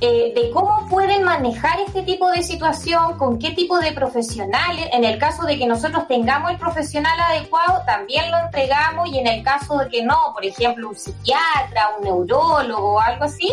eh, 0.00 0.32
de 0.34 0.50
cómo 0.50 0.86
pueden 0.88 1.24
manejar 1.24 1.80
este 1.80 2.02
tipo 2.02 2.30
de 2.30 2.42
situación, 2.42 3.18
con 3.18 3.38
qué 3.38 3.50
tipo 3.50 3.78
de 3.80 3.92
profesionales. 3.92 4.88
En 4.92 5.04
el 5.04 5.18
caso 5.18 5.44
de 5.44 5.58
que 5.58 5.66
nosotros 5.66 6.06
tengamos 6.06 6.52
el 6.52 6.58
profesional 6.58 7.18
adecuado, 7.18 7.82
también 7.84 8.30
lo 8.30 8.38
entregamos 8.38 9.08
y 9.08 9.18
en 9.18 9.26
el 9.26 9.42
caso 9.42 9.78
de 9.78 9.88
que 9.88 10.04
no, 10.04 10.16
por 10.32 10.44
ejemplo, 10.44 10.88
un 10.88 10.94
psiquiatra, 10.94 11.96
un 11.98 12.04
neurólogo 12.04 12.94
o 12.94 13.00
algo 13.00 13.24
así, 13.24 13.52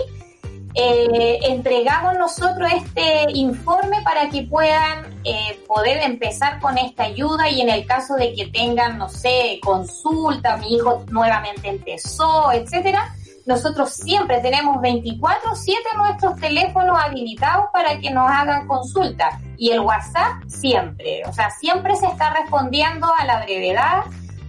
eh, 0.78 1.40
entregamos 1.44 2.18
nosotros 2.18 2.70
este 2.74 3.32
informe 3.34 4.02
para 4.04 4.30
que 4.30 4.44
puedan 4.44 5.06
eh, 5.24 5.58
poder 5.66 6.00
empezar 6.04 6.60
con 6.60 6.78
esta 6.78 7.04
ayuda 7.06 7.50
y 7.50 7.62
en 7.62 7.70
el 7.70 7.86
caso 7.86 8.16
de 8.16 8.34
que 8.34 8.48
tengan, 8.48 8.98
no 8.98 9.08
sé, 9.08 9.60
consulta, 9.64 10.58
mi 10.58 10.76
hijo 10.76 11.06
nuevamente 11.10 11.70
empezó, 11.70 12.52
etcétera, 12.52 13.16
nosotros 13.46 13.92
siempre 13.92 14.40
tenemos 14.42 14.82
24/7 14.82 15.98
nuestros 15.98 16.36
teléfonos 16.38 16.98
habilitados 17.00 17.66
para 17.72 18.00
que 18.00 18.10
nos 18.10 18.30
hagan 18.30 18.68
consulta 18.68 19.40
y 19.58 19.72
el 19.72 19.82
WhatsApp 19.82 20.44
siempre, 20.48 21.24
o 21.28 21.34
sea, 21.34 21.50
siempre 21.52 21.96
se 21.96 22.08
está 22.08 22.32
respondiendo 22.32 23.08
a 23.18 23.26
la 23.26 23.44
brevedad 23.44 24.04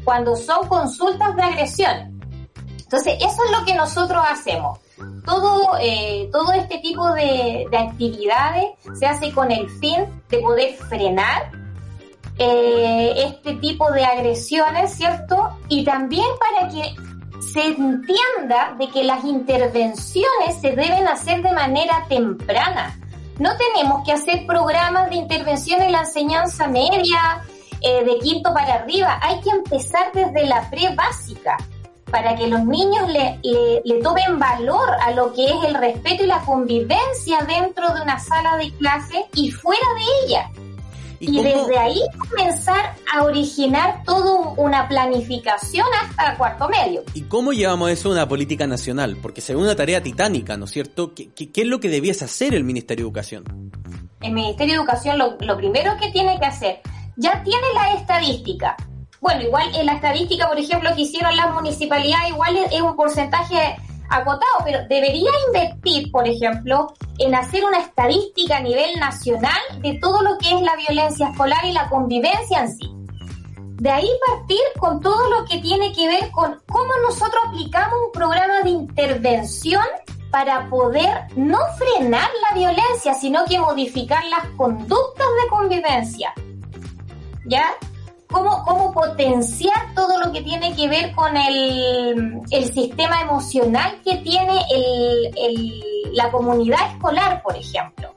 cuando 0.05 0.37
son 0.37 0.67
consultas 0.69 1.37
de 1.37 1.43
agresión. 1.43 2.17
Entonces, 2.79 3.17
eso 3.21 3.45
es 3.45 3.59
lo 3.59 3.65
que 3.67 3.75
nosotros 3.75 4.23
hacemos. 4.31 4.79
Todo, 5.25 5.77
eh, 5.81 6.29
todo 6.33 6.53
este 6.53 6.79
tipo 6.79 7.13
de, 7.13 7.67
actividades 7.77 8.67
se 8.99 9.07
hace 9.07 9.33
con 9.33 9.51
el 9.51 9.69
fin 9.69 10.07
de 10.29 10.39
poder 10.39 10.75
frenar 10.75 11.51
eh, 12.39 13.13
este 13.17 13.57
tipo 13.57 13.91
de 13.91 14.05
agresiones, 14.05 14.95
¿cierto? 14.95 15.59
Y 15.69 15.85
también 15.85 16.27
para 16.39 16.69
que 16.69 16.95
se 17.40 17.66
entienda 17.66 18.75
de 18.79 18.88
que 18.88 19.05
las 19.05 19.25
intervenciones 19.25 20.61
se 20.61 20.70
deben 20.70 21.09
hacer 21.09 21.42
de 21.42 21.53
manera 21.53 22.05
temprana. 22.09 22.99
No 23.38 23.51
tenemos 23.57 24.05
que 24.05 24.12
hacer 24.12 24.46
programas 24.46 25.11
de 25.11 25.17
intervención 25.17 25.83
en 25.83 25.92
la 25.92 26.00
enseñanza 26.00 26.67
media, 26.69 27.42
eh, 27.83 28.04
de 28.04 28.19
quinto 28.19 28.52
para 28.54 28.75
arriba. 28.75 29.19
Hay 29.23 29.40
que 29.40 29.50
empezar 29.50 30.11
desde 30.13 30.46
la 30.46 30.69
pre 30.71 30.94
básica 30.94 31.58
para 32.11 32.37
que 32.37 32.46
los 32.46 32.65
niños 32.65 33.08
le, 33.11 33.38
le, 33.85 34.02
tomen 34.02 34.38
valor 34.38 34.88
a 35.02 35.11
lo 35.11 35.33
que 35.33 35.44
es 35.44 35.65
el 35.65 35.75
respeto 35.75 36.23
y 36.23 36.27
la 36.27 36.40
convivencia 36.40 37.40
dentro 37.46 37.92
de 37.94 38.00
una 38.00 38.19
sala 38.19 38.56
de 38.56 38.73
clase 38.77 39.27
y 39.35 39.50
fuera 39.50 39.87
de 39.94 40.27
ella. 40.27 40.50
Y, 41.19 41.42
desde 41.42 41.79
ahí 41.79 42.00
comenzar 42.29 42.94
a 43.12 43.25
originar 43.25 44.02
toda 44.04 44.54
una 44.56 44.88
planificación 44.88 45.87
hasta 46.02 46.37
cuarto 46.37 46.69
medio. 46.69 47.02
¿Y 47.14 47.23
cómo 47.23 47.52
llevamos 47.52 47.90
eso 47.90 48.08
a 48.08 48.12
una 48.12 48.29
política 48.29 48.67
nacional? 48.67 49.17
Porque 49.21 49.40
se 49.40 49.54
ve 49.54 49.60
una 49.60 49.77
tarea 49.77 50.02
titánica, 50.02 50.56
¿no 50.56 50.67
es 50.67 50.71
cierto? 50.71 51.14
¿Qué, 51.14 51.29
qué, 51.33 51.50
es 51.54 51.67
lo 51.67 51.81
que 51.81 51.88
debiese 51.88 52.25
hacer 52.25 52.54
el 52.54 52.64
Ministerio 52.64 53.04
de 53.04 53.08
Educación? 53.08 53.73
El 54.21 54.33
Ministerio 54.33 54.75
de 54.75 54.81
Educación 54.81 55.19
lo, 55.19 55.37
lo 55.40 55.56
primero 55.56 55.96
que 56.00 56.10
tiene 56.10 56.38
que 56.38 56.46
hacer, 56.46 56.81
ya 57.17 57.42
tiene 57.42 57.67
la 57.75 57.94
estadística. 57.94 58.77
Bueno, 59.21 59.42
igual 59.42 59.75
en 59.75 59.87
la 59.87 59.94
estadística, 59.94 60.48
por 60.48 60.58
ejemplo, 60.58 60.90
que 60.94 61.02
hicieron 61.02 61.35
las 61.37 61.52
municipalidades, 61.52 62.31
igual 62.31 62.56
es 62.56 62.81
un 62.81 62.94
porcentaje 62.96 63.77
acotado, 64.11 64.65
pero 64.65 64.81
debería 64.88 65.31
invertir, 65.46 66.11
por 66.11 66.27
ejemplo, 66.27 66.92
en 67.19 67.35
hacer 67.35 67.65
una 67.65 67.79
estadística 67.79 68.59
a 68.59 68.61
nivel 68.61 68.98
nacional 68.98 69.61
de 69.81 69.98
todo 70.00 70.23
lo 70.23 70.38
que 70.38 70.54
es 70.54 70.61
la 70.63 70.77
violencia 70.77 71.29
escolar 71.31 71.65
y 71.65 71.73
la 71.73 71.88
convivencia 71.88 72.61
en 72.61 72.77
sí. 72.77 72.92
De 73.81 73.90
ahí 73.90 74.09
partir 74.27 74.61
con 74.79 75.00
todo 75.00 75.29
lo 75.31 75.44
que 75.44 75.59
tiene 75.59 75.92
que 75.92 76.07
ver 76.07 76.31
con 76.31 76.61
cómo 76.67 76.92
nosotros 77.02 77.42
aplicamos 77.48 77.94
un 78.07 78.13
programa 78.13 78.63
de 78.63 78.71
intervención 78.71 79.85
para 80.31 80.69
poder 80.69 81.27
no 81.37 81.59
frenar 81.77 82.29
la 82.48 82.59
violencia, 82.59 83.15
sino 83.15 83.44
que 83.44 83.59
modificar 83.59 84.25
las 84.27 84.46
conductas 84.57 85.27
de 85.42 85.48
convivencia. 85.48 86.33
¿Ya? 87.46 87.67
Cómo, 88.31 88.64
cómo 88.64 88.92
potenciar 88.92 89.94
todo 89.94 90.18
lo 90.18 90.33
que 90.33 90.42
tiene 90.42 90.74
que 90.74 90.88
ver 90.88 91.14
con 91.14 91.37
el, 91.37 92.40
el 92.50 92.72
sistema 92.72 93.22
emocional 93.22 94.00
que 94.04 94.16
tiene 94.16 94.60
el, 94.70 95.33
el, 95.37 96.12
la 96.12 96.31
comunidad 96.31 96.92
escolar, 96.92 97.42
por 97.42 97.56
ejemplo. 97.56 98.14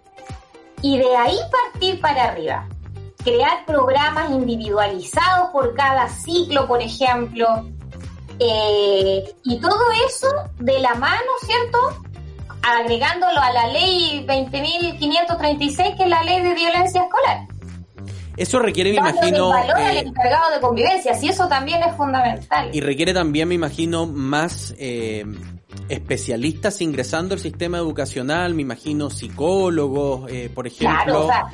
Y 0.82 0.98
de 0.98 1.16
ahí 1.16 1.38
partir 1.52 2.00
para 2.00 2.26
arriba. 2.26 2.68
Crear 3.24 3.66
programas 3.66 4.32
individualizados 4.32 5.50
por 5.52 5.76
cada 5.76 6.08
ciclo, 6.08 6.68
por 6.68 6.82
ejemplo. 6.82 7.70
Eh, 8.40 9.36
y 9.44 9.60
todo 9.60 9.84
eso 10.08 10.28
de 10.60 10.80
la 10.80 10.96
mano, 10.96 11.32
¿cierto? 11.46 11.78
Agregándolo 12.62 13.40
a 13.40 13.52
la 13.52 13.68
ley 13.68 14.26
20.536, 14.26 15.98
que 15.98 16.04
es 16.04 16.10
la 16.10 16.24
ley 16.24 16.42
de 16.42 16.54
violencia 16.54 17.04
escolar. 17.04 17.48
Eso 18.40 18.58
requiere, 18.60 18.92
me 18.92 18.98
imagino... 18.98 19.50
valor 19.50 19.76
al 19.76 19.98
eh, 19.98 20.00
encargado 20.00 20.50
de 20.56 20.62
convivencia, 20.62 21.12
y 21.22 21.28
eso 21.28 21.50
también 21.50 21.84
es 21.84 21.94
fundamental. 21.98 22.70
Y 22.72 22.80
requiere 22.80 23.14
también, 23.14 23.50
me 23.50 23.56
imagino, 23.56 24.06
más 24.06 24.74
eh, 24.78 25.26
especialistas 25.90 26.82
ingresando 26.82 27.34
al 27.34 27.42
sistema 27.42 27.80
educacional, 27.80 28.54
me 28.54 28.62
imagino 28.62 29.10
psicólogos, 29.10 30.32
eh, 30.32 30.50
por 30.56 30.68
ejemplo. 30.68 31.04
Claro, 31.04 31.26
o 31.26 31.28
sea, 31.28 31.48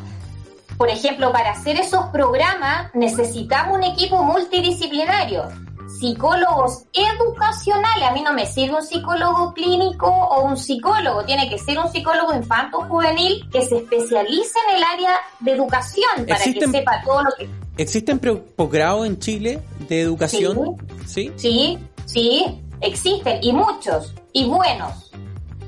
por 0.77 0.89
ejemplo, 0.89 1.31
para 1.31 1.51
hacer 1.51 1.79
esos 1.79 2.05
programas 2.07 2.93
necesitamos 2.93 3.77
un 3.77 3.83
equipo 3.83 4.23
multidisciplinario. 4.23 5.43
Psicólogos 5.87 6.85
educacionales, 6.93 8.09
a 8.09 8.11
mí 8.11 8.21
no 8.21 8.33
me 8.33 8.45
sirve 8.45 8.75
un 8.75 8.83
psicólogo 8.83 9.53
clínico 9.53 10.07
o 10.07 10.43
un 10.43 10.57
psicólogo, 10.57 11.23
tiene 11.25 11.49
que 11.49 11.57
ser 11.59 11.77
un 11.79 11.89
psicólogo 11.91 12.33
infanto 12.33 12.81
juvenil 12.81 13.47
que 13.51 13.61
se 13.61 13.77
especialice 13.77 14.57
en 14.69 14.75
el 14.77 14.83
área 14.83 15.15
de 15.39 15.51
educación 15.51 16.25
para 16.27 16.39
Existen- 16.43 16.59
que 16.71 16.77
sepa 16.79 17.01
todo 17.03 17.23
lo 17.23 17.29
que 17.37 17.49
¿Existen 17.77 18.19
posgrados 18.55 19.05
en 19.05 19.19
Chile 19.19 19.61
de 19.89 20.01
educación? 20.01 20.77
Sí. 21.05 21.31
Sí, 21.35 21.77
sí, 22.05 22.61
existen 22.81 23.39
y 23.41 23.51
muchos 23.51 24.13
y 24.31 24.45
buenos. 24.45 25.11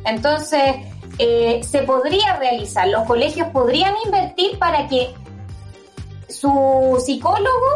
Entonces, 0.05 0.61
eh, 1.19 1.61
se 1.63 1.83
podría 1.83 2.37
realizar, 2.37 2.87
los 2.87 3.03
colegios 3.05 3.49
podrían 3.49 3.93
invertir 4.05 4.57
para 4.57 4.87
que 4.87 5.13
su 6.29 7.01
psicólogo 7.05 7.67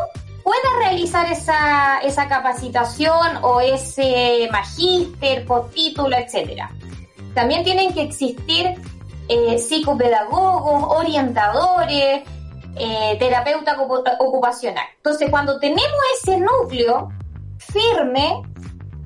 pueda 0.44 0.78
realizar 0.80 1.32
esa, 1.32 2.00
esa 2.00 2.28
capacitación 2.28 3.38
o 3.42 3.60
ese 3.62 4.48
magíster, 4.52 5.46
postítulo, 5.46 6.16
etcétera. 6.16 6.72
También 7.34 7.64
tienen 7.64 7.94
que 7.94 8.04
existir 8.04 8.76
eh, 9.28 9.58
psicopedagogos, 9.58 10.84
orientadores, 10.98 12.24
eh, 12.76 13.16
terapeuta 13.20 13.78
ocupa- 13.80 14.18
ocupacional. 14.20 14.86
Entonces, 14.98 15.30
cuando 15.30 15.60
tenemos 15.60 16.02
ese 16.22 16.38
núcleo 16.38 17.10
firme, 17.58 18.42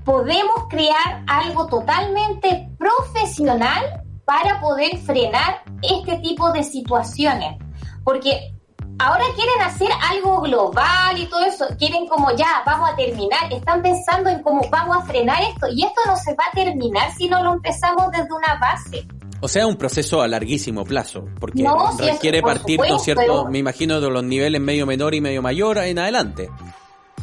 podemos 0.04 0.68
crear 0.70 1.24
algo 1.28 1.68
totalmente 1.68 2.70
profesional 2.78 4.04
para 4.24 4.60
poder 4.60 4.98
frenar 4.98 5.64
este 5.82 6.18
tipo 6.18 6.52
de 6.52 6.64
situaciones. 6.64 7.58
Porque 8.04 8.55
ahora 9.00 9.24
quieren 9.36 9.62
hacer 9.62 9.90
algo 10.10 10.42
global 10.42 11.18
y 11.18 11.26
todo 11.28 11.46
eso, 11.46 11.66
quieren 11.78 12.08
como 12.08 12.32
ya, 12.36 12.64
vamos 12.66 12.90
a 12.92 12.96
terminar, 12.96 13.52
están 13.52 13.82
pensando 13.82 14.30
en 14.30 14.42
cómo 14.42 14.62
vamos 14.70 14.98
a 14.98 15.02
frenar 15.06 15.42
esto 15.44 15.68
y 15.70 15.84
esto 15.84 16.02
no 16.06 16.16
se 16.16 16.34
va 16.36 16.46
a 16.52 16.56
terminar 16.56 17.12
si 17.18 17.28
no 17.28 17.44
lo 17.44 17.54
empezamos 17.54 18.12
desde 18.12 18.34
una 18.34 18.56
base. 18.60 19.08
O 19.42 19.48
sea, 19.48 19.68
un 19.68 19.76
proceso 19.76 20.22
a 20.22 20.28
larguísimo 20.28 20.86
plazo, 20.86 21.26
porque 21.40 21.62
No, 21.62 21.92
requiere 21.98 22.42
por 22.42 22.54
partir, 22.54 22.78
¿no 22.80 22.84
es 22.86 22.90
supuesto, 22.92 23.04
cierto? 23.04 23.22
pero- 23.22 23.46
Me 23.46 23.60
imagino 23.60 24.00
de 24.02 24.10
los 24.10 24.24
niveles 24.24 24.62
medio 24.62 24.86
menor 24.86 25.14
y 25.14 25.22
medio 25.22 25.42
mayor 25.42 25.78
en 25.80 26.00
adelante. 26.00 26.50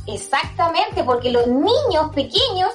Exactamente, 0.07 1.05
porque 1.05 1.31
los 1.31 1.47
niños 1.47 2.11
pequeños, 2.15 2.71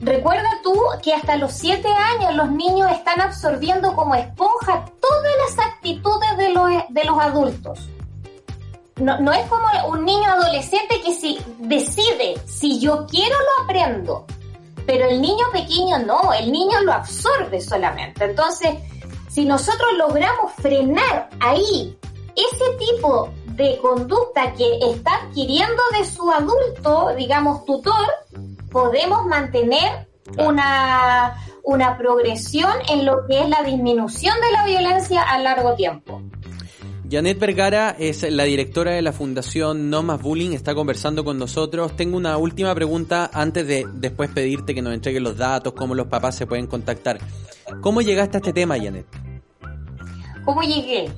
recuerda 0.00 0.48
tú 0.62 0.74
que 1.02 1.12
hasta 1.12 1.36
los 1.36 1.52
7 1.52 1.86
años 1.88 2.34
los 2.34 2.50
niños 2.50 2.90
están 2.92 3.20
absorbiendo 3.20 3.94
como 3.94 4.14
esponja 4.14 4.84
todas 5.00 5.32
las 5.56 5.66
actitudes 5.66 6.36
de 6.38 6.48
los, 6.52 6.70
de 6.88 7.04
los 7.04 7.18
adultos. 7.18 7.88
No, 8.98 9.18
no 9.20 9.32
es 9.32 9.46
como 9.48 9.66
un 9.88 10.04
niño 10.04 10.30
adolescente 10.30 11.00
que 11.04 11.12
si 11.12 11.38
decide, 11.58 12.40
si 12.46 12.80
yo 12.80 13.06
quiero 13.06 13.36
lo 13.38 13.64
aprendo, 13.64 14.26
pero 14.86 15.04
el 15.06 15.20
niño 15.20 15.44
pequeño 15.52 15.98
no, 15.98 16.32
el 16.32 16.50
niño 16.50 16.80
lo 16.80 16.92
absorbe 16.92 17.60
solamente. 17.60 18.24
Entonces, 18.24 18.74
si 19.28 19.44
nosotros 19.44 19.92
logramos 19.98 20.52
frenar 20.54 21.28
ahí 21.40 21.98
ese 22.34 22.64
tipo 22.78 23.30
de 23.48 23.78
conducta 23.78 24.52
que 24.54 24.78
está 24.90 25.16
adquiriendo 25.16 25.82
de 25.98 26.04
su 26.06 26.30
adulto, 26.30 27.14
digamos, 27.16 27.64
tutor, 27.64 28.06
podemos 28.70 29.26
mantener 29.26 30.08
una, 30.38 31.34
una 31.64 31.98
progresión 31.98 32.72
en 32.88 33.04
lo 33.04 33.26
que 33.26 33.40
es 33.40 33.48
la 33.48 33.62
disminución 33.62 34.34
de 34.40 34.52
la 34.52 34.64
violencia 34.64 35.22
a 35.22 35.38
largo 35.38 35.74
tiempo. 35.74 36.22
Janet 37.08 37.38
Vergara 37.38 37.94
es 37.98 38.28
la 38.28 38.42
directora 38.44 38.92
de 38.92 39.02
la 39.02 39.12
Fundación 39.12 39.90
No 39.90 40.02
Más 40.02 40.20
Bullying, 40.20 40.50
está 40.52 40.74
conversando 40.74 41.24
con 41.24 41.38
nosotros. 41.38 41.94
Tengo 41.94 42.16
una 42.16 42.36
última 42.36 42.74
pregunta 42.74 43.30
antes 43.32 43.64
de 43.66 43.86
después 43.94 44.28
pedirte 44.30 44.74
que 44.74 44.82
nos 44.82 44.92
entreguen 44.92 45.22
los 45.22 45.36
datos, 45.36 45.72
cómo 45.72 45.94
los 45.94 46.08
papás 46.08 46.34
se 46.34 46.46
pueden 46.46 46.66
contactar. 46.66 47.18
¿Cómo 47.80 48.00
llegaste 48.00 48.38
a 48.38 48.40
este 48.40 48.52
tema, 48.52 48.76
Janet? 48.76 49.06
¿Cómo 50.44 50.62
llegué? 50.62 51.08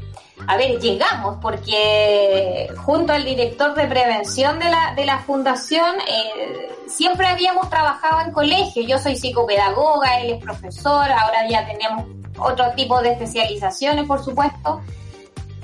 A 0.46 0.56
ver, 0.56 0.78
llegamos 0.78 1.38
porque 1.40 2.68
junto 2.76 3.14
al 3.14 3.24
director 3.24 3.74
de 3.74 3.86
prevención 3.86 4.58
de 4.58 4.66
la, 4.66 4.94
de 4.94 5.06
la 5.06 5.20
fundación 5.20 5.96
eh, 6.00 6.68
siempre 6.86 7.26
habíamos 7.26 7.70
trabajado 7.70 8.26
en 8.26 8.32
colegio. 8.32 8.82
Yo 8.82 8.98
soy 8.98 9.16
psicopedagoga, 9.16 10.20
él 10.20 10.34
es 10.34 10.44
profesor, 10.44 11.10
ahora 11.10 11.48
ya 11.48 11.66
tenemos 11.66 12.04
otro 12.38 12.72
tipo 12.76 13.00
de 13.00 13.12
especializaciones, 13.12 14.06
por 14.06 14.22
supuesto. 14.22 14.82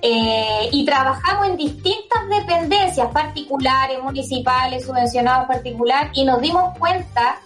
Eh, 0.07 0.69
y 0.71 0.85
trabajamos 0.85 1.47
en 1.47 1.57
distintas 1.57 2.29
dependencias 2.29 3.11
particulares, 3.11 4.03
municipales, 4.03 4.85
subvencionados 4.85 5.47
particular, 5.47 6.11
y 6.13 6.27
nos 6.27 6.43
dimos 6.43 6.77
cuenta 6.79 7.41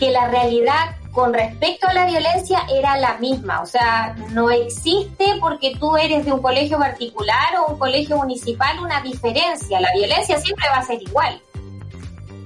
que 0.00 0.10
la 0.10 0.26
realidad 0.26 0.96
con 1.12 1.32
respecto 1.32 1.86
a 1.86 1.92
la 1.92 2.06
violencia 2.06 2.66
era 2.68 2.96
la 2.96 3.18
misma. 3.18 3.60
O 3.60 3.66
sea, 3.66 4.16
no 4.30 4.50
existe 4.50 5.36
porque 5.38 5.76
tú 5.78 5.96
eres 5.96 6.24
de 6.24 6.32
un 6.32 6.42
colegio 6.42 6.76
particular 6.76 7.56
o 7.60 7.74
un 7.74 7.78
colegio 7.78 8.16
municipal 8.16 8.80
una 8.80 9.00
diferencia. 9.00 9.80
La 9.80 9.92
violencia 9.94 10.40
siempre 10.40 10.66
va 10.70 10.78
a 10.78 10.84
ser 10.84 11.00
igual. 11.00 11.40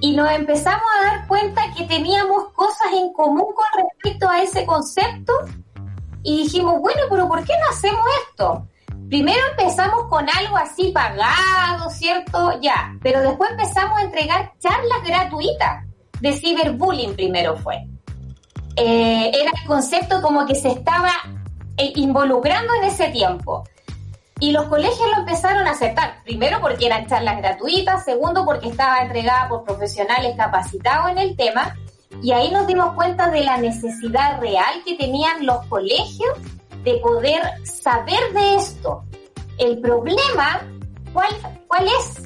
Y 0.00 0.12
nos 0.14 0.30
empezamos 0.32 0.84
a 0.98 1.06
dar 1.06 1.26
cuenta 1.28 1.62
que 1.74 1.84
teníamos 1.84 2.52
cosas 2.52 2.88
en 2.92 3.10
común 3.14 3.54
con 3.54 3.84
respecto 3.84 4.28
a 4.28 4.42
ese 4.42 4.66
concepto 4.66 5.32
y 6.22 6.42
dijimos, 6.42 6.78
bueno, 6.82 7.00
pero 7.08 7.26
¿por 7.26 7.42
qué 7.42 7.54
no 7.54 7.70
hacemos 7.74 8.04
esto? 8.28 8.66
Primero 9.08 9.38
empezamos 9.50 10.06
con 10.08 10.28
algo 10.28 10.56
así 10.56 10.90
pagado, 10.92 11.90
¿cierto? 11.90 12.58
Ya, 12.60 12.96
pero 13.02 13.20
después 13.20 13.50
empezamos 13.50 13.98
a 13.98 14.02
entregar 14.02 14.52
charlas 14.58 15.02
gratuitas 15.04 15.84
de 16.20 16.32
ciberbullying 16.32 17.14
primero 17.14 17.56
fue. 17.56 17.86
Eh, 18.76 19.30
era 19.32 19.50
el 19.60 19.66
concepto 19.66 20.20
como 20.20 20.44
que 20.44 20.54
se 20.54 20.70
estaba 20.70 21.12
eh, 21.76 21.92
involucrando 21.96 22.74
en 22.74 22.84
ese 22.84 23.08
tiempo. 23.08 23.64
Y 24.38 24.52
los 24.52 24.66
colegios 24.66 25.08
lo 25.14 25.20
empezaron 25.20 25.66
a 25.66 25.70
aceptar, 25.70 26.22
primero 26.22 26.60
porque 26.60 26.86
eran 26.86 27.06
charlas 27.06 27.38
gratuitas, 27.38 28.04
segundo 28.04 28.44
porque 28.44 28.68
estaba 28.68 29.00
entregada 29.00 29.48
por 29.48 29.64
profesionales 29.64 30.34
capacitados 30.36 31.10
en 31.10 31.18
el 31.18 31.36
tema, 31.36 31.74
y 32.22 32.32
ahí 32.32 32.50
nos 32.50 32.66
dimos 32.66 32.94
cuenta 32.94 33.30
de 33.30 33.44
la 33.44 33.56
necesidad 33.56 34.38
real 34.40 34.82
que 34.84 34.94
tenían 34.94 35.46
los 35.46 35.64
colegios 35.66 36.38
de 36.86 36.98
poder 36.98 37.42
saber 37.64 38.32
de 38.32 38.54
esto. 38.54 39.02
El 39.58 39.80
problema, 39.80 40.62
¿cuál, 41.12 41.28
cuál 41.66 41.84
es? 41.88 42.22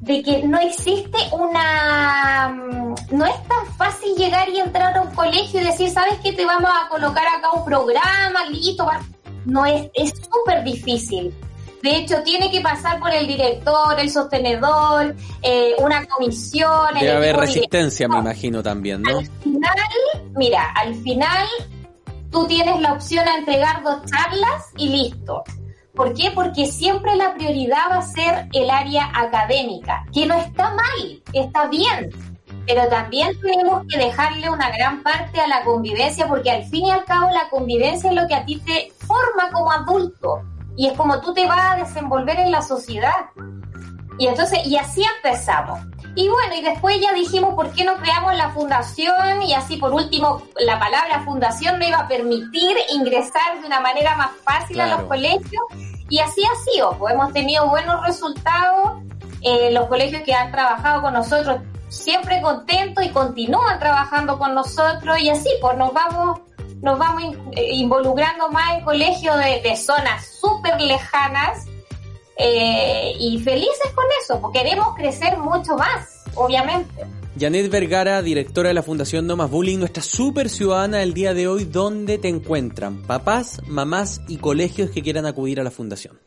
De 0.00 0.22
que 0.22 0.42
no 0.44 0.58
existe 0.58 1.18
una... 1.30 2.48
mm, 2.48 2.94
No 3.10 3.26
es 3.26 3.48
tan 3.48 3.66
fácil 3.76 4.16
llegar 4.16 4.48
y 4.48 4.60
entrar 4.60 4.96
a 4.96 5.02
un 5.02 5.14
colegio 5.14 5.60
y 5.60 5.64
decir, 5.64 5.90
¿sabes 5.90 6.14
qué? 6.22 6.32
Te 6.32 6.46
vamos 6.46 6.70
a 6.70 6.88
colocar 6.88 7.24
acá 7.26 7.50
un 7.52 7.64
programa, 7.66 8.46
listo. 8.50 8.86
va". 8.86 8.98
No 9.44 9.66
es, 9.66 9.90
es 9.94 10.14
súper 10.32 10.64
difícil. 10.64 11.34
De 11.82 11.96
hecho, 11.96 12.22
tiene 12.22 12.50
que 12.50 12.60
pasar 12.62 12.98
por 12.98 13.12
el 13.12 13.26
director, 13.26 13.98
el 13.98 14.08
sostenedor, 14.08 15.14
eh, 15.42 15.74
una 15.78 16.06
comisión. 16.06 16.96
el 16.96 17.00
Debe 17.00 17.16
haber 17.16 17.36
resistencia, 17.36 18.08
me 18.08 18.18
imagino 18.18 18.62
también, 18.62 19.02
¿no? 19.02 19.18
al 19.18 19.26
final 19.26 19.76
mira, 20.36 20.70
al 20.76 20.94
final 20.94 21.46
tú 22.32 22.46
tienes 22.46 22.80
la 22.80 22.94
opción 22.94 23.28
a 23.28 23.36
entregar 23.36 23.82
dos 23.84 24.02
charlas 24.06 24.72
y 24.76 24.88
listo. 24.88 25.44
¿Por 25.94 26.14
qué? 26.14 26.32
Porque 26.34 26.66
siempre 26.66 27.14
la 27.16 27.34
prioridad 27.34 27.90
va 27.90 27.98
a 27.98 28.02
ser 28.02 28.48
el 28.52 28.70
área 28.70 29.10
académica, 29.14 30.06
que 30.12 30.26
no 30.26 30.34
está 30.36 30.70
mal, 30.70 31.22
está 31.34 31.68
bien, 31.68 32.10
pero 32.66 32.88
también 32.88 33.38
tenemos 33.40 33.84
que 33.88 33.98
dejarle 33.98 34.48
una 34.48 34.70
gran 34.70 35.02
parte 35.02 35.40
a 35.40 35.46
la 35.46 35.62
convivencia, 35.64 36.26
porque 36.26 36.50
al 36.50 36.64
fin 36.64 36.86
y 36.86 36.90
al 36.90 37.04
cabo 37.04 37.30
la 37.30 37.48
convivencia 37.50 38.08
es 38.10 38.16
lo 38.16 38.26
que 38.26 38.34
a 38.34 38.44
ti 38.46 38.58
te 38.60 38.90
forma 39.06 39.50
como 39.52 39.70
adulto 39.70 40.42
y 40.76 40.86
es 40.86 40.94
como 40.94 41.20
tú 41.20 41.34
te 41.34 41.46
vas 41.46 41.72
a 41.72 41.76
desenvolver 41.76 42.38
en 42.38 42.50
la 42.50 42.62
sociedad. 42.62 43.26
Y 44.18 44.26
entonces, 44.26 44.66
y 44.66 44.76
así 44.76 45.02
empezamos. 45.16 45.80
Y 46.14 46.28
bueno, 46.28 46.54
y 46.54 46.60
después 46.60 47.00
ya 47.00 47.12
dijimos 47.12 47.54
por 47.54 47.72
qué 47.72 47.84
no 47.84 47.96
creamos 47.96 48.34
la 48.36 48.50
fundación 48.50 49.42
y 49.42 49.54
así 49.54 49.78
por 49.78 49.94
último 49.94 50.42
la 50.60 50.78
palabra 50.78 51.22
fundación 51.24 51.78
me 51.78 51.88
iba 51.88 51.98
a 51.98 52.08
permitir 52.08 52.76
ingresar 52.92 53.60
de 53.60 53.66
una 53.66 53.80
manera 53.80 54.14
más 54.16 54.30
fácil 54.44 54.80
a 54.80 54.88
los 54.88 55.02
colegios. 55.04 55.62
Y 56.10 56.18
así 56.18 56.42
ha 56.44 56.70
sido, 56.70 56.98
pues 56.98 57.14
hemos 57.14 57.32
tenido 57.32 57.68
buenos 57.68 58.04
resultados, 58.06 59.02
eh, 59.40 59.70
los 59.72 59.86
colegios 59.86 60.22
que 60.22 60.34
han 60.34 60.52
trabajado 60.52 61.00
con 61.00 61.14
nosotros 61.14 61.60
siempre 61.88 62.42
contentos 62.42 63.04
y 63.04 63.08
continúan 63.08 63.78
trabajando 63.78 64.38
con 64.38 64.54
nosotros. 64.54 65.18
Y 65.18 65.30
así 65.30 65.48
pues 65.62 65.78
nos 65.78 65.94
vamos 65.94 66.40
nos 66.82 66.98
vamos 66.98 67.36
eh, 67.52 67.74
involucrando 67.74 68.50
más 68.50 68.74
en 68.74 68.84
colegios 68.84 69.38
de, 69.38 69.62
de 69.62 69.76
zonas 69.76 70.26
súper 70.40 70.80
lejanas 70.80 71.66
eh, 72.36 73.14
y 73.18 73.38
felices 73.40 73.92
con 73.94 74.04
eso, 74.20 74.40
porque 74.40 74.60
queremos 74.60 74.94
crecer 74.96 75.36
mucho 75.38 75.76
más, 75.76 76.24
obviamente. 76.34 77.04
Janet 77.38 77.70
Vergara, 77.70 78.20
directora 78.22 78.68
de 78.68 78.74
la 78.74 78.82
Fundación 78.82 79.26
No 79.26 79.36
Más 79.36 79.50
Bullying, 79.50 79.78
nuestra 79.78 80.02
super 80.02 80.48
ciudadana 80.48 80.98
del 80.98 81.14
día 81.14 81.34
de 81.34 81.48
hoy, 81.48 81.64
¿dónde 81.64 82.18
te 82.18 82.28
encuentran? 82.28 83.02
Papás, 83.02 83.60
mamás 83.66 84.20
y 84.28 84.36
colegios 84.36 84.90
que 84.90 85.02
quieran 85.02 85.26
acudir 85.26 85.60
a 85.60 85.64
la 85.64 85.70
fundación. 85.70 86.18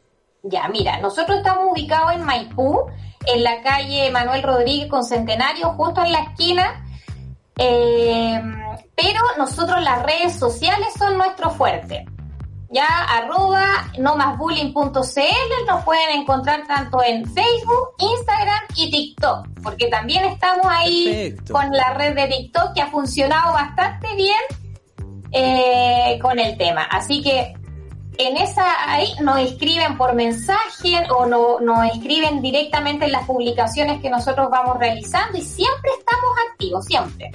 Ya, 0.44 0.68
mira, 0.68 1.00
nosotros 1.00 1.38
estamos 1.38 1.72
ubicados 1.72 2.14
en 2.14 2.24
Maipú, 2.24 2.86
en 3.28 3.44
la 3.44 3.62
calle 3.62 4.12
Manuel 4.12 4.44
Rodríguez 4.44 4.88
con 4.90 5.04
Centenario, 5.04 5.70
justo 5.74 6.04
en 6.04 6.12
la 6.12 6.20
esquina. 6.20 6.86
Eh, 7.58 8.42
pero 8.96 9.22
nosotros 9.38 9.82
las 9.82 10.04
redes 10.04 10.38
sociales 10.38 10.90
son 10.98 11.18
nuestro 11.18 11.50
fuerte 11.52 12.06
ya 12.76 13.06
arroba 13.06 13.90
nomasbullying.cl 13.98 15.66
nos 15.66 15.84
pueden 15.86 16.20
encontrar 16.20 16.68
tanto 16.68 17.02
en 17.02 17.26
Facebook, 17.26 17.94
Instagram 17.98 18.64
y 18.76 18.92
TikTok, 18.92 19.48
porque 19.64 19.88
también 19.88 20.26
estamos 20.26 20.66
ahí 20.70 21.34
con 21.50 21.72
la 21.72 21.94
red 21.94 22.16
de 22.16 22.28
TikTok 22.28 22.74
que 22.74 22.82
ha 22.82 22.88
funcionado 22.88 23.54
bastante 23.54 24.14
bien 24.16 24.42
eh, 25.32 26.20
con 26.22 26.38
el 26.38 26.58
tema. 26.58 26.84
Así 26.84 27.22
que 27.22 27.56
en 28.18 28.38
esa 28.38 28.92
ahí 28.92 29.08
nos 29.22 29.40
escriben 29.40 29.98
por 29.98 30.14
mensaje 30.14 31.02
o 31.18 31.26
no, 31.26 31.62
nos 31.62 31.86
escriben 31.94 32.42
directamente 32.42 33.06
en 33.06 33.14
las 33.14 33.26
publicaciones 33.26 34.02
que 34.02 34.10
nosotros 34.10 34.50
vamos 34.50 34.78
realizando 34.78 35.38
y 35.38 35.42
siempre 35.42 35.92
estamos 35.98 36.30
activos, 36.52 36.86
siempre. 36.86 37.32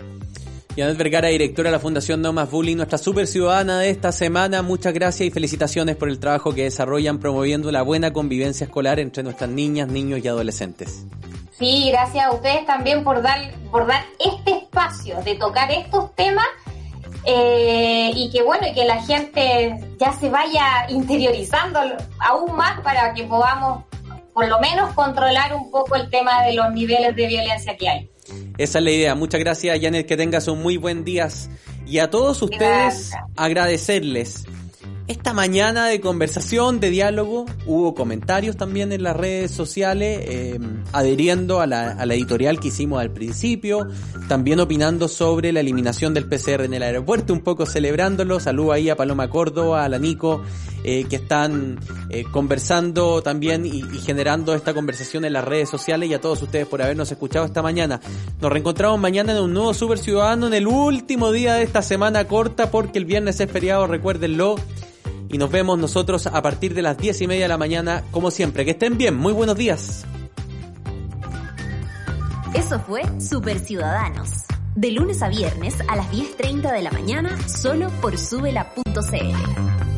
Janet 0.77 0.97
Vergara, 0.97 1.29
directora 1.29 1.68
de 1.68 1.73
la 1.77 1.81
Fundación 1.81 2.23
No 2.23 2.33
Más 2.33 2.51
Bullying, 2.51 2.77
nuestra 2.77 2.97
super 2.97 3.27
ciudadana 3.27 3.81
de 3.81 3.91
esta 3.91 4.12
semana. 4.12 4.62
Muchas 4.62 4.95
gracias 4.95 5.27
y 5.27 5.31
felicitaciones 5.31 5.97
por 5.97 6.09
el 6.09 6.21
trabajo 6.21 6.55
que 6.55 6.64
desarrollan 6.64 7.18
promoviendo 7.18 7.73
la 7.73 7.83
buena 7.83 8.12
convivencia 8.12 8.64
escolar 8.64 9.01
entre 9.01 9.23
nuestras 9.23 9.51
niñas, 9.51 9.89
niños 9.89 10.21
y 10.23 10.29
adolescentes. 10.29 11.05
Sí, 11.59 11.91
gracias 11.91 12.25
a 12.25 12.33
ustedes 12.33 12.64
también 12.66 13.03
por 13.03 13.21
dar, 13.21 13.53
por 13.71 13.87
dar 13.87 14.05
este 14.18 14.53
espacio 14.53 15.21
de 15.23 15.35
tocar 15.35 15.71
estos 15.73 16.14
temas 16.14 16.47
eh, 17.27 18.12
y 18.14 18.31
que 18.31 18.43
bueno, 18.43 18.66
y 18.68 18.73
que 18.73 18.85
la 18.85 19.03
gente 19.03 19.77
ya 19.99 20.12
se 20.12 20.31
vaya 20.31 20.87
interiorizando 20.89 21.81
aún 22.21 22.57
más 22.57 22.81
para 22.81 23.12
que 23.12 23.25
podamos 23.25 23.85
por 24.33 24.49
lo 24.49 24.59
menos 24.61 24.95
controlar 24.95 25.55
un 25.55 25.71
poco 25.71 25.97
el 25.97 26.09
tema 26.09 26.45
de 26.45 26.55
los 26.55 26.73
niveles 26.73 27.14
de 27.14 27.27
violencia 27.27 27.77
que 27.77 27.89
hay. 27.89 28.11
Esa 28.59 28.78
es 28.78 28.85
la 28.85 28.91
idea. 28.91 29.14
Muchas 29.14 29.41
gracias, 29.41 29.78
Janet. 29.81 30.07
Que 30.07 30.16
tengas 30.16 30.49
un 30.49 30.62
muy 30.62 30.76
buen 30.76 31.05
día. 31.05 31.28
Y 31.87 31.99
a 31.99 32.11
todos 32.11 32.41
ustedes 32.43 33.12
agradecerles 33.37 34.45
esta 35.11 35.33
mañana 35.33 35.87
de 35.87 36.01
conversación, 36.01 36.78
de 36.78 36.89
diálogo, 36.89 37.45
hubo 37.66 37.97
comentarios 37.97 38.57
también 38.57 38.93
en 38.93 39.03
las 39.03 39.16
redes 39.16 39.51
sociales, 39.51 40.20
eh, 40.22 40.61
adheriendo 40.93 41.61
a 41.61 41.66
la, 41.66 41.91
a 41.91 42.07
la, 42.07 42.14
editorial 42.14 42.61
que 42.61 42.68
hicimos 42.68 43.01
al 43.01 43.11
principio, 43.11 43.89
también 44.28 44.61
opinando 44.61 45.09
sobre 45.09 45.51
la 45.51 45.59
eliminación 45.59 46.14
del 46.14 46.28
PCR 46.28 46.62
en 46.62 46.74
el 46.74 46.85
aeropuerto, 46.85 47.33
un 47.33 47.41
poco 47.41 47.66
celebrándolo. 47.66 48.39
Saludo 48.39 48.70
ahí 48.70 48.89
a 48.89 48.95
Paloma 48.95 49.28
Córdoba, 49.28 49.85
a 49.85 49.89
la 49.89 49.99
Nico, 49.99 50.43
eh, 50.85 51.05
que 51.09 51.16
están 51.16 51.78
eh, 52.09 52.24
conversando 52.31 53.22
también 53.22 53.66
y, 53.66 53.81
y, 53.81 53.99
generando 53.99 54.55
esta 54.55 54.74
conversación 54.74 55.24
en 55.24 55.33
las 55.33 55.45
redes 55.45 55.68
sociales 55.68 56.09
y 56.09 56.14
a 56.14 56.20
todos 56.20 56.43
ustedes 56.43 56.66
por 56.66 56.83
habernos 56.83 57.11
escuchado 57.11 57.45
esta 57.45 57.62
mañana. 57.62 58.01
Nos 58.41 58.51
reencontramos 58.51 58.99
mañana 58.99 59.33
en 59.33 59.43
un 59.43 59.53
nuevo 59.53 59.74
Super 59.74 59.99
Ciudadano 59.99 60.47
en 60.47 60.55
el 60.55 60.66
último 60.66 61.33
día 61.33 61.55
de 61.55 61.62
esta 61.62 61.83
semana 61.83 62.26
corta 62.26 62.70
porque 62.70 62.99
el 62.99 63.05
viernes 63.05 63.41
es 63.41 63.51
feriado, 63.51 63.87
recuérdenlo 63.87 64.57
y 65.31 65.39
nos 65.39 65.51
vemos 65.51 65.78
nosotros 65.78 66.26
a 66.26 66.43
partir 66.43 66.74
de 66.74 66.83
las 66.83 66.99
10 66.99 67.20
y 67.22 67.26
media 67.28 67.43
de 67.45 67.49
la 67.49 67.59
mañana, 67.59 68.03
como 68.11 68.31
siempre. 68.31 68.64
Que 68.64 68.72
estén 68.72 68.99
bien, 68.99 69.16
muy 69.16 69.33
buenos 69.33 69.57
días. 69.57 70.05
Eso 72.55 72.81
fue 72.81 73.03
Super 73.20 73.61
Ciudadanos. 73.61 74.31
De 74.74 74.91
lunes 74.91 75.22
a 75.22 75.28
viernes 75.28 75.76
a 75.89 75.97
las 75.97 76.11
10.30 76.11 76.72
de 76.72 76.83
la 76.83 76.91
mañana, 76.91 77.37
solo 77.49 77.91
por 78.01 78.18
subela.cl. 78.18 79.89